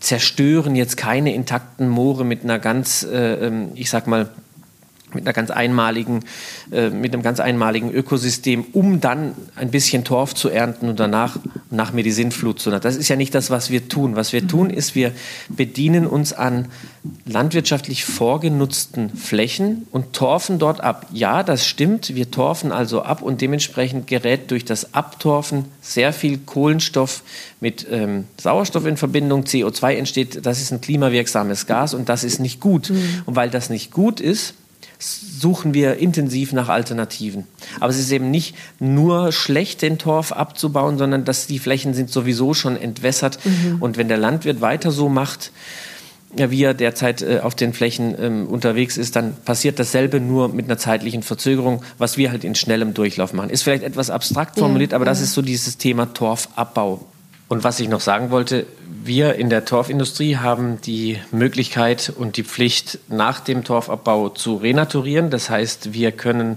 zerstören 0.00 0.74
jetzt 0.74 0.96
keine 0.96 1.32
intakten 1.32 1.88
Moore 1.88 2.24
mit 2.24 2.42
einer 2.42 2.58
ganz, 2.58 3.04
äh, 3.04 3.46
ähm, 3.46 3.68
ich 3.76 3.90
sag 3.90 4.08
mal, 4.08 4.30
mit 5.14 5.24
einer 5.26 5.32
ganz 5.32 5.50
einmaligen, 5.50 6.20
äh, 6.70 6.90
mit 6.90 7.12
einem 7.12 7.22
ganz 7.22 7.40
einmaligen 7.40 7.90
Ökosystem, 7.90 8.64
um 8.72 9.00
dann 9.00 9.34
ein 9.56 9.70
bisschen 9.70 10.04
Torf 10.04 10.34
zu 10.34 10.48
ernten 10.48 10.88
und 10.88 11.00
danach 11.00 11.38
nach 11.70 11.92
mir 11.92 12.02
die 12.02 12.12
Sintflut 12.12 12.60
zu. 12.60 12.70
Das 12.70 12.96
ist 12.96 13.08
ja 13.08 13.16
nicht 13.16 13.34
das, 13.34 13.50
was 13.50 13.70
wir 13.70 13.88
tun. 13.88 14.16
Was 14.16 14.32
wir 14.32 14.46
tun, 14.46 14.70
ist, 14.70 14.94
wir 14.94 15.12
bedienen 15.48 16.06
uns 16.06 16.32
an 16.32 16.66
landwirtschaftlich 17.26 18.04
vorgenutzten 18.04 19.10
Flächen 19.10 19.86
und 19.90 20.12
torfen 20.12 20.58
dort 20.58 20.80
ab. 20.80 21.06
Ja, 21.12 21.42
das 21.42 21.66
stimmt. 21.66 22.14
Wir 22.14 22.30
torfen 22.30 22.72
also 22.72 23.02
ab 23.02 23.22
und 23.22 23.40
dementsprechend 23.40 24.06
gerät 24.06 24.50
durch 24.50 24.64
das 24.64 24.94
Abtorfen 24.94 25.66
sehr 25.80 26.12
viel 26.12 26.38
Kohlenstoff 26.38 27.22
mit 27.60 27.86
ähm, 27.90 28.24
Sauerstoff 28.40 28.86
in 28.86 28.96
Verbindung. 28.96 29.42
CO2 29.44 29.94
entsteht. 29.94 30.46
Das 30.46 30.60
ist 30.60 30.72
ein 30.72 30.80
klimawirksames 30.80 31.66
Gas 31.66 31.94
und 31.94 32.08
das 32.08 32.24
ist 32.24 32.38
nicht 32.38 32.60
gut. 32.60 32.90
Und 33.26 33.36
weil 33.36 33.50
das 33.50 33.70
nicht 33.70 33.90
gut 33.90 34.20
ist, 34.20 34.54
suchen 35.02 35.74
wir 35.74 35.96
intensiv 35.96 36.52
nach 36.52 36.68
Alternativen. 36.68 37.46
Aber 37.80 37.90
es 37.90 37.98
ist 37.98 38.10
eben 38.10 38.30
nicht 38.30 38.54
nur 38.78 39.32
schlecht, 39.32 39.82
den 39.82 39.98
Torf 39.98 40.32
abzubauen, 40.32 40.98
sondern 40.98 41.24
dass 41.24 41.46
die 41.46 41.58
Flächen 41.58 41.94
sind 41.94 42.10
sowieso 42.10 42.54
schon 42.54 42.76
entwässert. 42.76 43.38
Und 43.80 43.96
wenn 43.96 44.08
der 44.08 44.18
Landwirt 44.18 44.60
weiter 44.60 44.90
so 44.90 45.08
macht, 45.08 45.50
ja, 46.36 46.50
wie 46.50 46.62
er 46.62 46.74
derzeit 46.74 47.22
äh, 47.22 47.40
auf 47.42 47.54
den 47.54 47.72
Flächen 47.72 48.14
ähm, 48.18 48.46
unterwegs 48.46 48.96
ist, 48.96 49.16
dann 49.16 49.34
passiert 49.44 49.78
dasselbe 49.78 50.18
nur 50.18 50.48
mit 50.48 50.64
einer 50.64 50.78
zeitlichen 50.78 51.22
Verzögerung, 51.22 51.82
was 51.98 52.16
wir 52.16 52.30
halt 52.30 52.44
in 52.44 52.54
schnellem 52.54 52.94
Durchlauf 52.94 53.32
machen. 53.32 53.50
Ist 53.50 53.62
vielleicht 53.62 53.82
etwas 53.82 54.08
abstrakt 54.08 54.58
formuliert, 54.58 54.92
Ja, 54.92 54.96
aber 54.96 55.04
das 55.04 55.18
ja. 55.18 55.24
ist 55.24 55.34
so 55.34 55.42
dieses 55.42 55.76
Thema 55.76 56.06
Torfabbau. 56.14 57.04
Und 57.52 57.64
was 57.64 57.80
ich 57.80 57.88
noch 57.90 58.00
sagen 58.00 58.30
wollte, 58.30 58.64
wir 59.04 59.34
in 59.34 59.50
der 59.50 59.66
Torfindustrie 59.66 60.38
haben 60.38 60.80
die 60.80 61.20
Möglichkeit 61.32 62.10
und 62.16 62.38
die 62.38 62.44
Pflicht, 62.44 62.98
nach 63.08 63.40
dem 63.40 63.62
Torfabbau 63.62 64.30
zu 64.30 64.56
renaturieren. 64.56 65.28
Das 65.28 65.50
heißt, 65.50 65.92
wir 65.92 66.12
können, 66.12 66.56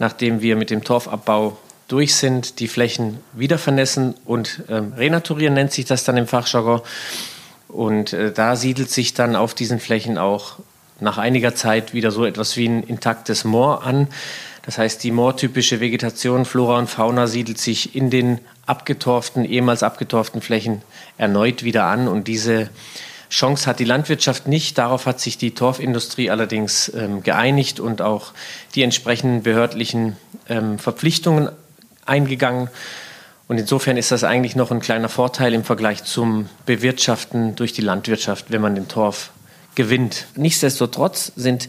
nachdem 0.00 0.42
wir 0.42 0.56
mit 0.56 0.70
dem 0.70 0.82
Torfabbau 0.82 1.58
durch 1.86 2.16
sind, 2.16 2.58
die 2.58 2.66
Flächen 2.66 3.18
wieder 3.34 3.56
vernässen 3.56 4.16
und 4.24 4.64
ähm, 4.68 4.94
renaturieren, 4.94 5.54
nennt 5.54 5.70
sich 5.70 5.84
das 5.84 6.02
dann 6.02 6.16
im 6.16 6.26
Fachjargon. 6.26 6.80
Und 7.68 8.12
äh, 8.12 8.32
da 8.32 8.56
siedelt 8.56 8.90
sich 8.90 9.14
dann 9.14 9.36
auf 9.36 9.54
diesen 9.54 9.78
Flächen 9.78 10.18
auch 10.18 10.56
nach 10.98 11.18
einiger 11.18 11.54
Zeit 11.54 11.94
wieder 11.94 12.10
so 12.10 12.24
etwas 12.24 12.56
wie 12.56 12.66
ein 12.66 12.82
intaktes 12.82 13.44
Moor 13.44 13.84
an. 13.84 14.08
Das 14.62 14.78
heißt, 14.78 15.02
die 15.02 15.10
moortypische 15.10 15.80
Vegetation, 15.80 16.44
Flora 16.44 16.78
und 16.78 16.88
Fauna 16.88 17.26
siedelt 17.26 17.58
sich 17.58 17.96
in 17.96 18.10
den 18.10 18.38
abgetorften, 18.66 19.44
ehemals 19.44 19.82
abgetorften 19.82 20.40
Flächen 20.40 20.82
erneut 21.18 21.64
wieder 21.64 21.84
an. 21.84 22.06
Und 22.06 22.28
diese 22.28 22.70
Chance 23.28 23.66
hat 23.66 23.80
die 23.80 23.84
Landwirtschaft 23.84 24.46
nicht. 24.46 24.78
Darauf 24.78 25.06
hat 25.06 25.18
sich 25.18 25.36
die 25.36 25.52
Torfindustrie 25.52 26.30
allerdings 26.30 26.92
ähm, 26.94 27.22
geeinigt 27.22 27.80
und 27.80 28.02
auch 28.02 28.32
die 28.74 28.82
entsprechenden 28.82 29.42
behördlichen 29.42 30.16
ähm, 30.48 30.78
Verpflichtungen 30.78 31.48
eingegangen. 32.06 32.68
Und 33.48 33.58
insofern 33.58 33.96
ist 33.96 34.12
das 34.12 34.22
eigentlich 34.22 34.54
noch 34.54 34.70
ein 34.70 34.80
kleiner 34.80 35.08
Vorteil 35.08 35.54
im 35.54 35.64
Vergleich 35.64 36.04
zum 36.04 36.48
Bewirtschaften 36.66 37.56
durch 37.56 37.72
die 37.72 37.82
Landwirtschaft, 37.82 38.46
wenn 38.50 38.60
man 38.60 38.76
den 38.76 38.86
Torf 38.86 39.30
gewinnt. 39.74 40.26
Nichtsdestotrotz 40.36 41.32
sind 41.34 41.68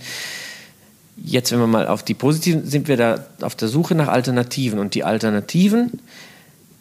jetzt, 1.24 1.52
wenn 1.52 1.60
wir 1.60 1.68
mal 1.68 1.88
auf 1.88 2.04
die 2.04 2.14
positiven, 2.14 2.66
sind 2.66 2.88
wir 2.88 2.98
da 2.98 3.26
auf 3.42 3.56
der 3.56 3.68
Suche 3.68 3.96
nach 3.96 4.10
Alternativen. 4.10 4.80
Und 4.80 4.94
die 4.94 5.04
Alternativen, 5.04 6.02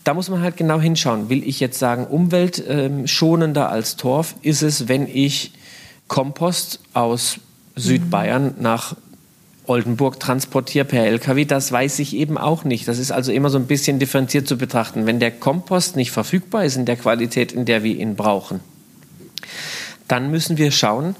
da 0.04 0.14
muss 0.14 0.28
man 0.28 0.42
halt 0.42 0.56
genau 0.56 0.80
hinschauen. 0.80 1.28
Will 1.28 1.46
ich 1.46 1.60
jetzt 1.60 1.78
sagen, 1.78 2.06
umweltschonender 2.06 3.70
als 3.70 3.96
Torf 3.96 4.34
ist 4.42 4.62
es, 4.62 4.88
wenn 4.88 5.06
ich 5.06 5.52
Kompost 6.08 6.80
aus 6.92 7.38
Südbayern 7.76 8.54
mhm. 8.56 8.62
nach 8.62 8.96
Oldenburg 9.66 10.18
transportiere 10.18 10.84
per 10.84 11.06
LKW, 11.06 11.44
das 11.44 11.70
weiß 11.70 12.00
ich 12.00 12.16
eben 12.16 12.36
auch 12.36 12.64
nicht. 12.64 12.88
Das 12.88 12.98
ist 12.98 13.12
also 13.12 13.30
immer 13.30 13.48
so 13.48 13.58
ein 13.58 13.66
bisschen 13.66 14.00
differenziert 14.00 14.48
zu 14.48 14.58
betrachten. 14.58 15.06
Wenn 15.06 15.20
der 15.20 15.30
Kompost 15.30 15.94
nicht 15.94 16.10
verfügbar 16.10 16.64
ist 16.64 16.76
in 16.76 16.84
der 16.84 16.96
Qualität, 16.96 17.52
in 17.52 17.64
der 17.64 17.84
wir 17.84 17.96
ihn 17.96 18.16
brauchen, 18.16 18.58
dann 20.08 20.30
müssen 20.32 20.58
wir 20.58 20.72
schauen, 20.72 21.14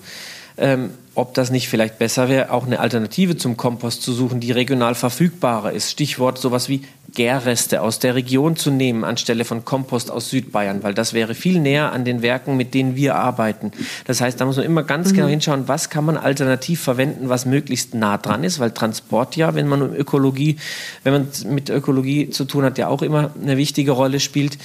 ähm, 0.57 0.90
ob 1.14 1.34
das 1.34 1.50
nicht 1.50 1.68
vielleicht 1.68 1.98
besser 1.98 2.28
wäre, 2.28 2.50
auch 2.50 2.66
eine 2.66 2.80
Alternative 2.80 3.36
zum 3.36 3.57
Kompost 3.57 4.03
zu 4.03 4.12
suchen, 4.12 4.40
die 4.40 4.53
regional 4.53 4.94
verfügbarer 4.94 5.72
ist. 5.72 5.90
Stichwort 5.90 6.38
sowas 6.38 6.68
wie 6.68 6.82
Gärreste 7.15 7.83
aus 7.83 7.99
der 7.99 8.15
Region 8.15 8.57
zu 8.57 8.71
nehmen 8.71 9.05
anstelle 9.05 9.45
von 9.45 9.65
Kompost 9.65 10.11
aus 10.11 10.31
Südbayern, 10.31 10.83
weil 10.83 10.95
das 10.95 11.13
wäre 11.13 11.35
viel 11.35 11.61
näher 11.61 11.93
an 11.93 12.05
den 12.05 12.23
Werken, 12.23 12.57
mit 12.57 12.75
denen 12.75 12.97
wir 12.97 13.17
arbeiten. 13.17 13.73
Das 14.07 14.21
heißt, 14.21 14.41
da 14.41 14.47
muss 14.47 14.57
man 14.57 14.65
immer 14.65 14.83
ganz 14.83 15.11
mhm. 15.11 15.17
genau 15.17 15.29
hinschauen, 15.29 15.69
was 15.69 15.91
kann 15.91 16.05
man 16.05 16.17
alternativ 16.17 16.81
verwenden, 16.81 17.29
was 17.29 17.45
möglichst 17.47 17.95
nah 17.95 18.19
dran 18.19 18.45
ist, 18.45 18.61
weil 18.61 18.71
Transport 18.71 19.37
ja, 19.37 19.55
wenn 19.55 19.69
man 19.69 19.83
um 19.83 19.95
Ökologie, 19.95 20.57
wenn 21.05 21.13
man 21.13 21.29
mit 21.47 21.69
Ökologie 21.69 22.31
zu 22.31 22.45
tun 22.45 22.65
hat, 22.65 22.79
ja 22.79 22.89
auch 22.89 23.03
immer 23.03 23.33
eine 23.41 23.57
wichtige 23.57 23.93
Rolle 23.93 24.21
spielt. 24.21 24.59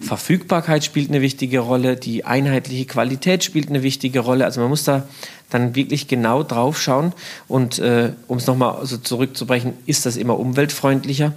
Verfügbarkeit 0.00 0.84
spielt 0.84 1.08
eine 1.08 1.20
wichtige 1.22 1.60
Rolle, 1.60 1.96
die 1.96 2.24
einheitliche 2.24 2.84
Qualität 2.84 3.44
spielt 3.44 3.68
eine 3.68 3.82
wichtige 3.82 4.20
Rolle. 4.20 4.44
Also 4.44 4.60
man 4.60 4.68
muss 4.68 4.84
da 4.84 5.04
dann 5.50 5.74
wirklich 5.74 6.08
genau 6.08 6.42
drauf 6.42 6.80
schauen. 6.80 7.12
Und 7.48 7.78
äh, 7.78 8.12
um 8.26 8.38
es 8.38 8.46
nochmal 8.46 8.84
so 8.84 8.96
zurückzubrechen, 8.96 9.74
ist 9.86 10.04
das 10.04 10.16
immer 10.16 10.38
umweltfreundlicher? 10.38 11.32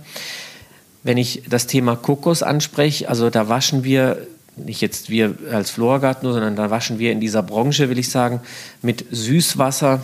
Wenn 1.03 1.17
ich 1.17 1.43
das 1.49 1.67
Thema 1.67 1.95
Kokos 1.95 2.43
anspreche, 2.43 3.09
also 3.09 3.29
da 3.29 3.49
waschen 3.49 3.83
wir, 3.83 4.27
nicht 4.55 4.81
jetzt 4.81 5.09
wir 5.09 5.35
als 5.51 5.69
Florgarten, 5.69 6.31
sondern 6.31 6.55
da 6.55 6.69
waschen 6.69 6.99
wir 6.99 7.11
in 7.11 7.19
dieser 7.19 7.43
Branche, 7.43 7.89
will 7.89 7.99
ich 7.99 8.09
sagen, 8.09 8.41
mit 8.81 9.05
Süßwasser 9.11 10.03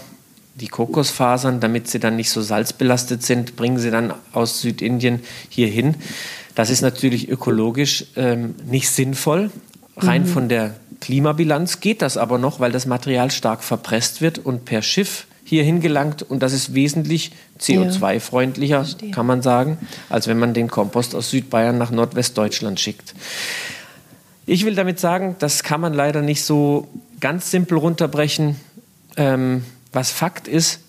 die 0.56 0.68
Kokosfasern, 0.68 1.60
damit 1.60 1.88
sie 1.88 2.00
dann 2.00 2.16
nicht 2.16 2.30
so 2.30 2.42
salzbelastet 2.42 3.24
sind, 3.24 3.56
bringen 3.56 3.80
sie 3.80 3.90
dann 3.90 4.14
aus 4.34 4.62
Südindien 4.62 5.22
hier 5.50 5.68
hin. 5.68 5.96
Das 6.54 6.70
ist 6.70 6.82
natürlich 6.82 7.28
ökologisch 7.28 8.06
ähm, 8.16 8.54
nicht 8.70 8.90
sinnvoll, 8.92 9.50
Rein 9.98 10.24
mhm. 10.24 10.28
von 10.28 10.50
der 10.50 10.76
Klimabilanz 11.02 11.80
geht 11.80 12.02
das 12.02 12.18
aber 12.18 12.38
noch, 12.38 12.60
weil 12.60 12.72
das 12.72 12.86
Material 12.86 13.30
stark 13.32 13.64
verpresst 13.64 14.22
wird 14.22 14.40
und 14.40 14.66
per 14.66 14.82
Schiff 14.82 15.28
hierhin 15.54 15.82
gelangt 15.82 16.24
und 16.24 16.42
das 16.42 16.54
ist 16.54 16.74
wesentlich 16.74 17.32
CO2-freundlicher, 17.60 18.84
ja, 18.84 19.12
kann 19.12 19.26
man 19.26 19.42
sagen, 19.42 19.78
als 20.10 20.28
wenn 20.28 20.40
man 20.40 20.54
den 20.54 20.68
Kompost 20.68 21.16
aus 21.16 21.30
Südbayern 21.30 21.78
nach 21.78 21.92
Nordwestdeutschland 21.92 22.80
schickt. 22.80 23.14
Ich 24.46 24.66
will 24.66 24.76
damit 24.76 25.00
sagen, 25.00 25.36
das 25.40 25.64
kann 25.64 25.80
man 25.80 25.94
leider 25.94 26.22
nicht 26.22 26.44
so 26.44 26.88
ganz 27.20 27.50
simpel 27.52 27.78
runterbrechen. 27.78 28.58
Ähm, 29.16 29.64
was 29.92 30.12
Fakt 30.12 30.48
ist, 30.48 30.82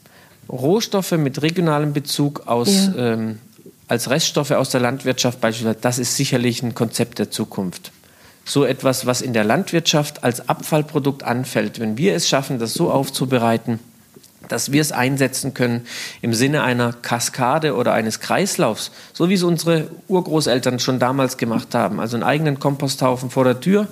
Rohstoffe 0.49 1.13
mit 1.13 1.43
regionalem 1.43 1.93
Bezug 1.93 2.47
aus, 2.47 2.91
ja. 2.97 3.13
ähm, 3.13 3.39
als 3.87 4.11
Reststoffe 4.11 4.51
aus 4.51 4.71
der 4.71 4.81
Landwirtschaft 4.81 5.41
beispielsweise, 5.41 5.79
das 5.81 5.99
ist 5.99 6.17
sicherlich 6.17 6.63
ein 6.63 6.75
Konzept 6.75 7.19
der 7.19 7.31
Zukunft 7.31 7.93
so 8.45 8.65
etwas, 8.65 9.07
was 9.07 9.23
in 9.23 9.33
der 9.33 9.45
Landwirtschaft 9.45 10.23
als 10.23 10.49
Abfallprodukt 10.49 11.23
anfällt, 11.23 11.81
wenn 11.81 11.97
wir 11.97 12.15
es 12.15 12.29
schaffen, 12.29 12.59
das 12.59 12.75
so 12.75 12.91
aufzubereiten, 12.91 13.81
dass 14.49 14.73
wir 14.73 14.81
es 14.81 14.93
einsetzen 14.93 15.55
können 15.55 15.87
im 16.23 16.35
Sinne 16.35 16.63
einer 16.63 16.93
Kaskade 16.93 17.75
oder 17.75 17.93
eines 17.93 18.21
Kreislaufs, 18.21 18.91
so 19.13 19.29
wie 19.29 19.35
es 19.35 19.43
unsere 19.43 19.89
Urgroßeltern 20.09 20.79
schon 20.79 20.99
damals 20.99 21.37
gemacht 21.37 21.75
haben. 21.75 22.01
Also 22.01 22.17
einen 22.17 22.25
eigenen 22.25 22.59
Komposthaufen 22.59 23.31
vor 23.31 23.45
der 23.45 23.61
Tür, 23.61 23.89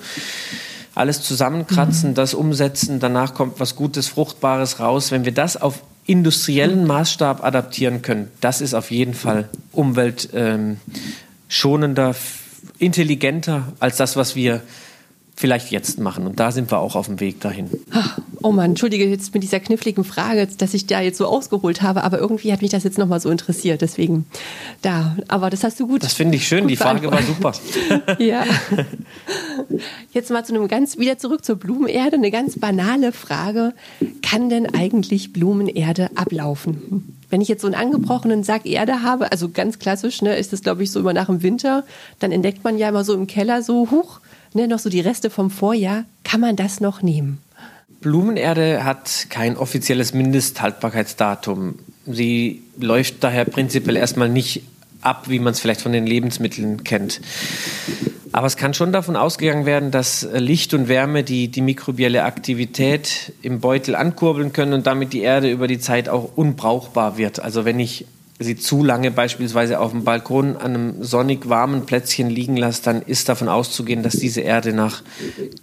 alles 0.94 1.22
zusammenkratzen, 1.22 2.10
mhm. 2.10 2.14
das 2.14 2.34
umsetzen, 2.34 3.00
danach 3.00 3.34
kommt 3.34 3.60
was 3.60 3.76
Gutes, 3.76 4.08
Fruchtbares 4.08 4.80
raus. 4.80 5.10
Wenn 5.10 5.24
wir 5.24 5.32
das 5.32 5.56
auf 5.56 5.82
industriellen 6.04 6.86
Maßstab 6.86 7.44
adaptieren 7.44 8.02
können, 8.02 8.30
das 8.40 8.60
ist 8.60 8.74
auf 8.74 8.90
jeden 8.90 9.14
Fall 9.14 9.48
umweltschonender, 9.70 12.08
ähm, 12.08 12.16
intelligenter 12.78 13.72
als 13.78 13.96
das, 13.96 14.16
was 14.16 14.34
wir 14.34 14.60
vielleicht 15.34 15.70
jetzt 15.70 15.98
machen. 15.98 16.26
Und 16.26 16.38
da 16.38 16.52
sind 16.52 16.70
wir 16.70 16.78
auch 16.78 16.94
auf 16.94 17.06
dem 17.06 17.18
Weg 17.20 17.40
dahin. 17.40 17.70
Oh 18.42 18.52
Mann, 18.52 18.70
entschuldige 18.70 19.06
jetzt 19.08 19.32
mit 19.34 19.42
dieser 19.42 19.60
kniffligen 19.60 20.04
Frage, 20.04 20.46
dass 20.58 20.74
ich 20.74 20.86
da 20.86 21.00
jetzt 21.00 21.18
so 21.18 21.26
ausgeholt 21.26 21.82
habe, 21.82 22.04
aber 22.04 22.18
irgendwie 22.18 22.52
hat 22.52 22.62
mich 22.62 22.70
das 22.70 22.84
jetzt 22.84 22.98
nochmal 22.98 23.20
so 23.20 23.30
interessiert. 23.30 23.80
Deswegen 23.80 24.26
da. 24.82 25.16
Aber 25.28 25.50
das 25.50 25.64
hast 25.64 25.80
du 25.80 25.86
gut. 25.86 26.02
Das 26.02 26.12
finde 26.14 26.36
ich 26.36 26.46
schön. 26.46 26.68
Die 26.68 26.76
Frage 26.76 27.10
war 27.10 27.22
super. 27.22 27.52
ja. 28.18 28.44
Jetzt 30.12 30.30
mal 30.30 30.44
zu 30.44 30.54
einem 30.54 30.68
ganz, 30.68 30.98
wieder 30.98 31.18
zurück 31.18 31.44
zur 31.44 31.56
Blumenerde. 31.56 32.16
Eine 32.16 32.30
ganz 32.30 32.58
banale 32.58 33.12
Frage. 33.12 33.72
Kann 34.22 34.50
denn 34.50 34.74
eigentlich 34.74 35.32
Blumenerde 35.32 36.10
ablaufen? 36.14 37.16
Wenn 37.30 37.40
ich 37.40 37.48
jetzt 37.48 37.62
so 37.62 37.66
einen 37.66 37.74
angebrochenen 37.74 38.44
Sack 38.44 38.66
Erde 38.66 39.02
habe, 39.02 39.32
also 39.32 39.48
ganz 39.48 39.78
klassisch, 39.78 40.20
ne, 40.20 40.36
ist 40.36 40.52
das 40.52 40.62
glaube 40.62 40.82
ich 40.82 40.90
so 40.90 41.00
immer 41.00 41.14
nach 41.14 41.26
dem 41.26 41.42
Winter, 41.42 41.84
dann 42.18 42.30
entdeckt 42.30 42.62
man 42.62 42.76
ja 42.76 42.90
immer 42.90 43.04
so 43.04 43.14
im 43.14 43.26
Keller 43.26 43.62
so, 43.62 43.90
huch, 43.90 44.20
ne, 44.54 44.68
noch 44.68 44.78
so 44.78 44.90
die 44.90 45.00
Reste 45.00 45.30
vom 45.30 45.50
Vorjahr. 45.50 46.04
Kann 46.24 46.40
man 46.40 46.56
das 46.56 46.80
noch 46.80 47.02
nehmen? 47.02 47.38
Blumenerde 48.00 48.84
hat 48.84 49.26
kein 49.30 49.56
offizielles 49.56 50.12
Mindesthaltbarkeitsdatum. 50.12 51.78
Sie 52.06 52.62
läuft 52.78 53.22
daher 53.22 53.44
prinzipiell 53.44 53.96
erstmal 53.96 54.28
nicht 54.28 54.62
ab, 55.00 55.28
wie 55.28 55.38
man 55.38 55.52
es 55.52 55.60
vielleicht 55.60 55.80
von 55.80 55.92
den 55.92 56.06
Lebensmitteln 56.06 56.84
kennt. 56.84 57.20
Aber 58.32 58.46
es 58.46 58.56
kann 58.56 58.72
schon 58.72 58.92
davon 58.92 59.14
ausgegangen 59.14 59.66
werden, 59.66 59.90
dass 59.90 60.26
Licht 60.32 60.72
und 60.72 60.88
Wärme 60.88 61.22
die, 61.22 61.48
die 61.48 61.60
mikrobielle 61.60 62.24
Aktivität 62.24 63.32
im 63.42 63.60
Beutel 63.60 63.94
ankurbeln 63.94 64.52
können 64.52 64.72
und 64.72 64.86
damit 64.86 65.12
die 65.12 65.20
Erde 65.20 65.50
über 65.50 65.66
die 65.66 65.78
Zeit 65.78 66.08
auch 66.08 66.30
unbrauchbar 66.34 67.18
wird. 67.18 67.40
Also 67.40 67.64
wenn 67.64 67.78
ich 67.78 68.06
sie 68.44 68.56
zu 68.56 68.84
lange 68.84 69.10
beispielsweise 69.10 69.80
auf 69.80 69.92
dem 69.92 70.04
Balkon 70.04 70.56
an 70.56 70.74
einem 70.74 71.04
sonnig 71.04 71.48
warmen 71.48 71.86
Plätzchen 71.86 72.30
liegen 72.30 72.56
lasse, 72.56 72.82
dann 72.82 73.02
ist 73.02 73.28
davon 73.28 73.48
auszugehen, 73.48 74.02
dass 74.02 74.14
diese 74.14 74.40
Erde 74.40 74.72
nach 74.72 75.02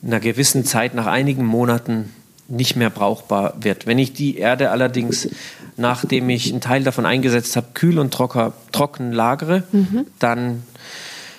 einer 0.03 0.19
gewissen 0.19 0.65
Zeit, 0.65 0.93
nach 0.93 1.07
einigen 1.07 1.45
Monaten 1.45 2.13
nicht 2.47 2.75
mehr 2.75 2.89
brauchbar 2.89 3.53
wird. 3.61 3.85
Wenn 3.85 3.99
ich 3.99 4.13
die 4.13 4.37
Erde 4.37 4.71
allerdings, 4.71 5.29
nachdem 5.77 6.29
ich 6.29 6.51
einen 6.51 6.61
Teil 6.61 6.83
davon 6.83 7.05
eingesetzt 7.05 7.55
habe, 7.55 7.67
kühl 7.73 7.99
und 7.99 8.13
trocker, 8.13 8.53
trocken 8.71 9.11
lagere, 9.11 9.63
mhm. 9.71 10.05
dann 10.17 10.63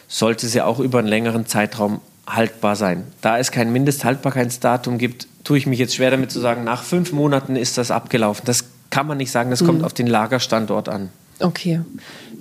sollte 0.08 0.46
sie 0.48 0.62
auch 0.62 0.78
über 0.78 1.00
einen 1.00 1.08
längeren 1.08 1.46
Zeitraum 1.46 2.00
haltbar 2.26 2.76
sein. 2.76 3.04
Da 3.20 3.38
es 3.38 3.50
kein 3.50 3.72
Mindesthaltbarkeitsdatum 3.72 4.98
gibt, 4.98 5.26
tue 5.44 5.58
ich 5.58 5.66
mich 5.66 5.78
jetzt 5.78 5.94
schwer 5.94 6.10
damit 6.10 6.30
zu 6.30 6.40
sagen, 6.40 6.64
nach 6.64 6.84
fünf 6.84 7.12
Monaten 7.12 7.56
ist 7.56 7.76
das 7.76 7.90
abgelaufen. 7.90 8.44
Das 8.44 8.64
kann 8.90 9.06
man 9.06 9.18
nicht 9.18 9.30
sagen, 9.30 9.50
das 9.50 9.62
mhm. 9.62 9.66
kommt 9.66 9.84
auf 9.84 9.94
den 9.94 10.06
Lagerstandort 10.06 10.88
an. 10.88 11.10
Okay. 11.40 11.80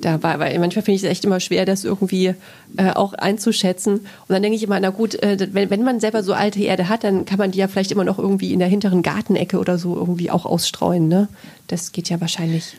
Da 0.02 0.24
war, 0.24 0.40
weil 0.40 0.58
manchmal 0.60 0.84
finde 0.84 0.96
ich 0.96 1.04
es 1.04 1.10
echt 1.10 1.26
immer 1.26 1.40
schwer, 1.40 1.66
das 1.66 1.84
irgendwie 1.84 2.34
äh, 2.78 2.92
auch 2.94 3.14
einzuschätzen. 3.14 3.96
Und 3.96 4.30
dann 4.30 4.42
denke 4.42 4.56
ich 4.56 4.64
immer, 4.64 4.80
na 4.80 4.92
gut, 4.92 5.16
äh, 5.16 5.48
wenn, 5.52 5.70
wenn 5.70 5.84
man 5.84 6.00
selber 6.00 6.24
so 6.24 6.34
alte 6.34 6.62
Erde 6.62 6.88
hat, 6.88 7.04
dann 7.04 7.26
kann 7.26 7.38
man 7.38 7.52
die 7.52 7.60
ja 7.60 7.68
vielleicht 7.68 7.92
immer 7.92 8.06
noch 8.06 8.18
irgendwie 8.18 8.54
in 8.54 8.60
der 8.60 8.70
hinteren 8.70 9.02
Gartenecke 9.02 9.60
oder 9.60 9.78
so 9.78 9.96
irgendwie 9.96 10.32
auch 10.32 10.46
ausstreuen. 10.46 11.08
Ne? 11.08 11.28
Das 11.68 11.92
geht 11.92 12.10
ja 12.10 12.22
wahrscheinlich 12.22 12.78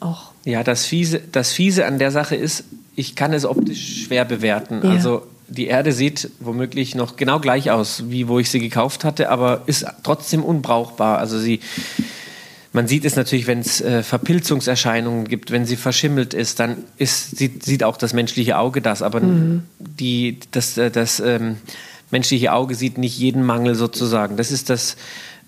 auch. 0.00 0.30
Ja, 0.44 0.64
das 0.64 0.86
Fiese, 0.86 1.20
das 1.32 1.52
Fiese 1.52 1.84
an 1.84 1.98
der 1.98 2.10
Sache 2.10 2.36
ist, 2.36 2.64
ich 2.96 3.16
kann 3.16 3.32
es 3.32 3.44
optisch 3.44 4.04
schwer 4.04 4.24
bewerten. 4.24 4.80
Ja. 4.82 4.90
Also 4.90 5.22
die 5.48 5.66
Erde 5.66 5.92
sieht 5.92 6.30
womöglich 6.38 6.94
noch 6.94 7.16
genau 7.16 7.40
gleich 7.40 7.70
aus, 7.70 8.04
wie 8.08 8.28
wo 8.28 8.38
ich 8.38 8.50
sie 8.50 8.60
gekauft 8.60 9.04
hatte, 9.04 9.30
aber 9.30 9.62
ist 9.66 9.84
trotzdem 10.02 10.44
unbrauchbar. 10.44 11.18
Also 11.18 11.38
sie, 11.38 11.60
man 12.72 12.86
sieht 12.86 13.04
es 13.04 13.16
natürlich, 13.16 13.46
wenn 13.46 13.60
es 13.60 13.80
äh, 13.80 14.02
Verpilzungserscheinungen 14.02 15.26
gibt, 15.26 15.50
wenn 15.50 15.66
sie 15.66 15.76
verschimmelt 15.76 16.34
ist, 16.34 16.60
dann 16.60 16.84
ist, 16.98 17.36
sieht, 17.36 17.64
sieht 17.64 17.82
auch 17.82 17.96
das 17.96 18.12
menschliche 18.12 18.58
Auge 18.58 18.80
das, 18.80 19.02
aber 19.02 19.20
mhm. 19.20 19.64
die, 19.78 20.38
das, 20.52 20.78
äh, 20.78 20.90
das 20.90 21.20
ähm, 21.20 21.56
menschliche 22.10 22.52
Auge 22.52 22.74
sieht 22.74 22.98
nicht 22.98 23.18
jeden 23.18 23.44
Mangel 23.44 23.74
sozusagen. 23.74 24.36
Das 24.36 24.50
ist 24.50 24.70
das 24.70 24.96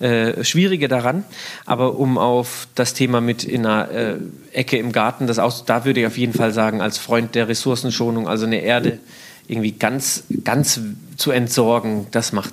äh, 0.03 0.43
Schwierige 0.43 0.89
daran. 0.89 1.25
Aber 1.65 1.97
um 1.97 2.19
auf 2.19 2.67
das 2.75 2.93
Thema 2.95 3.21
mit 3.21 3.45
in 3.45 3.65
einer 3.65 3.91
äh, 3.91 4.17
Ecke 4.53 4.77
im 4.77 4.91
Garten, 4.91 5.29
das 5.29 5.39
aus, 5.39 5.65
da 5.65 5.85
würde 5.85 6.01
ich 6.01 6.07
auf 6.07 6.19
jeden 6.19 6.33
Fall 6.33 6.53
sagen, 6.53 6.81
als 6.81 6.99
Freund 6.99 7.37
der 7.37 7.47
Ressourcenschonung, 7.47 8.27
also 8.27 8.45
eine 8.47 8.63
Erde 8.63 8.99
irgendwie 9.47 9.73
ganz, 9.73 10.25
ganz 10.43 10.81
zu 11.17 11.31
entsorgen, 11.31 12.09
das 12.11 12.33
macht 12.33 12.53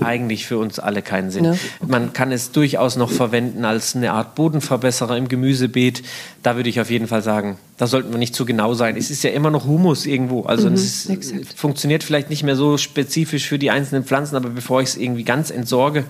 eigentlich 0.00 0.46
für 0.46 0.58
uns 0.58 0.78
alle 0.78 1.02
keinen 1.02 1.30
Sinn. 1.30 1.44
Ja. 1.44 1.54
Man 1.86 2.12
kann 2.12 2.30
es 2.30 2.52
durchaus 2.52 2.96
noch 2.96 3.10
verwenden 3.10 3.64
als 3.64 3.96
eine 3.96 4.12
Art 4.12 4.34
Bodenverbesserer 4.36 5.16
im 5.16 5.28
Gemüsebeet. 5.28 6.02
Da 6.42 6.56
würde 6.56 6.68
ich 6.68 6.80
auf 6.80 6.90
jeden 6.90 7.08
Fall 7.08 7.22
sagen, 7.22 7.58
da 7.76 7.86
sollten 7.86 8.12
wir 8.12 8.18
nicht 8.18 8.34
zu 8.34 8.44
genau 8.44 8.74
sein. 8.74 8.96
Es 8.96 9.10
ist 9.10 9.24
ja 9.24 9.30
immer 9.30 9.50
noch 9.50 9.64
Humus 9.64 10.06
irgendwo. 10.06 10.42
Also 10.42 10.68
mhm, 10.68 10.74
es 10.74 11.06
ist, 11.06 11.58
funktioniert 11.58 12.04
vielleicht 12.04 12.30
nicht 12.30 12.44
mehr 12.44 12.54
so 12.54 12.78
spezifisch 12.78 13.48
für 13.48 13.58
die 13.58 13.70
einzelnen 13.70 14.04
Pflanzen, 14.04 14.36
aber 14.36 14.50
bevor 14.50 14.80
ich 14.80 14.90
es 14.90 14.96
irgendwie 14.96 15.24
ganz 15.24 15.50
entsorge, 15.50 16.04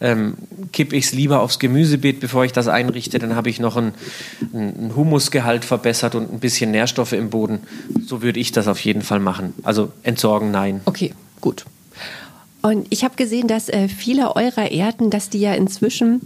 ähm, 0.00 0.34
kippe 0.72 0.96
ich 0.96 1.06
es 1.06 1.12
lieber 1.12 1.40
aufs 1.40 1.58
Gemüsebeet, 1.58 2.20
bevor 2.20 2.44
ich 2.44 2.52
das 2.52 2.68
einrichte. 2.68 3.18
Dann 3.18 3.36
habe 3.36 3.50
ich 3.50 3.60
noch 3.60 3.76
einen, 3.76 3.92
einen 4.54 4.92
Humusgehalt 4.96 5.64
verbessert 5.64 6.14
und 6.14 6.32
ein 6.32 6.40
bisschen 6.40 6.70
Nährstoffe 6.70 7.12
im 7.12 7.30
Boden. 7.30 7.60
So 8.06 8.22
würde 8.22 8.40
ich 8.40 8.52
das 8.52 8.68
auf 8.68 8.80
jeden 8.80 9.02
Fall 9.02 9.20
machen. 9.20 9.52
Also 9.62 9.92
entsorgen, 10.02 10.50
nein. 10.50 10.80
Okay, 10.86 11.12
gut. 11.40 11.66
Und 12.62 12.86
ich 12.90 13.04
habe 13.04 13.16
gesehen, 13.16 13.48
dass 13.48 13.68
äh, 13.68 13.88
viele 13.88 14.36
eurer 14.36 14.70
Erden, 14.70 15.10
dass 15.10 15.28
die 15.28 15.40
ja 15.40 15.54
inzwischen 15.54 16.20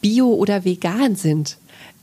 bio 0.00 0.28
oder 0.28 0.64
vegan 0.64 1.16
sind. 1.16 1.56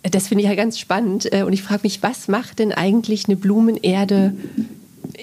Das 0.04 0.28
finde 0.28 0.44
ich 0.44 0.50
ja 0.50 0.56
ganz 0.56 0.80
spannend. 0.80 1.32
Äh, 1.32 1.44
und 1.44 1.54
ich 1.54 1.64
frage 1.64 1.82
mich, 1.84 2.04
was 2.04 2.28
macht 2.28 2.60
denn 2.60 2.72
eigentlich 2.72 3.26
eine 3.28 3.38
Blumenerde 3.38 4.36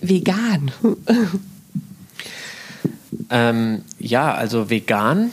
vegan? 0.00 0.70
ähm, 3.30 3.82
ja, 3.98 4.32
also 4.32 4.70
vegan 4.70 5.30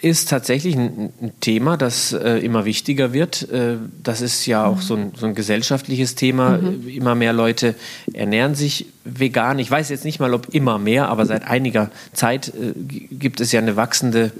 ist 0.00 0.28
tatsächlich 0.28 0.76
ein, 0.76 1.12
ein 1.20 1.32
Thema, 1.40 1.76
das 1.76 2.12
äh, 2.12 2.38
immer 2.38 2.64
wichtiger 2.64 3.12
wird. 3.12 3.50
Äh, 3.50 3.76
das 4.02 4.20
ist 4.20 4.46
ja 4.46 4.64
auch 4.64 4.80
so 4.80 4.94
ein, 4.94 5.12
so 5.16 5.26
ein 5.26 5.34
gesellschaftliches 5.34 6.14
Thema. 6.14 6.58
Mhm. 6.58 6.88
Immer 6.88 7.14
mehr 7.16 7.32
Leute 7.32 7.74
ernähren 8.12 8.54
sich 8.54 8.86
vegan. 9.04 9.58
Ich 9.58 9.68
weiß 9.70 9.88
jetzt 9.88 10.04
nicht 10.04 10.20
mal, 10.20 10.34
ob 10.34 10.54
immer 10.54 10.78
mehr, 10.78 11.08
aber 11.08 11.26
seit 11.26 11.44
einiger 11.44 11.90
Zeit 12.12 12.48
äh, 12.48 12.74
gibt 12.76 13.40
es 13.40 13.50
ja 13.50 13.60
eine 13.60 13.74
wachsende 13.74 14.30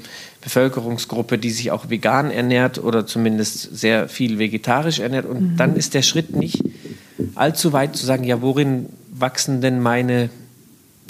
Bevölkerungsgruppe, 0.43 1.39
die 1.39 1.51
sich 1.51 1.73
auch 1.73 1.91
vegan 1.91 2.31
ernährt 2.31 2.79
oder 2.79 3.05
zumindest 3.05 3.77
sehr 3.77 4.09
viel 4.09 4.39
vegetarisch 4.39 5.01
ernährt. 5.01 5.27
Und 5.27 5.41
mhm. 5.41 5.57
dann 5.57 5.75
ist 5.75 5.95
der 5.95 6.03
Schritt 6.03 6.37
nicht 6.37 6.63
allzu 7.35 7.73
weit 7.73 7.97
zu 7.97 8.07
sagen, 8.07 8.23
ja, 8.23 8.41
worin 8.43 8.87
wachsen 9.11 9.61
denn 9.61 9.81
meine 9.81 10.31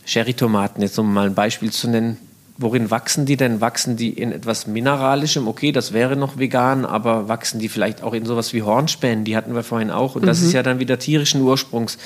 Cherrytomaten, 0.07 0.81
jetzt 0.81 0.99
um 0.99 1.13
mal 1.13 1.27
ein 1.27 1.35
Beispiel 1.35 1.71
zu 1.71 1.91
nennen, 1.91 2.17
Worin 2.61 2.91
wachsen 2.91 3.25
die 3.25 3.37
denn? 3.37 3.61
Wachsen 3.61 3.97
die 3.97 4.11
in 4.11 4.33
etwas 4.33 4.67
Mineralischem? 4.67 5.47
Okay, 5.47 5.71
das 5.71 5.93
wäre 5.93 6.17
noch 6.17 6.39
vegan, 6.39 6.85
aber 6.85 7.29
wachsen 7.29 7.61
die 7.61 7.69
vielleicht 7.69 8.03
auch 8.03 8.15
in 8.15 8.27
sowas 8.27 8.53
wie 8.53 8.63
Hornspänen? 8.63 9.25
Die 9.25 9.37
hatten 9.37 9.55
wir 9.55 9.63
vorhin 9.63 9.93
auch. 9.93 10.17
Und 10.17 10.27
das 10.27 10.41
mhm. 10.41 10.47
ist 10.47 10.53
ja 10.55 10.65
dann 10.65 10.81
wieder 10.81 10.99
tierischen 10.99 11.41
Ursprungs. 11.43 11.99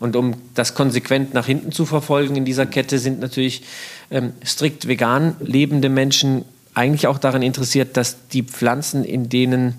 Und 0.00 0.16
um 0.16 0.34
das 0.54 0.74
konsequent 0.74 1.34
nach 1.34 1.46
hinten 1.46 1.72
zu 1.72 1.84
verfolgen 1.84 2.36
in 2.36 2.46
dieser 2.46 2.64
Kette, 2.64 2.98
sind 2.98 3.20
natürlich 3.20 3.64
ähm, 4.10 4.32
strikt 4.44 4.88
vegan 4.88 5.36
lebende 5.40 5.90
Menschen 5.90 6.46
eigentlich 6.74 7.06
auch 7.06 7.18
daran 7.18 7.42
interessiert, 7.42 7.96
dass 7.98 8.28
die 8.28 8.42
Pflanzen, 8.42 9.04
in 9.04 9.28
denen 9.28 9.74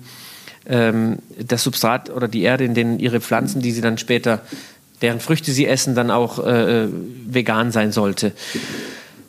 ähm, 0.66 1.18
das 1.38 1.64
Substrat 1.64 2.08
oder 2.08 2.28
die 2.28 2.42
Erde, 2.42 2.64
in 2.64 2.74
denen 2.74 3.00
ihre 3.00 3.20
Pflanzen, 3.20 3.60
die 3.60 3.72
sie 3.72 3.80
dann 3.80 3.98
später, 3.98 4.42
deren 5.02 5.18
Früchte 5.18 5.50
sie 5.50 5.66
essen, 5.66 5.96
dann 5.96 6.12
auch 6.12 6.38
äh, 6.38 6.84
äh 6.84 6.88
vegan 7.26 7.72
sein 7.72 7.90
sollte. 7.90 8.32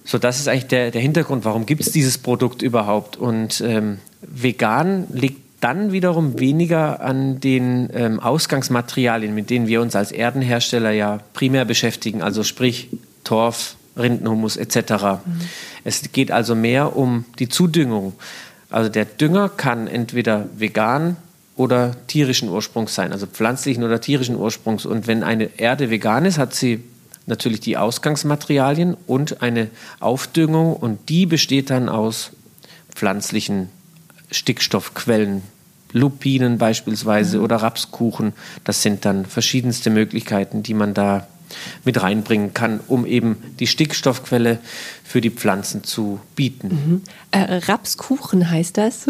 So, 0.05 0.19
das 0.19 0.39
ist 0.39 0.47
eigentlich 0.47 0.67
der, 0.67 0.91
der 0.91 1.01
Hintergrund, 1.01 1.45
warum 1.45 1.65
gibt 1.65 1.81
es 1.81 1.91
dieses 1.91 2.19
Produkt 2.19 2.61
überhaupt. 2.61 3.17
Und 3.17 3.61
ähm, 3.61 3.97
vegan 4.21 5.07
liegt 5.11 5.41
dann 5.61 5.91
wiederum 5.91 6.39
weniger 6.39 7.01
an 7.01 7.39
den 7.39 7.89
ähm, 7.91 8.19
Ausgangsmaterialien, 8.19 9.33
mit 9.33 9.49
denen 9.49 9.65
wir 9.67 9.81
uns 9.81 9.95
als 9.95 10.11
Erdenhersteller 10.11 10.91
ja 10.91 11.19
primär 11.33 11.65
beschäftigen, 11.65 12.21
also 12.21 12.43
sprich 12.43 12.89
Torf, 13.23 13.75
Rindenhumus 13.97 14.57
etc. 14.57 14.77
Mhm. 15.25 15.41
Es 15.83 16.11
geht 16.11 16.31
also 16.31 16.53
mehr 16.53 16.95
um 16.95 17.25
die 17.39 17.49
Zudüngung. 17.49 18.13
Also 18.69 18.89
der 18.89 19.05
Dünger 19.05 19.49
kann 19.49 19.87
entweder 19.87 20.45
vegan 20.55 21.17
oder 21.55 21.95
tierischen 22.07 22.49
Ursprungs 22.49 22.93
sein, 22.93 23.11
also 23.11 23.25
pflanzlichen 23.25 23.83
oder 23.83 24.01
tierischen 24.01 24.35
Ursprungs. 24.35 24.85
Und 24.85 25.07
wenn 25.07 25.23
eine 25.23 25.49
Erde 25.57 25.89
vegan 25.89 26.25
ist, 26.25 26.37
hat 26.37 26.53
sie 26.53 26.83
natürlich 27.25 27.59
die 27.59 27.77
Ausgangsmaterialien 27.77 28.95
und 29.07 29.41
eine 29.41 29.69
Aufdüngung 29.99 30.75
und 30.75 31.09
die 31.09 31.25
besteht 31.25 31.69
dann 31.69 31.89
aus 31.89 32.31
pflanzlichen 32.93 33.69
Stickstoffquellen, 34.31 35.41
Lupinen 35.91 36.57
beispielsweise 36.57 37.37
mhm. 37.37 37.43
oder 37.43 37.57
Rapskuchen. 37.57 38.33
Das 38.63 38.81
sind 38.81 39.05
dann 39.05 39.25
verschiedenste 39.25 39.89
Möglichkeiten, 39.89 40.61
die 40.61 40.73
man 40.73 40.93
da 40.93 41.27
mit 41.83 42.01
reinbringen 42.01 42.53
kann, 42.53 42.79
um 42.87 43.05
eben 43.05 43.37
die 43.59 43.67
Stickstoffquelle 43.67 44.59
für 45.03 45.21
die 45.21 45.29
Pflanzen 45.29 45.83
zu 45.83 46.19
bieten. 46.35 46.67
Mhm. 46.67 47.01
Äh, 47.31 47.61
Rapskuchen 47.67 48.49
heißt 48.49 48.77
das? 48.77 49.07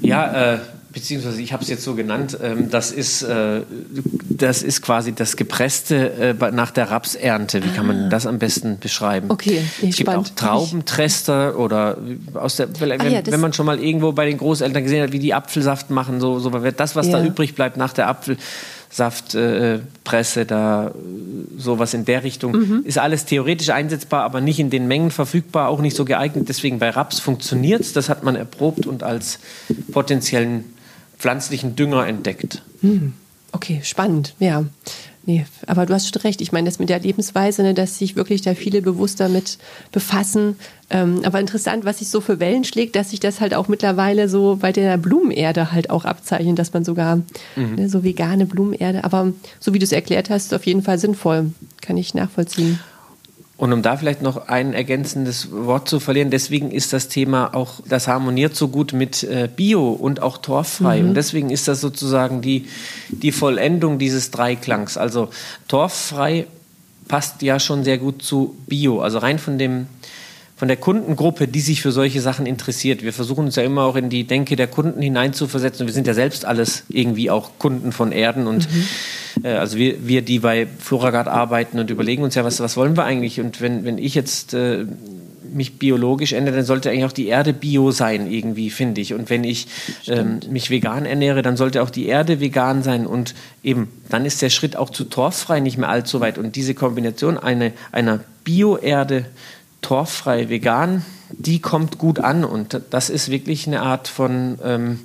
Ja, 0.00 0.54
äh, 0.54 0.58
beziehungsweise 0.96 1.42
ich 1.42 1.52
habe 1.52 1.62
es 1.62 1.68
jetzt 1.68 1.84
so 1.84 1.94
genannt, 1.94 2.38
ähm, 2.42 2.70
das, 2.70 2.90
ist, 2.90 3.22
äh, 3.22 3.60
das 4.30 4.62
ist 4.62 4.80
quasi 4.80 5.12
das 5.12 5.36
Gepresste 5.36 6.34
äh, 6.40 6.50
nach 6.52 6.70
der 6.70 6.90
Rapsernte. 6.90 7.62
Wie 7.62 7.68
kann 7.68 7.86
man 7.86 8.08
das 8.08 8.26
am 8.26 8.38
besten 8.38 8.78
beschreiben? 8.78 9.30
Okay, 9.30 9.60
es 9.82 9.96
gibt 9.96 10.08
spannend. 10.08 10.32
auch 10.32 10.34
Traubentrester 10.34 11.58
oder 11.58 11.98
aus 12.32 12.56
der, 12.56 12.68
wenn, 12.80 12.98
ah, 12.98 13.06
ja, 13.08 13.20
wenn, 13.26 13.40
man 13.40 13.52
schon 13.52 13.66
mal 13.66 13.78
irgendwo 13.78 14.12
bei 14.12 14.24
den 14.24 14.38
Großeltern 14.38 14.84
gesehen 14.84 15.02
hat, 15.02 15.12
wie 15.12 15.18
die 15.18 15.34
Apfelsaft 15.34 15.90
machen, 15.90 16.18
so, 16.18 16.38
so 16.38 16.48
das, 16.48 16.96
was 16.96 17.08
ja. 17.08 17.18
da 17.18 17.24
übrig 17.26 17.54
bleibt 17.54 17.76
nach 17.76 17.92
der 17.92 18.08
Apfel. 18.08 18.38
Saftpresse, 18.88 20.40
äh, 20.40 20.46
da 20.46 20.92
sowas 21.58 21.92
in 21.92 22.06
der 22.06 22.22
Richtung. 22.22 22.52
Mhm. 22.52 22.82
Ist 22.84 22.96
alles 22.98 23.26
theoretisch 23.26 23.68
einsetzbar, 23.68 24.22
aber 24.22 24.40
nicht 24.40 24.58
in 24.58 24.70
den 24.70 24.88
Mengen 24.88 25.10
verfügbar, 25.10 25.68
auch 25.68 25.80
nicht 25.80 25.96
so 25.96 26.06
geeignet. 26.06 26.48
Deswegen 26.48 26.78
bei 26.78 26.88
Raps 26.88 27.18
funktioniert 27.18 27.82
es, 27.82 27.92
das 27.92 28.08
hat 28.08 28.22
man 28.22 28.36
erprobt 28.36 28.86
und 28.86 29.02
als 29.02 29.40
potenziellen 29.92 30.64
pflanzlichen 31.18 31.76
Dünger 31.76 32.06
entdeckt. 32.06 32.62
Hm. 32.80 33.12
Okay, 33.52 33.80
spannend, 33.82 34.34
ja. 34.38 34.64
Nee, 35.28 35.44
aber 35.66 35.86
du 35.86 35.92
hast 35.92 36.08
schon 36.08 36.22
recht. 36.22 36.40
Ich 36.40 36.52
meine, 36.52 36.66
das 36.68 36.78
mit 36.78 36.88
der 36.88 37.00
Lebensweise, 37.00 37.64
ne, 37.64 37.74
dass 37.74 37.98
sich 37.98 38.14
wirklich 38.14 38.42
da 38.42 38.54
viele 38.54 38.80
bewusst 38.80 39.18
damit 39.18 39.58
befassen. 39.90 40.56
Ähm, 40.88 41.22
aber 41.24 41.40
interessant, 41.40 41.84
was 41.84 41.98
sich 41.98 42.08
so 42.10 42.20
für 42.20 42.38
Wellen 42.38 42.62
schlägt, 42.62 42.94
dass 42.94 43.10
sich 43.10 43.18
das 43.18 43.40
halt 43.40 43.52
auch 43.52 43.66
mittlerweile 43.66 44.28
so 44.28 44.58
bei 44.60 44.70
der 44.70 44.96
Blumenerde 44.98 45.72
halt 45.72 45.90
auch 45.90 46.04
abzeichnet, 46.04 46.60
dass 46.60 46.72
man 46.72 46.84
sogar 46.84 47.16
mhm. 47.56 47.74
ne, 47.74 47.88
so 47.88 48.04
vegane 48.04 48.46
Blumenerde, 48.46 49.02
aber 49.02 49.32
so 49.58 49.74
wie 49.74 49.80
du 49.80 49.84
es 49.84 49.90
erklärt 49.90 50.30
hast, 50.30 50.54
auf 50.54 50.64
jeden 50.64 50.82
Fall 50.82 50.98
sinnvoll. 50.98 51.50
Kann 51.80 51.96
ich 51.96 52.14
nachvollziehen. 52.14 52.78
Und 53.58 53.72
um 53.72 53.80
da 53.80 53.96
vielleicht 53.96 54.20
noch 54.20 54.48
ein 54.48 54.74
ergänzendes 54.74 55.50
Wort 55.50 55.88
zu 55.88 55.98
verlieren, 55.98 56.30
deswegen 56.30 56.70
ist 56.70 56.92
das 56.92 57.08
Thema 57.08 57.54
auch, 57.54 57.80
das 57.88 58.06
harmoniert 58.06 58.54
so 58.54 58.68
gut 58.68 58.92
mit 58.92 59.22
äh, 59.22 59.48
Bio 59.54 59.92
und 59.92 60.20
auch 60.20 60.38
torffrei. 60.38 61.00
Mhm. 61.00 61.08
Und 61.08 61.14
deswegen 61.14 61.48
ist 61.48 61.66
das 61.66 61.80
sozusagen 61.80 62.42
die, 62.42 62.66
die 63.08 63.32
Vollendung 63.32 63.98
dieses 63.98 64.30
Dreiklangs. 64.30 64.98
Also 64.98 65.30
torffrei 65.68 66.46
passt 67.08 67.40
ja 67.40 67.58
schon 67.58 67.82
sehr 67.82 67.96
gut 67.96 68.22
zu 68.22 68.56
Bio. 68.66 69.00
Also 69.00 69.18
rein 69.18 69.38
von 69.38 69.56
dem, 69.56 69.86
von 70.56 70.68
der 70.68 70.78
Kundengruppe, 70.78 71.46
die 71.48 71.60
sich 71.60 71.82
für 71.82 71.92
solche 71.92 72.20
Sachen 72.20 72.46
interessiert. 72.46 73.02
Wir 73.02 73.12
versuchen 73.12 73.44
uns 73.44 73.56
ja 73.56 73.62
immer 73.62 73.82
auch 73.84 73.96
in 73.96 74.08
die 74.08 74.24
Denke 74.24 74.56
der 74.56 74.66
Kunden 74.66 75.02
hineinzuversetzen. 75.02 75.86
Wir 75.86 75.92
sind 75.92 76.06
ja 76.06 76.14
selbst 76.14 76.46
alles 76.46 76.84
irgendwie 76.88 77.30
auch 77.30 77.50
Kunden 77.58 77.92
von 77.92 78.10
Erden 78.10 78.46
und 78.46 78.72
mhm 78.72 78.86
äh, 79.42 79.48
also 79.50 79.76
wir, 79.76 80.06
wir, 80.06 80.22
die 80.22 80.38
bei 80.38 80.66
Floragard 80.78 81.28
arbeiten 81.28 81.78
und 81.78 81.90
überlegen 81.90 82.22
uns 82.22 82.34
ja, 82.34 82.44
was, 82.44 82.60
was 82.60 82.76
wollen 82.76 82.96
wir 82.96 83.04
eigentlich? 83.04 83.40
Und 83.40 83.60
wenn, 83.60 83.84
wenn 83.84 83.98
ich 83.98 84.14
jetzt 84.14 84.54
äh, 84.54 84.86
mich 85.52 85.78
biologisch 85.78 86.32
ernähre, 86.32 86.56
dann 86.56 86.64
sollte 86.64 86.90
eigentlich 86.90 87.04
auch 87.04 87.12
die 87.12 87.28
Erde 87.28 87.52
bio 87.52 87.90
sein, 87.90 88.30
irgendwie, 88.30 88.70
finde 88.70 89.00
ich. 89.00 89.14
Und 89.14 89.30
wenn 89.30 89.44
ich 89.44 89.66
ähm, 90.06 90.40
mich 90.50 90.70
vegan 90.70 91.06
ernähre, 91.06 91.42
dann 91.42 91.56
sollte 91.56 91.82
auch 91.82 91.90
die 91.90 92.06
Erde 92.06 92.40
vegan 92.40 92.82
sein. 92.82 93.06
Und 93.06 93.34
eben, 93.62 93.88
dann 94.08 94.24
ist 94.24 94.42
der 94.42 94.50
Schritt 94.50 94.76
auch 94.76 94.90
zu 94.90 95.04
torffrei 95.04 95.60
nicht 95.60 95.78
mehr 95.78 95.88
allzu 95.88 96.20
weit. 96.20 96.38
Und 96.38 96.56
diese 96.56 96.74
Kombination 96.74 97.38
eine, 97.38 97.72
einer 97.92 98.20
Bio-Erde, 98.44 99.26
torffrei, 99.82 100.48
vegan, 100.48 101.04
die 101.30 101.60
kommt 101.60 101.98
gut 101.98 102.18
an. 102.18 102.44
Und 102.44 102.80
das 102.90 103.10
ist 103.10 103.30
wirklich 103.30 103.66
eine 103.66 103.82
Art 103.82 104.08
von 104.08 104.58
ähm, 104.62 105.00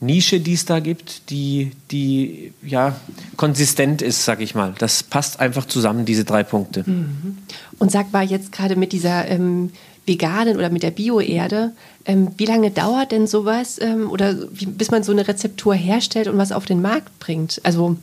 Nische, 0.00 0.40
die 0.40 0.54
es 0.54 0.64
da 0.64 0.78
gibt, 0.78 1.30
die, 1.30 1.72
die 1.90 2.52
ja 2.62 2.96
konsistent 3.36 4.00
ist, 4.00 4.24
sag 4.24 4.40
ich 4.40 4.54
mal. 4.54 4.74
Das 4.78 5.02
passt 5.02 5.40
einfach 5.40 5.66
zusammen, 5.66 6.04
diese 6.04 6.24
drei 6.24 6.44
Punkte. 6.44 6.84
Mhm. 6.86 7.38
Und 7.78 7.90
sag 7.90 8.12
mal 8.12 8.24
jetzt 8.24 8.52
gerade 8.52 8.76
mit 8.76 8.92
dieser 8.92 9.26
ähm, 9.26 9.72
veganen 10.06 10.56
oder 10.56 10.70
mit 10.70 10.82
der 10.82 10.92
Bioerde, 10.92 11.72
ähm, 12.04 12.28
wie 12.36 12.46
lange 12.46 12.70
dauert 12.70 13.12
denn 13.12 13.26
sowas 13.26 13.78
ähm, 13.80 14.10
oder 14.10 14.36
wie, 14.52 14.66
bis 14.66 14.90
man 14.90 15.02
so 15.02 15.12
eine 15.12 15.26
Rezeptur 15.26 15.74
herstellt 15.74 16.28
und 16.28 16.38
was 16.38 16.52
auf 16.52 16.64
den 16.64 16.80
Markt 16.80 17.18
bringt? 17.18 17.60
Also 17.64 17.96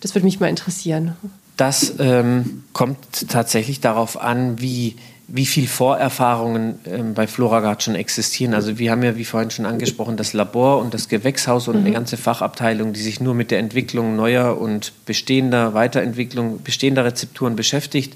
das 0.00 0.14
würde 0.14 0.24
mich 0.24 0.40
mal 0.40 0.48
interessieren. 0.48 1.14
Das 1.56 1.94
ähm, 1.98 2.64
kommt 2.72 3.28
tatsächlich 3.28 3.80
darauf 3.80 4.20
an, 4.20 4.60
wie 4.60 4.96
wie 5.26 5.46
viel 5.46 5.66
Vorerfahrungen 5.66 6.78
ähm, 6.84 7.14
bei 7.14 7.26
Floragard 7.26 7.82
schon 7.82 7.94
existieren. 7.94 8.52
Also 8.52 8.78
wir 8.78 8.90
haben 8.90 9.02
ja, 9.02 9.16
wie 9.16 9.24
vorhin 9.24 9.50
schon 9.50 9.64
angesprochen, 9.64 10.16
das 10.16 10.32
Labor 10.32 10.78
und 10.78 10.92
das 10.92 11.08
Gewächshaus 11.08 11.66
und 11.68 11.76
mhm. 11.76 11.86
eine 11.86 11.92
ganze 11.92 12.16
Fachabteilung, 12.16 12.92
die 12.92 13.00
sich 13.00 13.20
nur 13.20 13.34
mit 13.34 13.50
der 13.50 13.58
Entwicklung 13.58 14.16
neuer 14.16 14.60
und 14.60 14.92
bestehender 15.06 15.72
Weiterentwicklung 15.72 16.62
bestehender 16.62 17.04
Rezepturen 17.04 17.56
beschäftigt. 17.56 18.14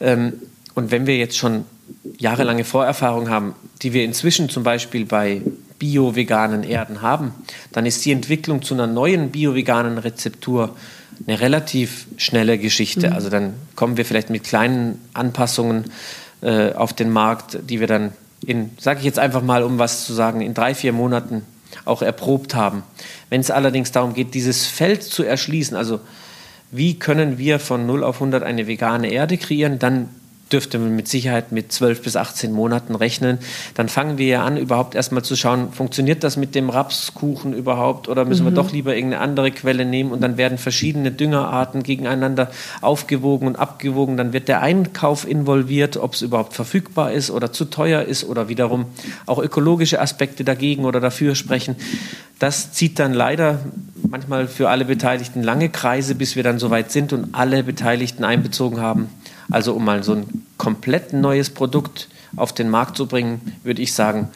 Ähm, 0.00 0.34
und 0.74 0.90
wenn 0.90 1.06
wir 1.06 1.16
jetzt 1.16 1.36
schon 1.36 1.64
jahrelange 2.18 2.64
Vorerfahrung 2.64 3.28
haben, 3.28 3.54
die 3.82 3.92
wir 3.92 4.04
inzwischen 4.04 4.48
zum 4.48 4.62
Beispiel 4.62 5.04
bei 5.04 5.42
bio-veganen 5.78 6.64
Erden 6.64 7.02
haben, 7.02 7.32
dann 7.72 7.84
ist 7.84 8.04
die 8.04 8.12
Entwicklung 8.12 8.62
zu 8.62 8.74
einer 8.74 8.86
neuen 8.86 9.30
bio-veganen 9.30 9.98
Rezeptur 9.98 10.76
eine 11.26 11.40
relativ 11.40 12.06
schnelle 12.16 12.58
Geschichte. 12.58 13.08
Mhm. 13.08 13.12
Also 13.12 13.28
dann 13.28 13.54
kommen 13.74 13.96
wir 13.96 14.04
vielleicht 14.04 14.30
mit 14.30 14.44
kleinen 14.44 15.00
Anpassungen 15.14 15.84
äh, 16.40 16.72
auf 16.72 16.92
den 16.92 17.10
Markt, 17.10 17.58
die 17.68 17.80
wir 17.80 17.86
dann 17.86 18.12
in, 18.46 18.70
sage 18.78 19.00
ich 19.00 19.04
jetzt 19.04 19.18
einfach 19.18 19.42
mal, 19.42 19.62
um 19.62 19.78
was 19.78 20.04
zu 20.04 20.12
sagen, 20.12 20.40
in 20.40 20.54
drei, 20.54 20.74
vier 20.74 20.92
Monaten 20.92 21.42
auch 21.84 22.02
erprobt 22.02 22.54
haben. 22.54 22.82
Wenn 23.30 23.40
es 23.40 23.50
allerdings 23.50 23.92
darum 23.92 24.14
geht, 24.14 24.34
dieses 24.34 24.66
Feld 24.66 25.02
zu 25.02 25.24
erschließen, 25.24 25.76
also 25.76 26.00
wie 26.70 26.98
können 26.98 27.38
wir 27.38 27.58
von 27.58 27.86
0 27.86 28.04
auf 28.04 28.16
100 28.16 28.42
eine 28.42 28.66
vegane 28.66 29.10
Erde 29.10 29.38
kreieren, 29.38 29.78
dann 29.78 30.10
dürfte 30.52 30.78
man 30.78 30.94
mit 30.96 31.08
Sicherheit 31.08 31.52
mit 31.52 31.72
12 31.72 32.02
bis 32.02 32.16
18 32.16 32.52
Monaten 32.52 32.94
rechnen. 32.94 33.38
Dann 33.74 33.88
fangen 33.88 34.18
wir 34.18 34.26
ja 34.26 34.44
an, 34.44 34.56
überhaupt 34.56 34.94
erstmal 34.94 35.22
zu 35.22 35.36
schauen, 35.36 35.72
funktioniert 35.72 36.24
das 36.24 36.36
mit 36.36 36.54
dem 36.54 36.70
Rapskuchen 36.70 37.52
überhaupt 37.52 38.08
oder 38.08 38.24
müssen 38.24 38.44
mhm. 38.44 38.50
wir 38.50 38.54
doch 38.54 38.72
lieber 38.72 38.94
irgendeine 38.94 39.22
andere 39.22 39.50
Quelle 39.50 39.84
nehmen 39.84 40.12
und 40.12 40.20
dann 40.20 40.36
werden 40.36 40.58
verschiedene 40.58 41.10
Düngerarten 41.12 41.82
gegeneinander 41.82 42.50
aufgewogen 42.80 43.46
und 43.46 43.56
abgewogen. 43.56 44.16
Dann 44.16 44.32
wird 44.32 44.48
der 44.48 44.62
Einkauf 44.62 45.28
involviert, 45.28 45.96
ob 45.96 46.14
es 46.14 46.22
überhaupt 46.22 46.54
verfügbar 46.54 47.12
ist 47.12 47.30
oder 47.30 47.52
zu 47.52 47.66
teuer 47.66 48.02
ist 48.02 48.24
oder 48.24 48.48
wiederum 48.48 48.86
auch 49.26 49.38
ökologische 49.38 50.00
Aspekte 50.00 50.44
dagegen 50.44 50.84
oder 50.84 51.00
dafür 51.00 51.34
sprechen. 51.34 51.76
Das 52.38 52.72
zieht 52.72 52.98
dann 53.00 53.14
leider 53.14 53.58
manchmal 54.08 54.46
für 54.46 54.68
alle 54.68 54.84
Beteiligten 54.84 55.42
lange 55.42 55.68
Kreise, 55.68 56.14
bis 56.14 56.36
wir 56.36 56.42
dann 56.44 56.58
soweit 56.58 56.92
sind 56.92 57.12
und 57.12 57.34
alle 57.34 57.64
Beteiligten 57.64 58.24
einbezogen 58.24 58.80
haben. 58.80 59.08
Also 59.50 59.74
um 59.74 59.84
mal 59.84 60.02
so 60.02 60.12
ein 60.12 60.44
komplett 60.56 61.12
neues 61.12 61.50
Produkt 61.50 62.08
auf 62.36 62.52
den 62.52 62.68
Markt 62.68 62.96
zu 62.96 63.06
bringen, 63.06 63.40
würde 63.62 63.80
ich 63.80 63.94
sagen, 63.94 64.28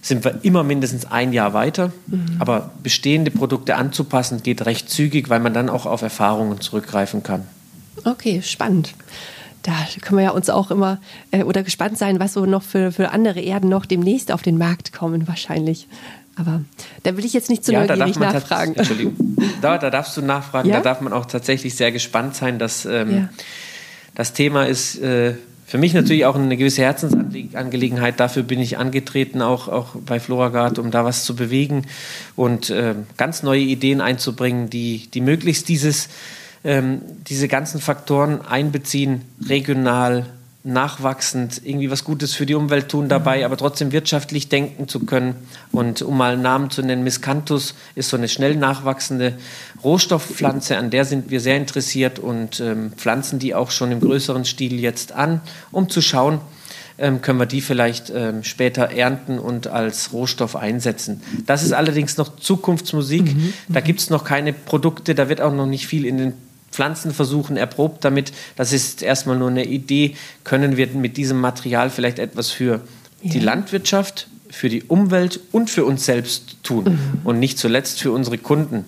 sind 0.00 0.24
wir 0.24 0.40
immer 0.42 0.64
mindestens 0.64 1.04
ein 1.06 1.32
Jahr 1.32 1.54
weiter. 1.54 1.92
Mhm. 2.06 2.36
Aber 2.38 2.70
bestehende 2.82 3.30
Produkte 3.30 3.76
anzupassen 3.76 4.42
geht 4.42 4.66
recht 4.66 4.90
zügig, 4.90 5.28
weil 5.28 5.40
man 5.40 5.54
dann 5.54 5.68
auch 5.68 5.86
auf 5.86 6.02
Erfahrungen 6.02 6.60
zurückgreifen 6.60 7.22
kann. 7.22 7.46
Okay, 8.04 8.42
spannend. 8.42 8.94
Da 9.62 9.72
können 10.00 10.18
wir 10.18 10.24
ja 10.24 10.30
uns 10.30 10.50
auch 10.50 10.72
immer 10.72 10.98
äh, 11.30 11.44
oder 11.44 11.62
gespannt 11.62 11.96
sein, 11.96 12.18
was 12.18 12.32
so 12.32 12.46
noch 12.46 12.64
für, 12.64 12.90
für 12.90 13.10
andere 13.10 13.40
Erden 13.40 13.68
noch 13.68 13.86
demnächst 13.86 14.32
auf 14.32 14.42
den 14.42 14.58
Markt 14.58 14.92
kommen, 14.92 15.28
wahrscheinlich. 15.28 15.86
Aber 16.34 16.62
da 17.04 17.16
will 17.16 17.24
ich 17.24 17.32
jetzt 17.32 17.48
nicht 17.48 17.64
zu 17.64 17.72
ja, 17.72 17.84
neugierig 17.84 18.18
nachfragen. 18.18 18.74
Entschuldigung. 18.74 19.36
Da, 19.60 19.78
da 19.78 19.90
darfst 19.90 20.16
du 20.16 20.22
nachfragen. 20.22 20.68
Ja? 20.68 20.78
Da 20.78 20.82
darf 20.82 21.00
man 21.00 21.12
auch 21.12 21.26
tatsächlich 21.26 21.76
sehr 21.76 21.92
gespannt 21.92 22.34
sein, 22.34 22.58
dass 22.58 22.86
ähm, 22.86 23.14
ja. 23.14 23.28
Das 24.14 24.32
Thema 24.32 24.64
ist 24.66 24.98
äh, 25.00 25.34
für 25.66 25.78
mich 25.78 25.94
natürlich 25.94 26.26
auch 26.26 26.34
eine 26.34 26.58
gewisse 26.58 26.82
Herzensangelegenheit. 26.82 28.20
Dafür 28.20 28.42
bin 28.42 28.60
ich 28.60 28.76
angetreten, 28.76 29.40
auch, 29.40 29.68
auch 29.68 29.96
bei 30.04 30.20
Floragard, 30.20 30.78
um 30.78 30.90
da 30.90 31.04
was 31.04 31.24
zu 31.24 31.34
bewegen 31.34 31.86
und 32.36 32.68
äh, 32.68 32.94
ganz 33.16 33.42
neue 33.42 33.62
Ideen 33.62 34.02
einzubringen, 34.02 34.68
die, 34.68 35.08
die 35.14 35.22
möglichst 35.22 35.70
dieses, 35.70 36.10
ähm, 36.62 37.00
diese 37.26 37.48
ganzen 37.48 37.80
Faktoren 37.80 38.42
einbeziehen, 38.42 39.22
regional, 39.48 40.26
nachwachsend 40.64 41.60
irgendwie 41.64 41.90
was 41.90 42.04
Gutes 42.04 42.34
für 42.34 42.46
die 42.46 42.54
Umwelt 42.54 42.88
tun 42.88 43.08
dabei, 43.08 43.44
aber 43.44 43.56
trotzdem 43.56 43.90
wirtschaftlich 43.90 44.48
denken 44.48 44.86
zu 44.86 45.00
können. 45.00 45.34
Und 45.72 46.02
um 46.02 46.16
mal 46.16 46.34
einen 46.34 46.42
Namen 46.42 46.70
zu 46.70 46.82
nennen, 46.82 47.02
Miscanthus 47.02 47.74
ist 47.96 48.10
so 48.10 48.16
eine 48.16 48.28
schnell 48.28 48.54
nachwachsende 48.54 49.34
Rohstoffpflanze, 49.82 50.76
an 50.76 50.90
der 50.90 51.04
sind 51.04 51.30
wir 51.30 51.40
sehr 51.40 51.56
interessiert 51.56 52.20
und 52.20 52.60
ähm, 52.60 52.92
pflanzen 52.92 53.40
die 53.40 53.54
auch 53.56 53.72
schon 53.72 53.90
im 53.90 54.00
größeren 54.00 54.44
Stil 54.44 54.78
jetzt 54.78 55.10
an, 55.10 55.40
um 55.72 55.88
zu 55.88 56.00
schauen, 56.00 56.40
ähm, 56.98 57.22
können 57.22 57.40
wir 57.40 57.46
die 57.46 57.60
vielleicht 57.60 58.12
ähm, 58.14 58.44
später 58.44 58.92
ernten 58.92 59.40
und 59.40 59.66
als 59.66 60.12
Rohstoff 60.12 60.54
einsetzen. 60.54 61.22
Das 61.46 61.64
ist 61.64 61.72
allerdings 61.72 62.18
noch 62.18 62.36
Zukunftsmusik. 62.36 63.34
Mhm. 63.34 63.52
Da 63.68 63.80
gibt 63.80 63.98
es 63.98 64.10
noch 64.10 64.22
keine 64.22 64.52
Produkte, 64.52 65.16
da 65.16 65.28
wird 65.28 65.40
auch 65.40 65.52
noch 65.52 65.66
nicht 65.66 65.88
viel 65.88 66.06
in 66.06 66.18
den 66.18 66.32
Pflanzenversuchen 66.72 67.56
erprobt 67.56 68.04
damit. 68.04 68.32
Das 68.56 68.72
ist 68.72 69.02
erstmal 69.02 69.36
nur 69.36 69.50
eine 69.50 69.66
Idee. 69.66 70.16
Können 70.42 70.76
wir 70.76 70.88
mit 70.88 71.16
diesem 71.16 71.40
Material 71.40 71.90
vielleicht 71.90 72.18
etwas 72.18 72.50
für 72.50 72.80
ja. 73.22 73.30
die 73.30 73.40
Landwirtschaft, 73.40 74.28
für 74.50 74.68
die 74.68 74.82
Umwelt 74.82 75.40
und 75.52 75.70
für 75.70 75.84
uns 75.84 76.04
selbst 76.04 76.56
tun 76.62 76.84
mhm. 76.84 77.20
und 77.24 77.38
nicht 77.38 77.58
zuletzt 77.58 78.00
für 78.00 78.10
unsere 78.10 78.38
Kunden 78.38 78.84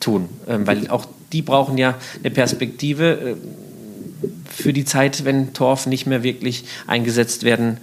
tun, 0.00 0.28
ähm, 0.48 0.66
weil 0.66 0.88
auch 0.88 1.06
die 1.32 1.42
brauchen 1.42 1.78
ja 1.78 1.96
eine 2.20 2.30
Perspektive 2.30 3.12
äh, 3.12 3.36
für 4.48 4.72
die 4.72 4.84
Zeit, 4.84 5.24
wenn 5.24 5.54
Torf 5.54 5.86
nicht 5.86 6.06
mehr 6.06 6.22
wirklich 6.22 6.64
eingesetzt 6.86 7.42
werden 7.42 7.78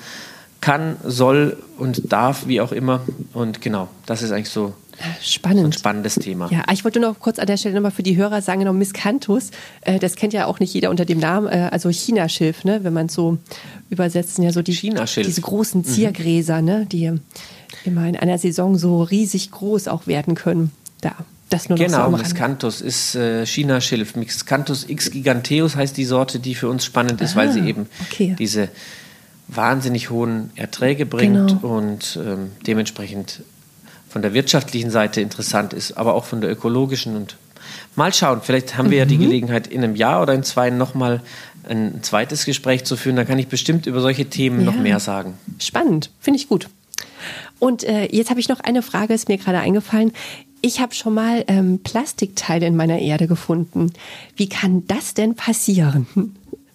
kann, 0.62 0.98
soll 1.04 1.58
und 1.78 2.12
darf, 2.12 2.48
wie 2.48 2.62
auch 2.62 2.72
immer. 2.72 3.02
Und 3.34 3.62
genau, 3.62 3.90
das 4.06 4.22
ist 4.22 4.32
eigentlich 4.32 4.50
so 4.50 4.74
Spannend. 5.22 5.66
ein 5.66 5.74
spannendes 5.74 6.16
Thema. 6.16 6.50
Ja, 6.52 6.64
ich 6.72 6.84
wollte 6.84 7.00
noch 7.00 7.20
kurz 7.20 7.40
an 7.40 7.48
der 7.48 7.58
Stelle 7.58 7.76
nochmal 7.76 7.92
für 7.92 8.04
die 8.04 8.16
Hörer 8.16 8.42
sagen, 8.42 8.60
genau, 8.60 8.74
Miscanthus, 8.74 9.52
äh, 9.82 10.00
das 10.00 10.16
kennt 10.16 10.34
ja 10.34 10.46
auch 10.46 10.60
nicht 10.60 10.74
jeder 10.74 10.90
unter 10.90 11.06
dem 11.06 11.20
Namen, 11.20 11.48
äh, 11.48 11.70
also 11.72 11.90
Chinaschilf, 11.90 12.64
ne, 12.64 12.84
wenn 12.84 12.94
man 12.94 13.08
es 13.08 13.14
so 13.14 13.38
übersetzt, 13.90 14.38
ja 14.40 14.52
so 14.52 14.62
die, 14.62 14.72
diese 14.74 15.42
großen 15.42 15.82
mhm. 15.82 15.86
Ziergräser, 15.86 16.60
mhm. 16.60 16.66
ne, 16.66 16.88
die 16.92 17.12
immer 17.86 18.08
in 18.08 18.16
einer 18.16 18.38
Saison 18.38 18.78
so 18.78 19.04
riesig 19.04 19.52
groß 19.52 19.88
auch 19.88 20.08
werden 20.08 20.36
können. 20.36 20.72
Da. 21.02 21.14
Das 21.50 21.68
nur 21.68 21.80
genau, 21.80 22.12
so 22.12 22.18
Miscanthus 22.18 22.80
ist 22.80 23.16
äh, 23.16 23.44
China-Schilf. 23.44 24.16
Miscanthus 24.16 24.88
x 24.88 25.10
giganteus 25.10 25.76
heißt 25.76 25.98
die 25.98 26.06
Sorte, 26.06 26.40
die 26.40 26.54
für 26.54 26.70
uns 26.70 26.86
spannend 26.86 27.22
ist, 27.22 27.32
Aha, 27.32 27.40
weil 27.40 27.52
sie 27.52 27.62
eben 27.62 27.88
okay. 28.08 28.36
diese 28.38 28.70
wahnsinnig 29.48 30.12
hohen 30.12 30.52
Erträge 30.56 31.08
bringt 31.08 31.48
genau. 31.62 31.78
und 31.78 32.20
ähm, 32.24 32.52
dementsprechend 32.68 33.42
von 34.10 34.22
der 34.22 34.34
wirtschaftlichen 34.34 34.90
Seite 34.90 35.22
interessant 35.22 35.74
ist, 35.74 35.94
aber 35.94 36.16
auch 36.16 36.26
von 36.26 36.42
der 36.42 36.52
ökologischen. 36.52 37.16
Und 37.16 37.38
mal 37.96 38.14
schauen, 38.14 38.42
vielleicht 38.44 38.78
haben 38.78 38.90
wir 38.90 38.98
mhm. 38.98 39.00
ja 39.00 39.06
die 39.06 39.18
mhm. 39.18 39.30
Gelegenheit, 39.30 39.68
in 39.68 39.84
einem 39.84 39.96
Jahr 39.96 40.22
oder 40.22 40.34
in 40.34 40.44
zwei 40.44 40.72
nochmal 40.72 41.22
ein 41.68 42.00
zweites 42.02 42.46
Gespräch 42.46 42.84
zu 42.84 42.98
führen. 42.98 43.16
Da 43.16 43.24
kann 43.24 43.40
ich 43.40 43.48
bestimmt 43.48 43.86
über 43.86 44.02
solche 44.02 44.26
Themen 44.26 44.62
ja. 44.62 44.66
noch 44.66 44.78
mehr 44.78 45.00
sagen. 45.00 45.36
Spannend, 45.60 46.10
finde 46.20 46.40
ich 46.40 46.50
gut. 46.50 46.70
Und 47.60 47.84
äh, 47.84 48.08
jetzt 48.12 48.30
habe 48.30 48.40
ich 48.40 48.50
noch 48.50 48.62
eine 48.62 48.82
Frage, 48.82 49.14
ist 49.14 49.28
mir 49.28 49.38
gerade 49.38 49.60
eingefallen. 49.60 50.14
Ich 50.62 50.80
habe 50.80 50.94
schon 50.94 51.14
mal 51.14 51.44
ähm, 51.48 51.80
Plastikteile 51.84 52.66
in 52.66 52.76
meiner 52.76 53.00
Erde 53.00 53.28
gefunden. 53.28 53.94
Wie 54.36 54.50
kann 54.50 54.86
das 54.88 55.14
denn 55.14 55.36
passieren? 55.36 56.08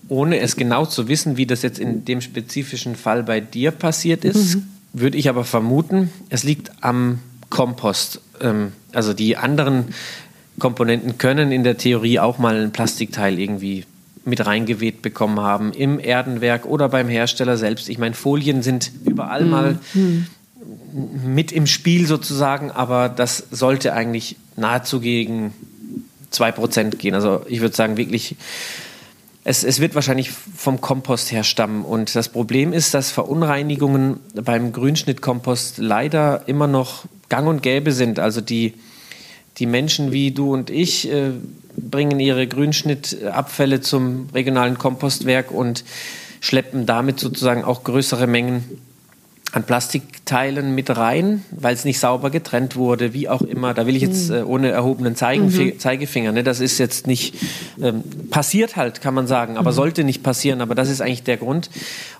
Ohne 0.08 0.38
es 0.38 0.56
genau 0.56 0.86
zu 0.86 1.08
wissen, 1.08 1.36
wie 1.36 1.46
das 1.46 1.62
jetzt 1.62 1.78
in 1.78 2.04
dem 2.04 2.20
spezifischen 2.20 2.94
Fall 2.94 3.22
bei 3.22 3.40
dir 3.40 3.70
passiert 3.70 4.24
ist, 4.24 4.56
mhm 4.56 4.73
würde 4.94 5.18
ich 5.18 5.28
aber 5.28 5.44
vermuten, 5.44 6.10
es 6.30 6.44
liegt 6.44 6.70
am 6.80 7.18
Kompost. 7.50 8.20
Ähm, 8.40 8.72
also 8.92 9.12
die 9.12 9.36
anderen 9.36 9.88
Komponenten 10.58 11.18
können 11.18 11.52
in 11.52 11.64
der 11.64 11.76
Theorie 11.76 12.20
auch 12.20 12.38
mal 12.38 12.62
ein 12.62 12.72
Plastikteil 12.72 13.38
irgendwie 13.38 13.84
mit 14.24 14.46
reingeweht 14.46 15.02
bekommen 15.02 15.40
haben, 15.40 15.72
im 15.72 15.98
Erdenwerk 15.98 16.64
oder 16.64 16.88
beim 16.88 17.08
Hersteller 17.08 17.56
selbst. 17.56 17.88
Ich 17.88 17.98
meine, 17.98 18.14
Folien 18.14 18.62
sind 18.62 18.90
überall 19.04 19.44
mhm. 19.44 19.50
mal 19.50 19.78
mhm. 19.92 20.26
mit 21.26 21.52
im 21.52 21.66
Spiel 21.66 22.06
sozusagen, 22.06 22.70
aber 22.70 23.08
das 23.08 23.44
sollte 23.50 23.92
eigentlich 23.92 24.36
nahezu 24.56 25.00
gegen 25.00 25.52
2% 26.32 26.96
gehen. 26.96 27.14
Also 27.14 27.42
ich 27.48 27.60
würde 27.60 27.76
sagen, 27.76 27.96
wirklich 27.96 28.36
es, 29.44 29.62
es 29.62 29.78
wird 29.78 29.94
wahrscheinlich 29.94 30.30
vom 30.30 30.80
Kompost 30.80 31.30
her 31.30 31.44
stammen. 31.44 31.84
Und 31.84 32.14
das 32.16 32.30
Problem 32.30 32.72
ist, 32.72 32.94
dass 32.94 33.10
Verunreinigungen 33.10 34.20
beim 34.34 34.72
Grünschnittkompost 34.72 35.78
leider 35.78 36.48
immer 36.48 36.66
noch 36.66 37.04
gang 37.28 37.46
und 37.46 37.62
gäbe 37.62 37.92
sind. 37.92 38.18
Also 38.18 38.40
die, 38.40 38.74
die 39.58 39.66
Menschen 39.66 40.12
wie 40.12 40.30
du 40.30 40.52
und 40.52 40.70
ich 40.70 41.10
äh, 41.12 41.32
bringen 41.76 42.20
ihre 42.20 42.46
Grünschnittabfälle 42.46 43.82
zum 43.82 44.30
regionalen 44.32 44.78
Kompostwerk 44.78 45.50
und 45.50 45.84
schleppen 46.40 46.86
damit 46.86 47.20
sozusagen 47.20 47.64
auch 47.64 47.84
größere 47.84 48.26
Mengen 48.26 48.80
an 49.54 49.62
Plastikteilen 49.62 50.74
mit 50.74 50.96
rein, 50.96 51.44
weil 51.52 51.74
es 51.74 51.84
nicht 51.84 52.00
sauber 52.00 52.30
getrennt 52.30 52.74
wurde, 52.74 53.12
wie 53.12 53.28
auch 53.28 53.40
immer. 53.42 53.72
Da 53.72 53.86
will 53.86 53.94
ich 53.94 54.02
jetzt 54.02 54.30
mhm. 54.30 54.34
äh, 54.34 54.42
ohne 54.42 54.70
erhobenen 54.70 55.14
Zeigenf 55.14 55.56
mhm. 55.56 55.78
Zeigefinger, 55.78 56.32
ne? 56.32 56.42
das 56.42 56.58
ist 56.58 56.78
jetzt 56.78 57.06
nicht 57.06 57.36
ähm, 57.80 58.02
passiert 58.30 58.74
halt, 58.74 59.00
kann 59.00 59.14
man 59.14 59.28
sagen, 59.28 59.56
aber 59.56 59.70
mhm. 59.70 59.76
sollte 59.76 60.02
nicht 60.02 60.24
passieren. 60.24 60.60
Aber 60.60 60.74
das 60.74 60.90
ist 60.90 61.00
eigentlich 61.00 61.22
der 61.22 61.36
Grund. 61.36 61.70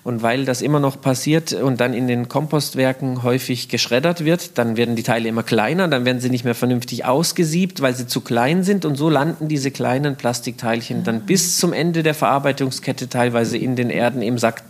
Und 0.05 0.21
weil 0.21 0.45
das 0.45 0.61
immer 0.61 0.79
noch 0.79 1.01
passiert 1.01 1.51
und 1.51 1.81
dann 1.81 1.93
in 1.93 2.07
den 2.07 2.29
Kompostwerken 2.29 3.21
häufig 3.21 3.67
geschreddert 3.67 4.23
wird, 4.23 4.57
dann 4.57 4.77
werden 4.77 4.95
die 4.95 5.03
Teile 5.03 5.27
immer 5.27 5.43
kleiner, 5.43 5.89
dann 5.89 6.05
werden 6.05 6.21
sie 6.21 6.29
nicht 6.29 6.45
mehr 6.45 6.55
vernünftig 6.55 7.03
ausgesiebt, 7.03 7.81
weil 7.81 7.93
sie 7.95 8.07
zu 8.07 8.21
klein 8.21 8.63
sind 8.63 8.85
und 8.85 8.95
so 8.95 9.09
landen 9.09 9.49
diese 9.49 9.71
kleinen 9.71 10.15
Plastikteilchen 10.15 11.03
dann 11.03 11.21
bis 11.21 11.57
zum 11.57 11.73
Ende 11.73 12.01
der 12.01 12.13
Verarbeitungskette 12.13 13.09
teilweise 13.09 13.57
in 13.57 13.75
den 13.75 13.89
Erden 13.89 14.21
im 14.21 14.37
Sack 14.37 14.63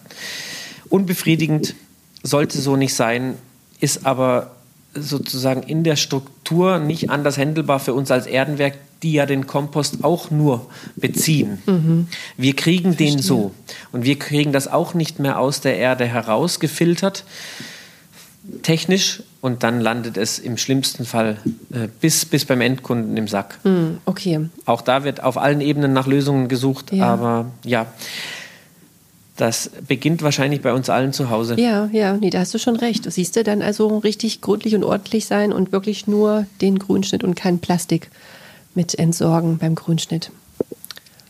unbefriedigend, 0.90 1.76
sollte 2.26 2.60
so 2.60 2.76
nicht 2.76 2.94
sein, 2.94 3.36
ist 3.80 4.06
aber 4.06 4.52
sozusagen 4.94 5.64
in 5.64 5.84
der 5.84 5.96
Struktur 5.96 6.80
nicht 6.80 7.10
anders 7.10 7.38
händelbar 7.38 7.80
für 7.80 7.94
uns 7.94 8.12
als 8.12 8.28
Erdenwerk, 8.28 8.76
die 9.04 9.14
ja 9.14 9.26
den 9.26 9.46
Kompost 9.46 10.04
auch 10.04 10.32
nur 10.32 10.68
beziehen. 10.96 11.60
Mhm. 11.66 12.08
Wir 12.38 12.56
kriegen 12.56 12.94
Verstehe. 12.94 13.12
den 13.12 13.22
so 13.22 13.52
und 13.92 14.06
wir 14.06 14.18
kriegen 14.18 14.54
das 14.54 14.68
auch 14.68 14.94
nicht 14.94 15.20
mehr 15.20 15.38
aus 15.40 15.62
der 15.62 15.78
Erde 15.78 16.06
herausgefiltert, 16.06 17.26
technisch, 18.62 19.22
und 19.42 19.62
dann 19.62 19.80
landet 19.80 20.18
es 20.18 20.40
im 20.40 20.58
schlimmsten 20.58 21.06
Fall 21.06 21.38
äh, 21.72 21.88
bis, 22.02 22.26
bis 22.26 22.46
beim 22.46 22.62
Endkunden 22.62 23.16
im 23.16 23.28
Sack. 23.28 23.60
Mhm, 23.64 24.00
okay. 24.06 24.50
Auch 24.66 24.82
da 24.82 25.04
wird 25.04 25.22
auf 25.22 25.38
allen 25.38 25.62
Ebenen 25.62 25.94
nach 25.94 26.08
Lösungen 26.08 26.48
gesucht, 26.48 26.92
ja. 26.92 27.06
aber 27.06 27.52
ja. 27.64 27.86
Das 29.38 29.70
beginnt 29.88 30.22
wahrscheinlich 30.22 30.62
bei 30.62 30.74
uns 30.74 30.90
allen 30.90 31.12
zu 31.12 31.30
Hause. 31.30 31.60
Ja, 31.60 31.90
ja, 31.92 32.14
nee, 32.14 32.30
da 32.30 32.40
hast 32.40 32.54
du 32.54 32.58
schon 32.58 32.78
recht. 32.78 33.06
Du 33.06 33.12
siehst 33.12 33.36
du 33.36 33.44
dann 33.44 33.62
also 33.62 33.98
richtig 33.98 34.40
gründlich 34.40 34.76
und 34.76 34.84
ordentlich 34.84 35.26
sein 35.26 35.52
und 35.52 35.74
wirklich 35.74 36.08
nur 36.08 36.46
den 36.62 36.80
Grünschnitt 36.80 37.24
und 37.24 37.36
kein 37.36 37.60
Plastik 37.60 38.10
mit 38.76 38.98
entsorgen 38.98 39.58
beim 39.58 39.76
Grünschnitt. 39.76 40.32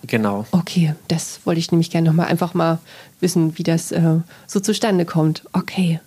Genau. 0.06 0.46
Okay, 0.52 0.94
das 1.08 1.40
wollte 1.46 1.60
ich 1.60 1.72
nämlich 1.72 1.90
gerne 1.90 2.10
nochmal 2.10 2.28
einfach 2.28 2.54
mal 2.54 2.78
wissen, 3.22 3.58
wie 3.58 3.64
das 3.64 3.92
äh, 3.92 4.20
so 4.46 4.60
zustande 4.60 5.06
kommt. 5.06 5.44
Okay. 5.54 6.00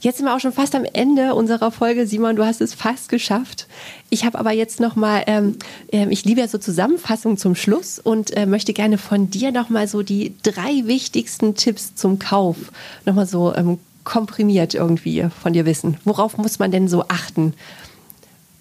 Jetzt 0.00 0.18
sind 0.18 0.26
wir 0.26 0.34
auch 0.34 0.40
schon 0.40 0.52
fast 0.52 0.74
am 0.74 0.84
Ende 0.84 1.34
unserer 1.34 1.70
Folge. 1.70 2.06
Simon, 2.06 2.36
du 2.36 2.44
hast 2.44 2.60
es 2.60 2.74
fast 2.74 3.08
geschafft. 3.08 3.66
Ich 4.10 4.24
habe 4.24 4.38
aber 4.38 4.52
jetzt 4.52 4.78
noch 4.78 4.94
mal, 4.94 5.22
ähm, 5.26 5.56
äh, 5.92 6.06
ich 6.10 6.24
liebe 6.24 6.40
ja 6.40 6.48
so 6.48 6.58
Zusammenfassungen 6.58 7.38
zum 7.38 7.54
Schluss 7.54 7.98
und 7.98 8.36
äh, 8.36 8.46
möchte 8.46 8.72
gerne 8.72 8.98
von 8.98 9.30
dir 9.30 9.52
noch 9.52 9.68
mal 9.68 9.88
so 9.88 10.02
die 10.02 10.34
drei 10.42 10.82
wichtigsten 10.84 11.54
Tipps 11.54 11.94
zum 11.94 12.18
Kauf 12.18 12.56
noch 13.04 13.14
mal 13.14 13.26
so 13.26 13.54
ähm, 13.54 13.78
komprimiert 14.04 14.74
irgendwie 14.74 15.26
von 15.42 15.52
dir 15.52 15.66
wissen. 15.66 15.96
Worauf 16.04 16.38
muss 16.38 16.58
man 16.58 16.70
denn 16.70 16.88
so 16.88 17.04
achten 17.08 17.54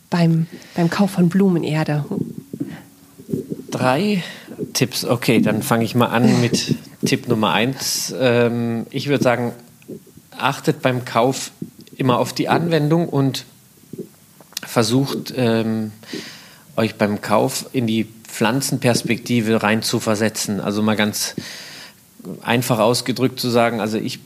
beim, 0.09 0.47
beim 0.75 0.89
Kauf 0.89 1.11
von 1.11 1.29
Blumenerde? 1.29 2.05
Drei 3.69 4.23
Tipps. 4.73 5.05
Okay, 5.05 5.41
dann 5.41 5.61
fange 5.61 5.83
ich 5.83 5.95
mal 5.95 6.07
an 6.07 6.41
mit 6.41 6.75
Tipp 7.05 7.27
Nummer 7.27 7.51
eins. 7.51 8.13
Ähm, 8.17 8.88
ich 8.89 9.07
würde 9.07 9.23
sagen, 9.23 9.51
achtet 10.38 10.81
beim 10.81 11.05
Kauf 11.05 11.51
immer 11.97 12.19
auf 12.19 12.33
die 12.33 12.49
Anwendung 12.49 13.07
und 13.07 13.45
versucht 14.65 15.33
ähm, 15.36 15.91
euch 16.75 16.95
beim 16.95 17.21
Kauf 17.21 17.69
in 17.73 17.88
die 17.88 18.07
Pflanzenperspektive 18.27 19.63
rein 19.63 19.81
zu 19.81 19.99
versetzen. 19.99 20.59
Also 20.59 20.81
mal 20.81 20.95
ganz 20.95 21.36
einfach 22.41 22.79
ausgedrückt 22.79 23.39
zu 23.39 23.49
sagen, 23.49 23.79
also 23.79 23.97
ich 23.97 24.19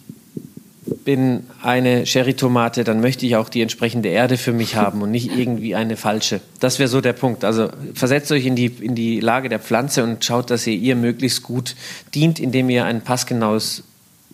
bin 1.05 1.45
eine 1.62 2.05
Cherry-Tomate, 2.05 2.84
dann 2.84 3.01
möchte 3.01 3.26
ich 3.26 3.36
auch 3.36 3.49
die 3.49 3.62
entsprechende 3.62 4.10
Erde 4.10 4.38
für 4.38 4.53
mich 4.53 4.76
haben 4.76 5.01
und 5.01 5.12
nicht 5.12 5.36
irgendwie 5.36 5.76
eine 5.76 5.97
falsche. 5.97 6.41
Das 6.60 6.80
wäre 6.80 6.89
so 6.89 7.01
der 7.01 7.14
Punkt. 7.14 7.43
Also 7.43 7.70
versetzt 7.93 8.32
euch 8.32 8.45
in 8.45 8.55
die, 8.55 8.66
in 8.66 8.95
die 8.95 9.20
Lage 9.20 9.49
der 9.49 9.60
Pflanze 9.60 10.03
und 10.03 10.26
schaut, 10.26 10.49
dass 10.49 10.66
ihr 10.66 10.74
ihr 10.74 10.95
möglichst 10.95 11.43
gut 11.43 11.76
dient, 12.16 12.39
indem 12.39 12.70
ihr 12.70 12.86
ein 12.86 13.01
passgenaues, 13.01 13.84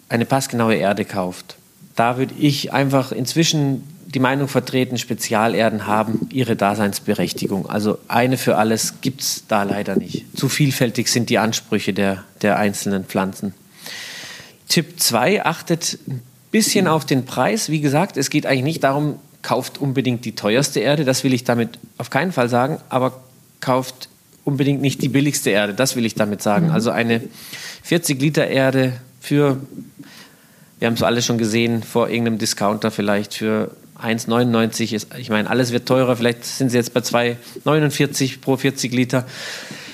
eine 0.08 0.26
passgenaue 0.26 0.76
Erde 0.76 1.04
kauft 1.04 1.58
da 1.96 2.18
würde 2.18 2.34
ich 2.38 2.74
einfach 2.74 3.12
inzwischen 3.12 3.84
die 4.08 4.20
Meinung 4.20 4.48
vertreten, 4.48 4.98
Spezialerden 4.98 5.88
haben 5.88 6.30
ihre 6.32 6.56
Daseinsberechtigung. 6.56 7.70
Also 7.70 7.98
eine 8.08 8.38
für 8.38 8.56
alles 8.58 8.96
gibt 9.02 9.22
es 9.22 9.44
da 9.48 9.64
leider 9.64 9.96
nicht. 9.98 10.26
Zu 10.38 10.48
vielfältig 10.48 11.10
sind 11.10 11.30
die 11.30 11.38
Ansprüche 11.38 11.94
der, 11.94 12.24
der 12.42 12.58
einzelnen 12.58 13.04
Pflanzen. 13.04 13.54
Tipp 14.70 15.00
2 15.00 15.46
achtet 15.46 16.00
ein 16.08 16.22
bisschen 16.52 16.88
auf 16.88 17.06
den 17.06 17.26
Preis. 17.26 17.70
Wie 17.70 17.82
gesagt, 17.82 18.16
es 18.16 18.30
geht 18.30 18.46
eigentlich 18.46 18.64
nicht 18.64 18.84
darum, 18.84 19.20
kauft 19.42 19.78
unbedingt 19.78 20.26
die 20.26 20.34
teuerste 20.34 20.80
Erde, 20.80 21.06
das 21.06 21.24
will 21.24 21.34
ich 21.34 21.44
damit 21.44 21.78
auf 21.98 22.10
keinen 22.10 22.32
Fall 22.32 22.50
sagen, 22.50 22.80
aber 22.90 23.22
kauft 23.60 24.10
unbedingt 24.44 24.82
nicht 24.82 25.02
die 25.02 25.10
billigste 25.10 25.50
Erde, 25.50 25.74
das 25.74 25.96
will 25.96 26.06
ich 26.06 26.16
damit 26.16 26.42
sagen. 26.42 26.68
Mhm. 26.68 26.72
Also 26.72 26.92
eine 26.92 27.22
40 27.84 28.22
Liter 28.22 28.48
Erde 28.48 28.94
für 29.20 29.58
wir 30.80 30.88
haben 30.88 30.96
es 30.96 31.04
alle 31.04 31.22
schon 31.22 31.38
gesehen, 31.38 31.84
vor 31.84 32.10
irgendeinem 32.10 32.38
Discounter 32.38 32.92
vielleicht 32.92 33.36
für 33.36 33.72
1,99 34.02 34.94
ist, 34.94 35.08
ich 35.18 35.30
meine, 35.30 35.50
alles 35.50 35.72
wird 35.72 35.88
teurer, 35.88 36.16
vielleicht 36.16 36.44
sind 36.44 36.70
sie 36.70 36.78
jetzt 36.78 36.94
bei 36.94 37.00
2,49 37.00 38.42
pro 38.42 38.58
40 38.58 38.94
Liter. 38.94 39.26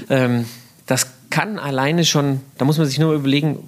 Ähm, 0.09 0.45
das 0.87 1.07
kann 1.29 1.59
alleine 1.59 2.03
schon, 2.03 2.41
da 2.57 2.65
muss 2.65 2.77
man 2.77 2.87
sich 2.87 2.99
nur 2.99 3.13
überlegen, 3.13 3.59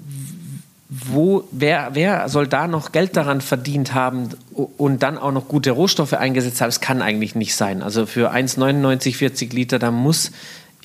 wo, 0.90 1.44
wer, 1.52 1.92
wer 1.94 2.30
soll 2.30 2.48
da 2.48 2.68
noch 2.68 2.92
Geld 2.92 3.18
daran 3.18 3.42
verdient 3.42 3.94
haben 3.94 4.30
und 4.78 5.02
dann 5.02 5.18
auch 5.18 5.32
noch 5.32 5.48
gute 5.48 5.72
Rohstoffe 5.72 6.14
eingesetzt 6.14 6.62
haben? 6.62 6.68
Das 6.68 6.82
kann 6.82 7.02
eigentlich 7.02 7.34
nicht 7.34 7.56
sein. 7.56 7.82
Also 7.82 8.06
für 8.06 8.32
1,99, 8.32 9.16
40 9.16 9.54
Liter, 9.54 9.80
da 9.80 9.90
muss 9.90 10.32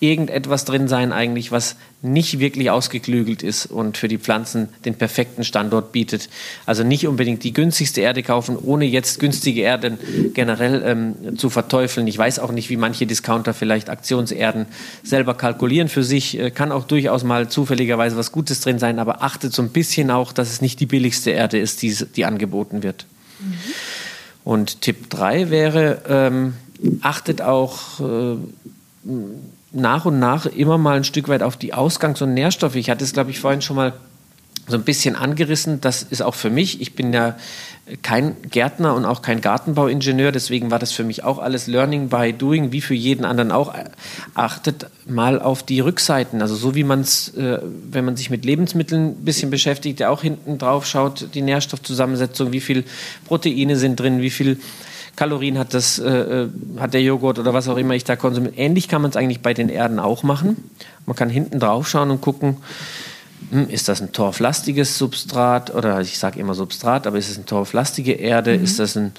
irgendetwas 0.01 0.65
drin 0.65 0.87
sein 0.87 1.13
eigentlich, 1.13 1.51
was 1.51 1.77
nicht 2.03 2.39
wirklich 2.39 2.71
ausgeklügelt 2.71 3.43
ist 3.43 3.67
und 3.67 3.99
für 3.99 4.07
die 4.07 4.19
Pflanzen 4.19 4.69
den 4.85 4.95
perfekten 4.95 5.43
Standort 5.43 5.91
bietet. 5.91 6.29
Also 6.67 6.85
nicht 6.85 7.09
unbedingt 7.09 7.43
die 7.43 7.53
günstigste 7.53 8.01
Erde 8.01 8.23
kaufen, 8.23 8.57
ohne 8.57 8.85
jetzt 8.85 9.19
günstige 9.19 9.63
Erden 9.63 9.99
generell 10.35 10.83
ähm, 10.85 11.37
zu 11.37 11.51
verteufeln. 11.51 12.07
Ich 12.07 12.17
weiß 12.17 12.39
auch 12.39 12.53
nicht, 12.53 12.71
wie 12.71 12.77
manche 12.77 13.07
Discounter 13.07 13.55
vielleicht 13.55 13.91
Aktionserden 13.91 14.67
selber 15.03 15.35
kalkulieren 15.35 15.89
für 15.89 16.05
sich. 16.05 16.39
Äh, 16.39 16.53
kann 16.53 16.71
auch 16.71 16.85
durchaus 16.85 17.25
mal 17.25 17.49
zufälligerweise 17.49 18.17
was 18.17 18.31
Gutes 18.31 18.61
drin 18.61 18.79
sein, 18.79 19.01
aber 19.01 19.25
achtet 19.25 19.53
so 19.53 19.63
ein 19.63 19.71
bisschen 19.71 20.13
auch, 20.13 20.33
dass 20.33 20.51
es 20.51 20.61
nicht 20.61 20.79
die 20.79 20.87
billigste 20.87 21.31
Erde 21.31 21.59
ist, 21.59 21.83
die, 21.83 21.97
die 22.15 22.25
angeboten 22.25 22.85
wird. 22.85 23.07
Mhm. 23.41 23.55
Und 24.45 24.81
Tipp 24.81 25.11
3 25.11 25.51
wäre, 25.51 26.03
ähm, 26.09 26.55
achtet 27.03 27.43
auch 27.43 27.99
äh, 28.01 28.37
nach 29.73 30.05
und 30.05 30.19
nach 30.19 30.47
immer 30.47 30.79
mal 30.79 30.97
ein 30.97 31.05
Stück 31.05 31.29
weit 31.29 31.43
auf 31.43 31.57
die 31.57 31.75
Ausgangs- 31.75 32.23
und 32.23 32.35
Nährstoffe. 32.35 32.77
Ich 32.77 32.91
hatte 32.91 33.05
es, 33.05 33.13
glaube 33.13 33.31
ich, 33.31 33.41
vorhin 33.41 33.63
schon 33.63 33.77
mal 33.77 33.93
so 34.67 34.77
ein 34.77 34.83
bisschen 34.83 35.17
angerissen. 35.17 35.81
Das 35.81 36.03
ist 36.03 36.23
auch 36.23 36.35
für 36.35 36.51
mich. 36.51 36.81
Ich 36.81 36.95
bin 36.95 37.13
ja 37.13 37.37
kein 38.03 38.37
Gärtner 38.43 38.95
und 38.95 39.05
auch 39.05 39.23
kein 39.23 39.41
Gartenbauingenieur, 39.41 40.33
deswegen 40.33 40.71
war 40.71 40.79
das 40.79 40.93
für 40.93 41.05
mich 41.05 41.25
auch 41.25 41.39
alles 41.39 41.67
Learning 41.67 42.09
by 42.09 42.33
Doing, 42.33 42.73
wie 42.73 42.81
für 42.81 42.95
jeden 42.95 43.25
anderen 43.25 43.51
auch. 43.51 43.75
Achtet 44.35 44.87
mal 45.07 45.41
auf 45.41 45.63
die 45.63 45.81
Rückseiten, 45.81 46.43
also 46.43 46.55
so 46.55 46.75
wie 46.75 46.85
man 46.85 47.01
es, 47.01 47.35
äh, 47.35 47.61
wenn 47.91 48.05
man 48.05 48.17
sich 48.17 48.31
mit 48.31 48.45
Lebensmitteln 48.45 49.09
ein 49.09 49.25
bisschen 49.25 49.51
beschäftigt, 49.51 50.01
ja 50.01 50.11
auch 50.11 50.23
hinten 50.23 50.59
drauf 50.59 50.87
schaut, 50.87 51.29
die 51.35 51.43
Nährstoffzusammensetzung, 51.43 52.53
wie 52.53 52.61
viel 52.61 52.85
Proteine 53.25 53.77
sind 53.77 53.99
drin, 53.99 54.21
wie 54.21 54.31
viel 54.31 54.61
Kalorien 55.19 55.59
hat, 55.59 55.75
das, 55.75 55.99
äh, 55.99 56.09
äh, 56.09 56.49
hat 56.79 56.95
der 56.95 57.03
Joghurt 57.03 57.41
oder 57.41 57.53
was 57.53 57.69
auch 57.69 57.77
immer 57.77 57.95
ich 57.95 58.05
da 58.05 58.15
konsumiere. 58.15 58.55
Ähnlich 58.55 58.87
kann 58.87 59.03
man 59.03 59.11
es 59.11 59.17
eigentlich 59.17 59.41
bei 59.41 59.53
den 59.53 59.69
Erden 59.69 59.99
auch 59.99 60.23
machen. 60.23 60.71
Man 61.07 61.17
kann 61.17 61.29
hinten 61.29 61.59
drauf 61.59 61.89
schauen 61.89 62.13
und 62.13 62.21
gucken, 62.21 62.59
hm, 63.51 63.69
ist 63.69 63.89
das 63.89 64.01
ein 64.01 64.13
torflastiges 64.13 64.97
Substrat 64.97 65.75
oder 65.75 66.01
ich 66.01 66.21
sage 66.21 66.39
immer 66.39 66.55
Substrat, 66.55 67.09
aber 67.09 67.19
ist 67.19 67.31
es 67.31 67.37
eine 67.37 67.47
torflastige 67.47 68.13
Erde? 68.13 68.57
Mhm. 68.57 68.63
Ist 68.63 68.79
das 68.79 68.97
ein, 68.97 69.13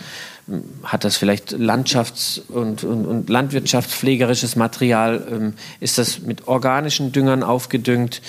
hm, 0.48 0.64
hat 0.84 1.04
das 1.04 1.18
vielleicht 1.18 1.52
Landschafts- 1.52 2.40
und, 2.48 2.86
und, 2.86 3.06
und 3.06 3.28
landwirtschaftspflegerisches 3.28 4.56
Material? 4.56 5.28
Ähm, 5.30 5.54
ist 5.82 5.98
das 5.98 6.20
mit 6.22 6.48
organischen 6.48 7.12
Düngern 7.12 7.44
aufgedüngt? 7.44 8.22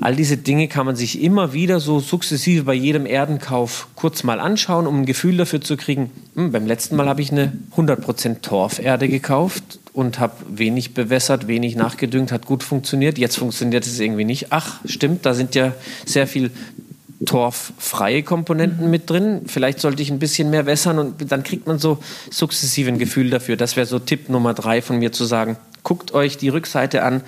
All 0.00 0.14
diese 0.14 0.36
Dinge 0.36 0.68
kann 0.68 0.84
man 0.84 0.94
sich 0.94 1.22
immer 1.22 1.52
wieder 1.52 1.80
so 1.80 2.00
sukzessive 2.00 2.64
bei 2.64 2.74
jedem 2.74 3.06
Erdenkauf 3.06 3.88
kurz 3.94 4.24
mal 4.24 4.40
anschauen, 4.40 4.86
um 4.86 5.00
ein 5.00 5.06
Gefühl 5.06 5.36
dafür 5.38 5.60
zu 5.60 5.76
kriegen. 5.76 6.10
Hm, 6.34 6.52
beim 6.52 6.66
letzten 6.66 6.96
Mal 6.96 7.08
habe 7.08 7.22
ich 7.22 7.32
eine 7.32 7.52
100% 7.76 8.42
Torferde 8.42 9.08
gekauft 9.08 9.78
und 9.94 10.18
habe 10.18 10.34
wenig 10.50 10.92
bewässert, 10.92 11.48
wenig 11.48 11.76
nachgedüngt, 11.76 12.30
hat 12.30 12.44
gut 12.44 12.62
funktioniert. 12.62 13.16
Jetzt 13.16 13.38
funktioniert 13.38 13.86
es 13.86 13.98
irgendwie 13.98 14.24
nicht. 14.24 14.48
Ach, 14.50 14.80
stimmt, 14.84 15.24
da 15.24 15.32
sind 15.32 15.54
ja 15.54 15.74
sehr 16.04 16.26
viel 16.26 16.50
torffreie 17.24 18.22
Komponenten 18.22 18.90
mit 18.90 19.08
drin. 19.08 19.42
Vielleicht 19.46 19.80
sollte 19.80 20.02
ich 20.02 20.10
ein 20.10 20.18
bisschen 20.18 20.50
mehr 20.50 20.66
wässern 20.66 20.98
und 20.98 21.32
dann 21.32 21.42
kriegt 21.42 21.66
man 21.66 21.78
so 21.78 21.98
sukzessive 22.30 22.90
ein 22.90 22.98
Gefühl 22.98 23.30
dafür. 23.30 23.56
Das 23.56 23.76
wäre 23.76 23.86
so 23.86 23.98
Tipp 23.98 24.28
Nummer 24.28 24.52
drei 24.52 24.82
von 24.82 24.98
mir 24.98 25.12
zu 25.12 25.24
sagen, 25.24 25.56
guckt 25.86 26.12
euch 26.12 26.36
die 26.36 26.48
Rückseite 26.48 27.04
an. 27.04 27.22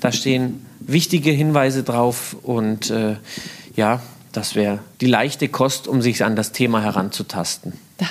Da 0.00 0.12
stehen 0.12 0.64
wichtige 0.78 1.32
Hinweise 1.32 1.82
drauf 1.82 2.36
und 2.44 2.88
äh, 2.90 3.16
ja, 3.74 4.00
das 4.30 4.54
wäre 4.54 4.78
die 5.00 5.06
leichte 5.06 5.48
Kost, 5.48 5.88
um 5.88 6.00
sich 6.00 6.22
an 6.22 6.36
das 6.36 6.52
Thema 6.52 6.80
heranzutasten. 6.80 7.72
Ja. 8.00 8.06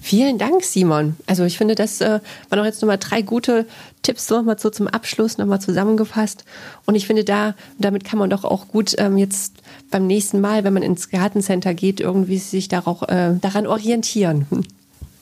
Vielen 0.00 0.38
Dank, 0.38 0.62
Simon. 0.62 1.16
Also 1.26 1.42
ich 1.42 1.58
finde, 1.58 1.74
das 1.74 2.00
äh, 2.00 2.20
waren 2.48 2.60
auch 2.60 2.64
jetzt 2.64 2.80
nochmal 2.80 2.98
drei 2.98 3.22
gute 3.22 3.66
Tipps 4.02 4.30
nochmal 4.30 4.56
so 4.56 4.70
zum 4.70 4.86
Abschluss 4.86 5.36
nochmal 5.36 5.60
zusammengefasst. 5.60 6.44
Und 6.86 6.94
ich 6.94 7.08
finde, 7.08 7.24
da 7.24 7.56
damit 7.80 8.04
kann 8.04 8.20
man 8.20 8.30
doch 8.30 8.44
auch 8.44 8.68
gut 8.68 8.94
ähm, 8.98 9.18
jetzt 9.18 9.54
beim 9.90 10.06
nächsten 10.06 10.40
Mal, 10.40 10.62
wenn 10.62 10.74
man 10.74 10.84
ins 10.84 11.10
Gartencenter 11.10 11.74
geht, 11.74 11.98
irgendwie 11.98 12.38
sich 12.38 12.68
darauf, 12.68 13.02
äh, 13.08 13.34
daran 13.40 13.66
orientieren. 13.66 14.46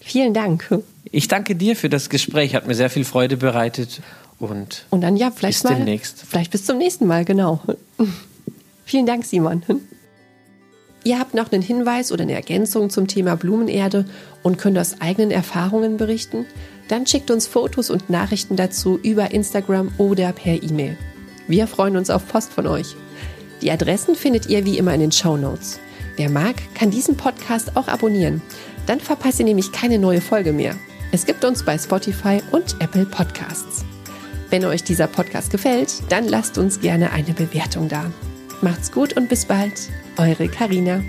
Vielen 0.07 0.35
Dank. 0.35 0.69
Ich 1.11 1.27
danke 1.27 1.57
dir 1.57 1.75
für 1.75 1.89
das 1.89 2.11
Gespräch, 2.11 2.55
hat 2.55 2.69
mir 2.69 2.77
sehr 2.77 2.91
viel 2.91 3.05
Freude 3.05 3.37
bereitet 3.37 4.01
und, 4.39 4.87
und 4.91 5.01
dann 5.01 5.17
ja, 5.17 5.33
vielleicht 5.33 5.63
bis 5.63 5.71
mal, 5.71 5.77
demnächst. 5.77 6.25
Vielleicht 6.29 6.53
bis 6.53 6.65
zum 6.65 6.79
nächsten 6.79 7.09
Mal, 7.09 7.25
genau. 7.25 7.61
Vielen 8.85 9.07
Dank, 9.07 9.25
Simon. 9.25 9.65
Ihr 11.03 11.19
habt 11.19 11.35
noch 11.35 11.51
einen 11.51 11.61
Hinweis 11.61 12.13
oder 12.13 12.23
eine 12.23 12.35
Ergänzung 12.35 12.89
zum 12.89 13.09
Thema 13.09 13.35
Blumenerde 13.35 14.05
und 14.45 14.59
könnt 14.59 14.79
aus 14.79 15.01
eigenen 15.01 15.33
Erfahrungen 15.33 15.97
berichten? 15.97 16.47
Dann 16.87 17.05
schickt 17.09 17.33
uns 17.33 17.49
Fotos 17.49 17.91
und 17.91 18.09
Nachrichten 18.09 18.55
dazu 18.55 19.01
über 19.03 19.33
Instagram 19.33 19.91
oder 19.99 20.33
per 20.33 20.63
E-Mail. 20.63 20.97
Wir 21.49 21.67
freuen 21.67 21.97
uns 21.97 22.11
auf 22.11 22.29
Post 22.29 22.53
von 22.53 22.69
euch. 22.69 22.95
Die 23.61 23.73
Adressen 23.73 24.15
findet 24.15 24.47
ihr 24.47 24.65
wie 24.65 24.79
immer 24.79 24.95
in 24.95 25.01
den 25.01 25.13
Show 25.13 25.37
Notes. 25.37 25.81
Wer 26.17 26.31
mag, 26.31 26.55
kann 26.75 26.93
diesen 26.93 27.17
Podcast 27.17 27.77
auch 27.77 27.89
abonnieren. 27.89 28.41
Dann 28.87 29.01
verpasst 29.01 29.41
ihr 29.41 29.45
nämlich 29.45 29.73
keine 29.73 29.99
neue 29.99 30.21
Folge 30.21 30.53
mehr. 30.53 30.75
Es 31.13 31.27
gibt 31.27 31.45
uns 31.45 31.65
bei 31.65 31.79
Spotify 31.79 32.41
und 32.53 32.77
Apple 32.81 33.07
Podcasts. 33.07 33.85
Wenn 34.51 34.65
euch 34.65 34.85
dieser 34.85 35.07
Podcast 35.07 35.51
gefällt, 35.51 36.03
dann 36.09 36.27
lasst 36.29 36.57
uns 36.59 36.81
gerne 36.81 37.13
eine 37.13 37.33
Bewertung 37.33 37.89
da. 37.89 38.11
Macht's 38.63 38.93
gut 38.93 39.17
und 39.17 39.29
bis 39.29 39.45
bald. 39.45 39.91
Eure 40.17 40.49
Karina. 40.49 41.03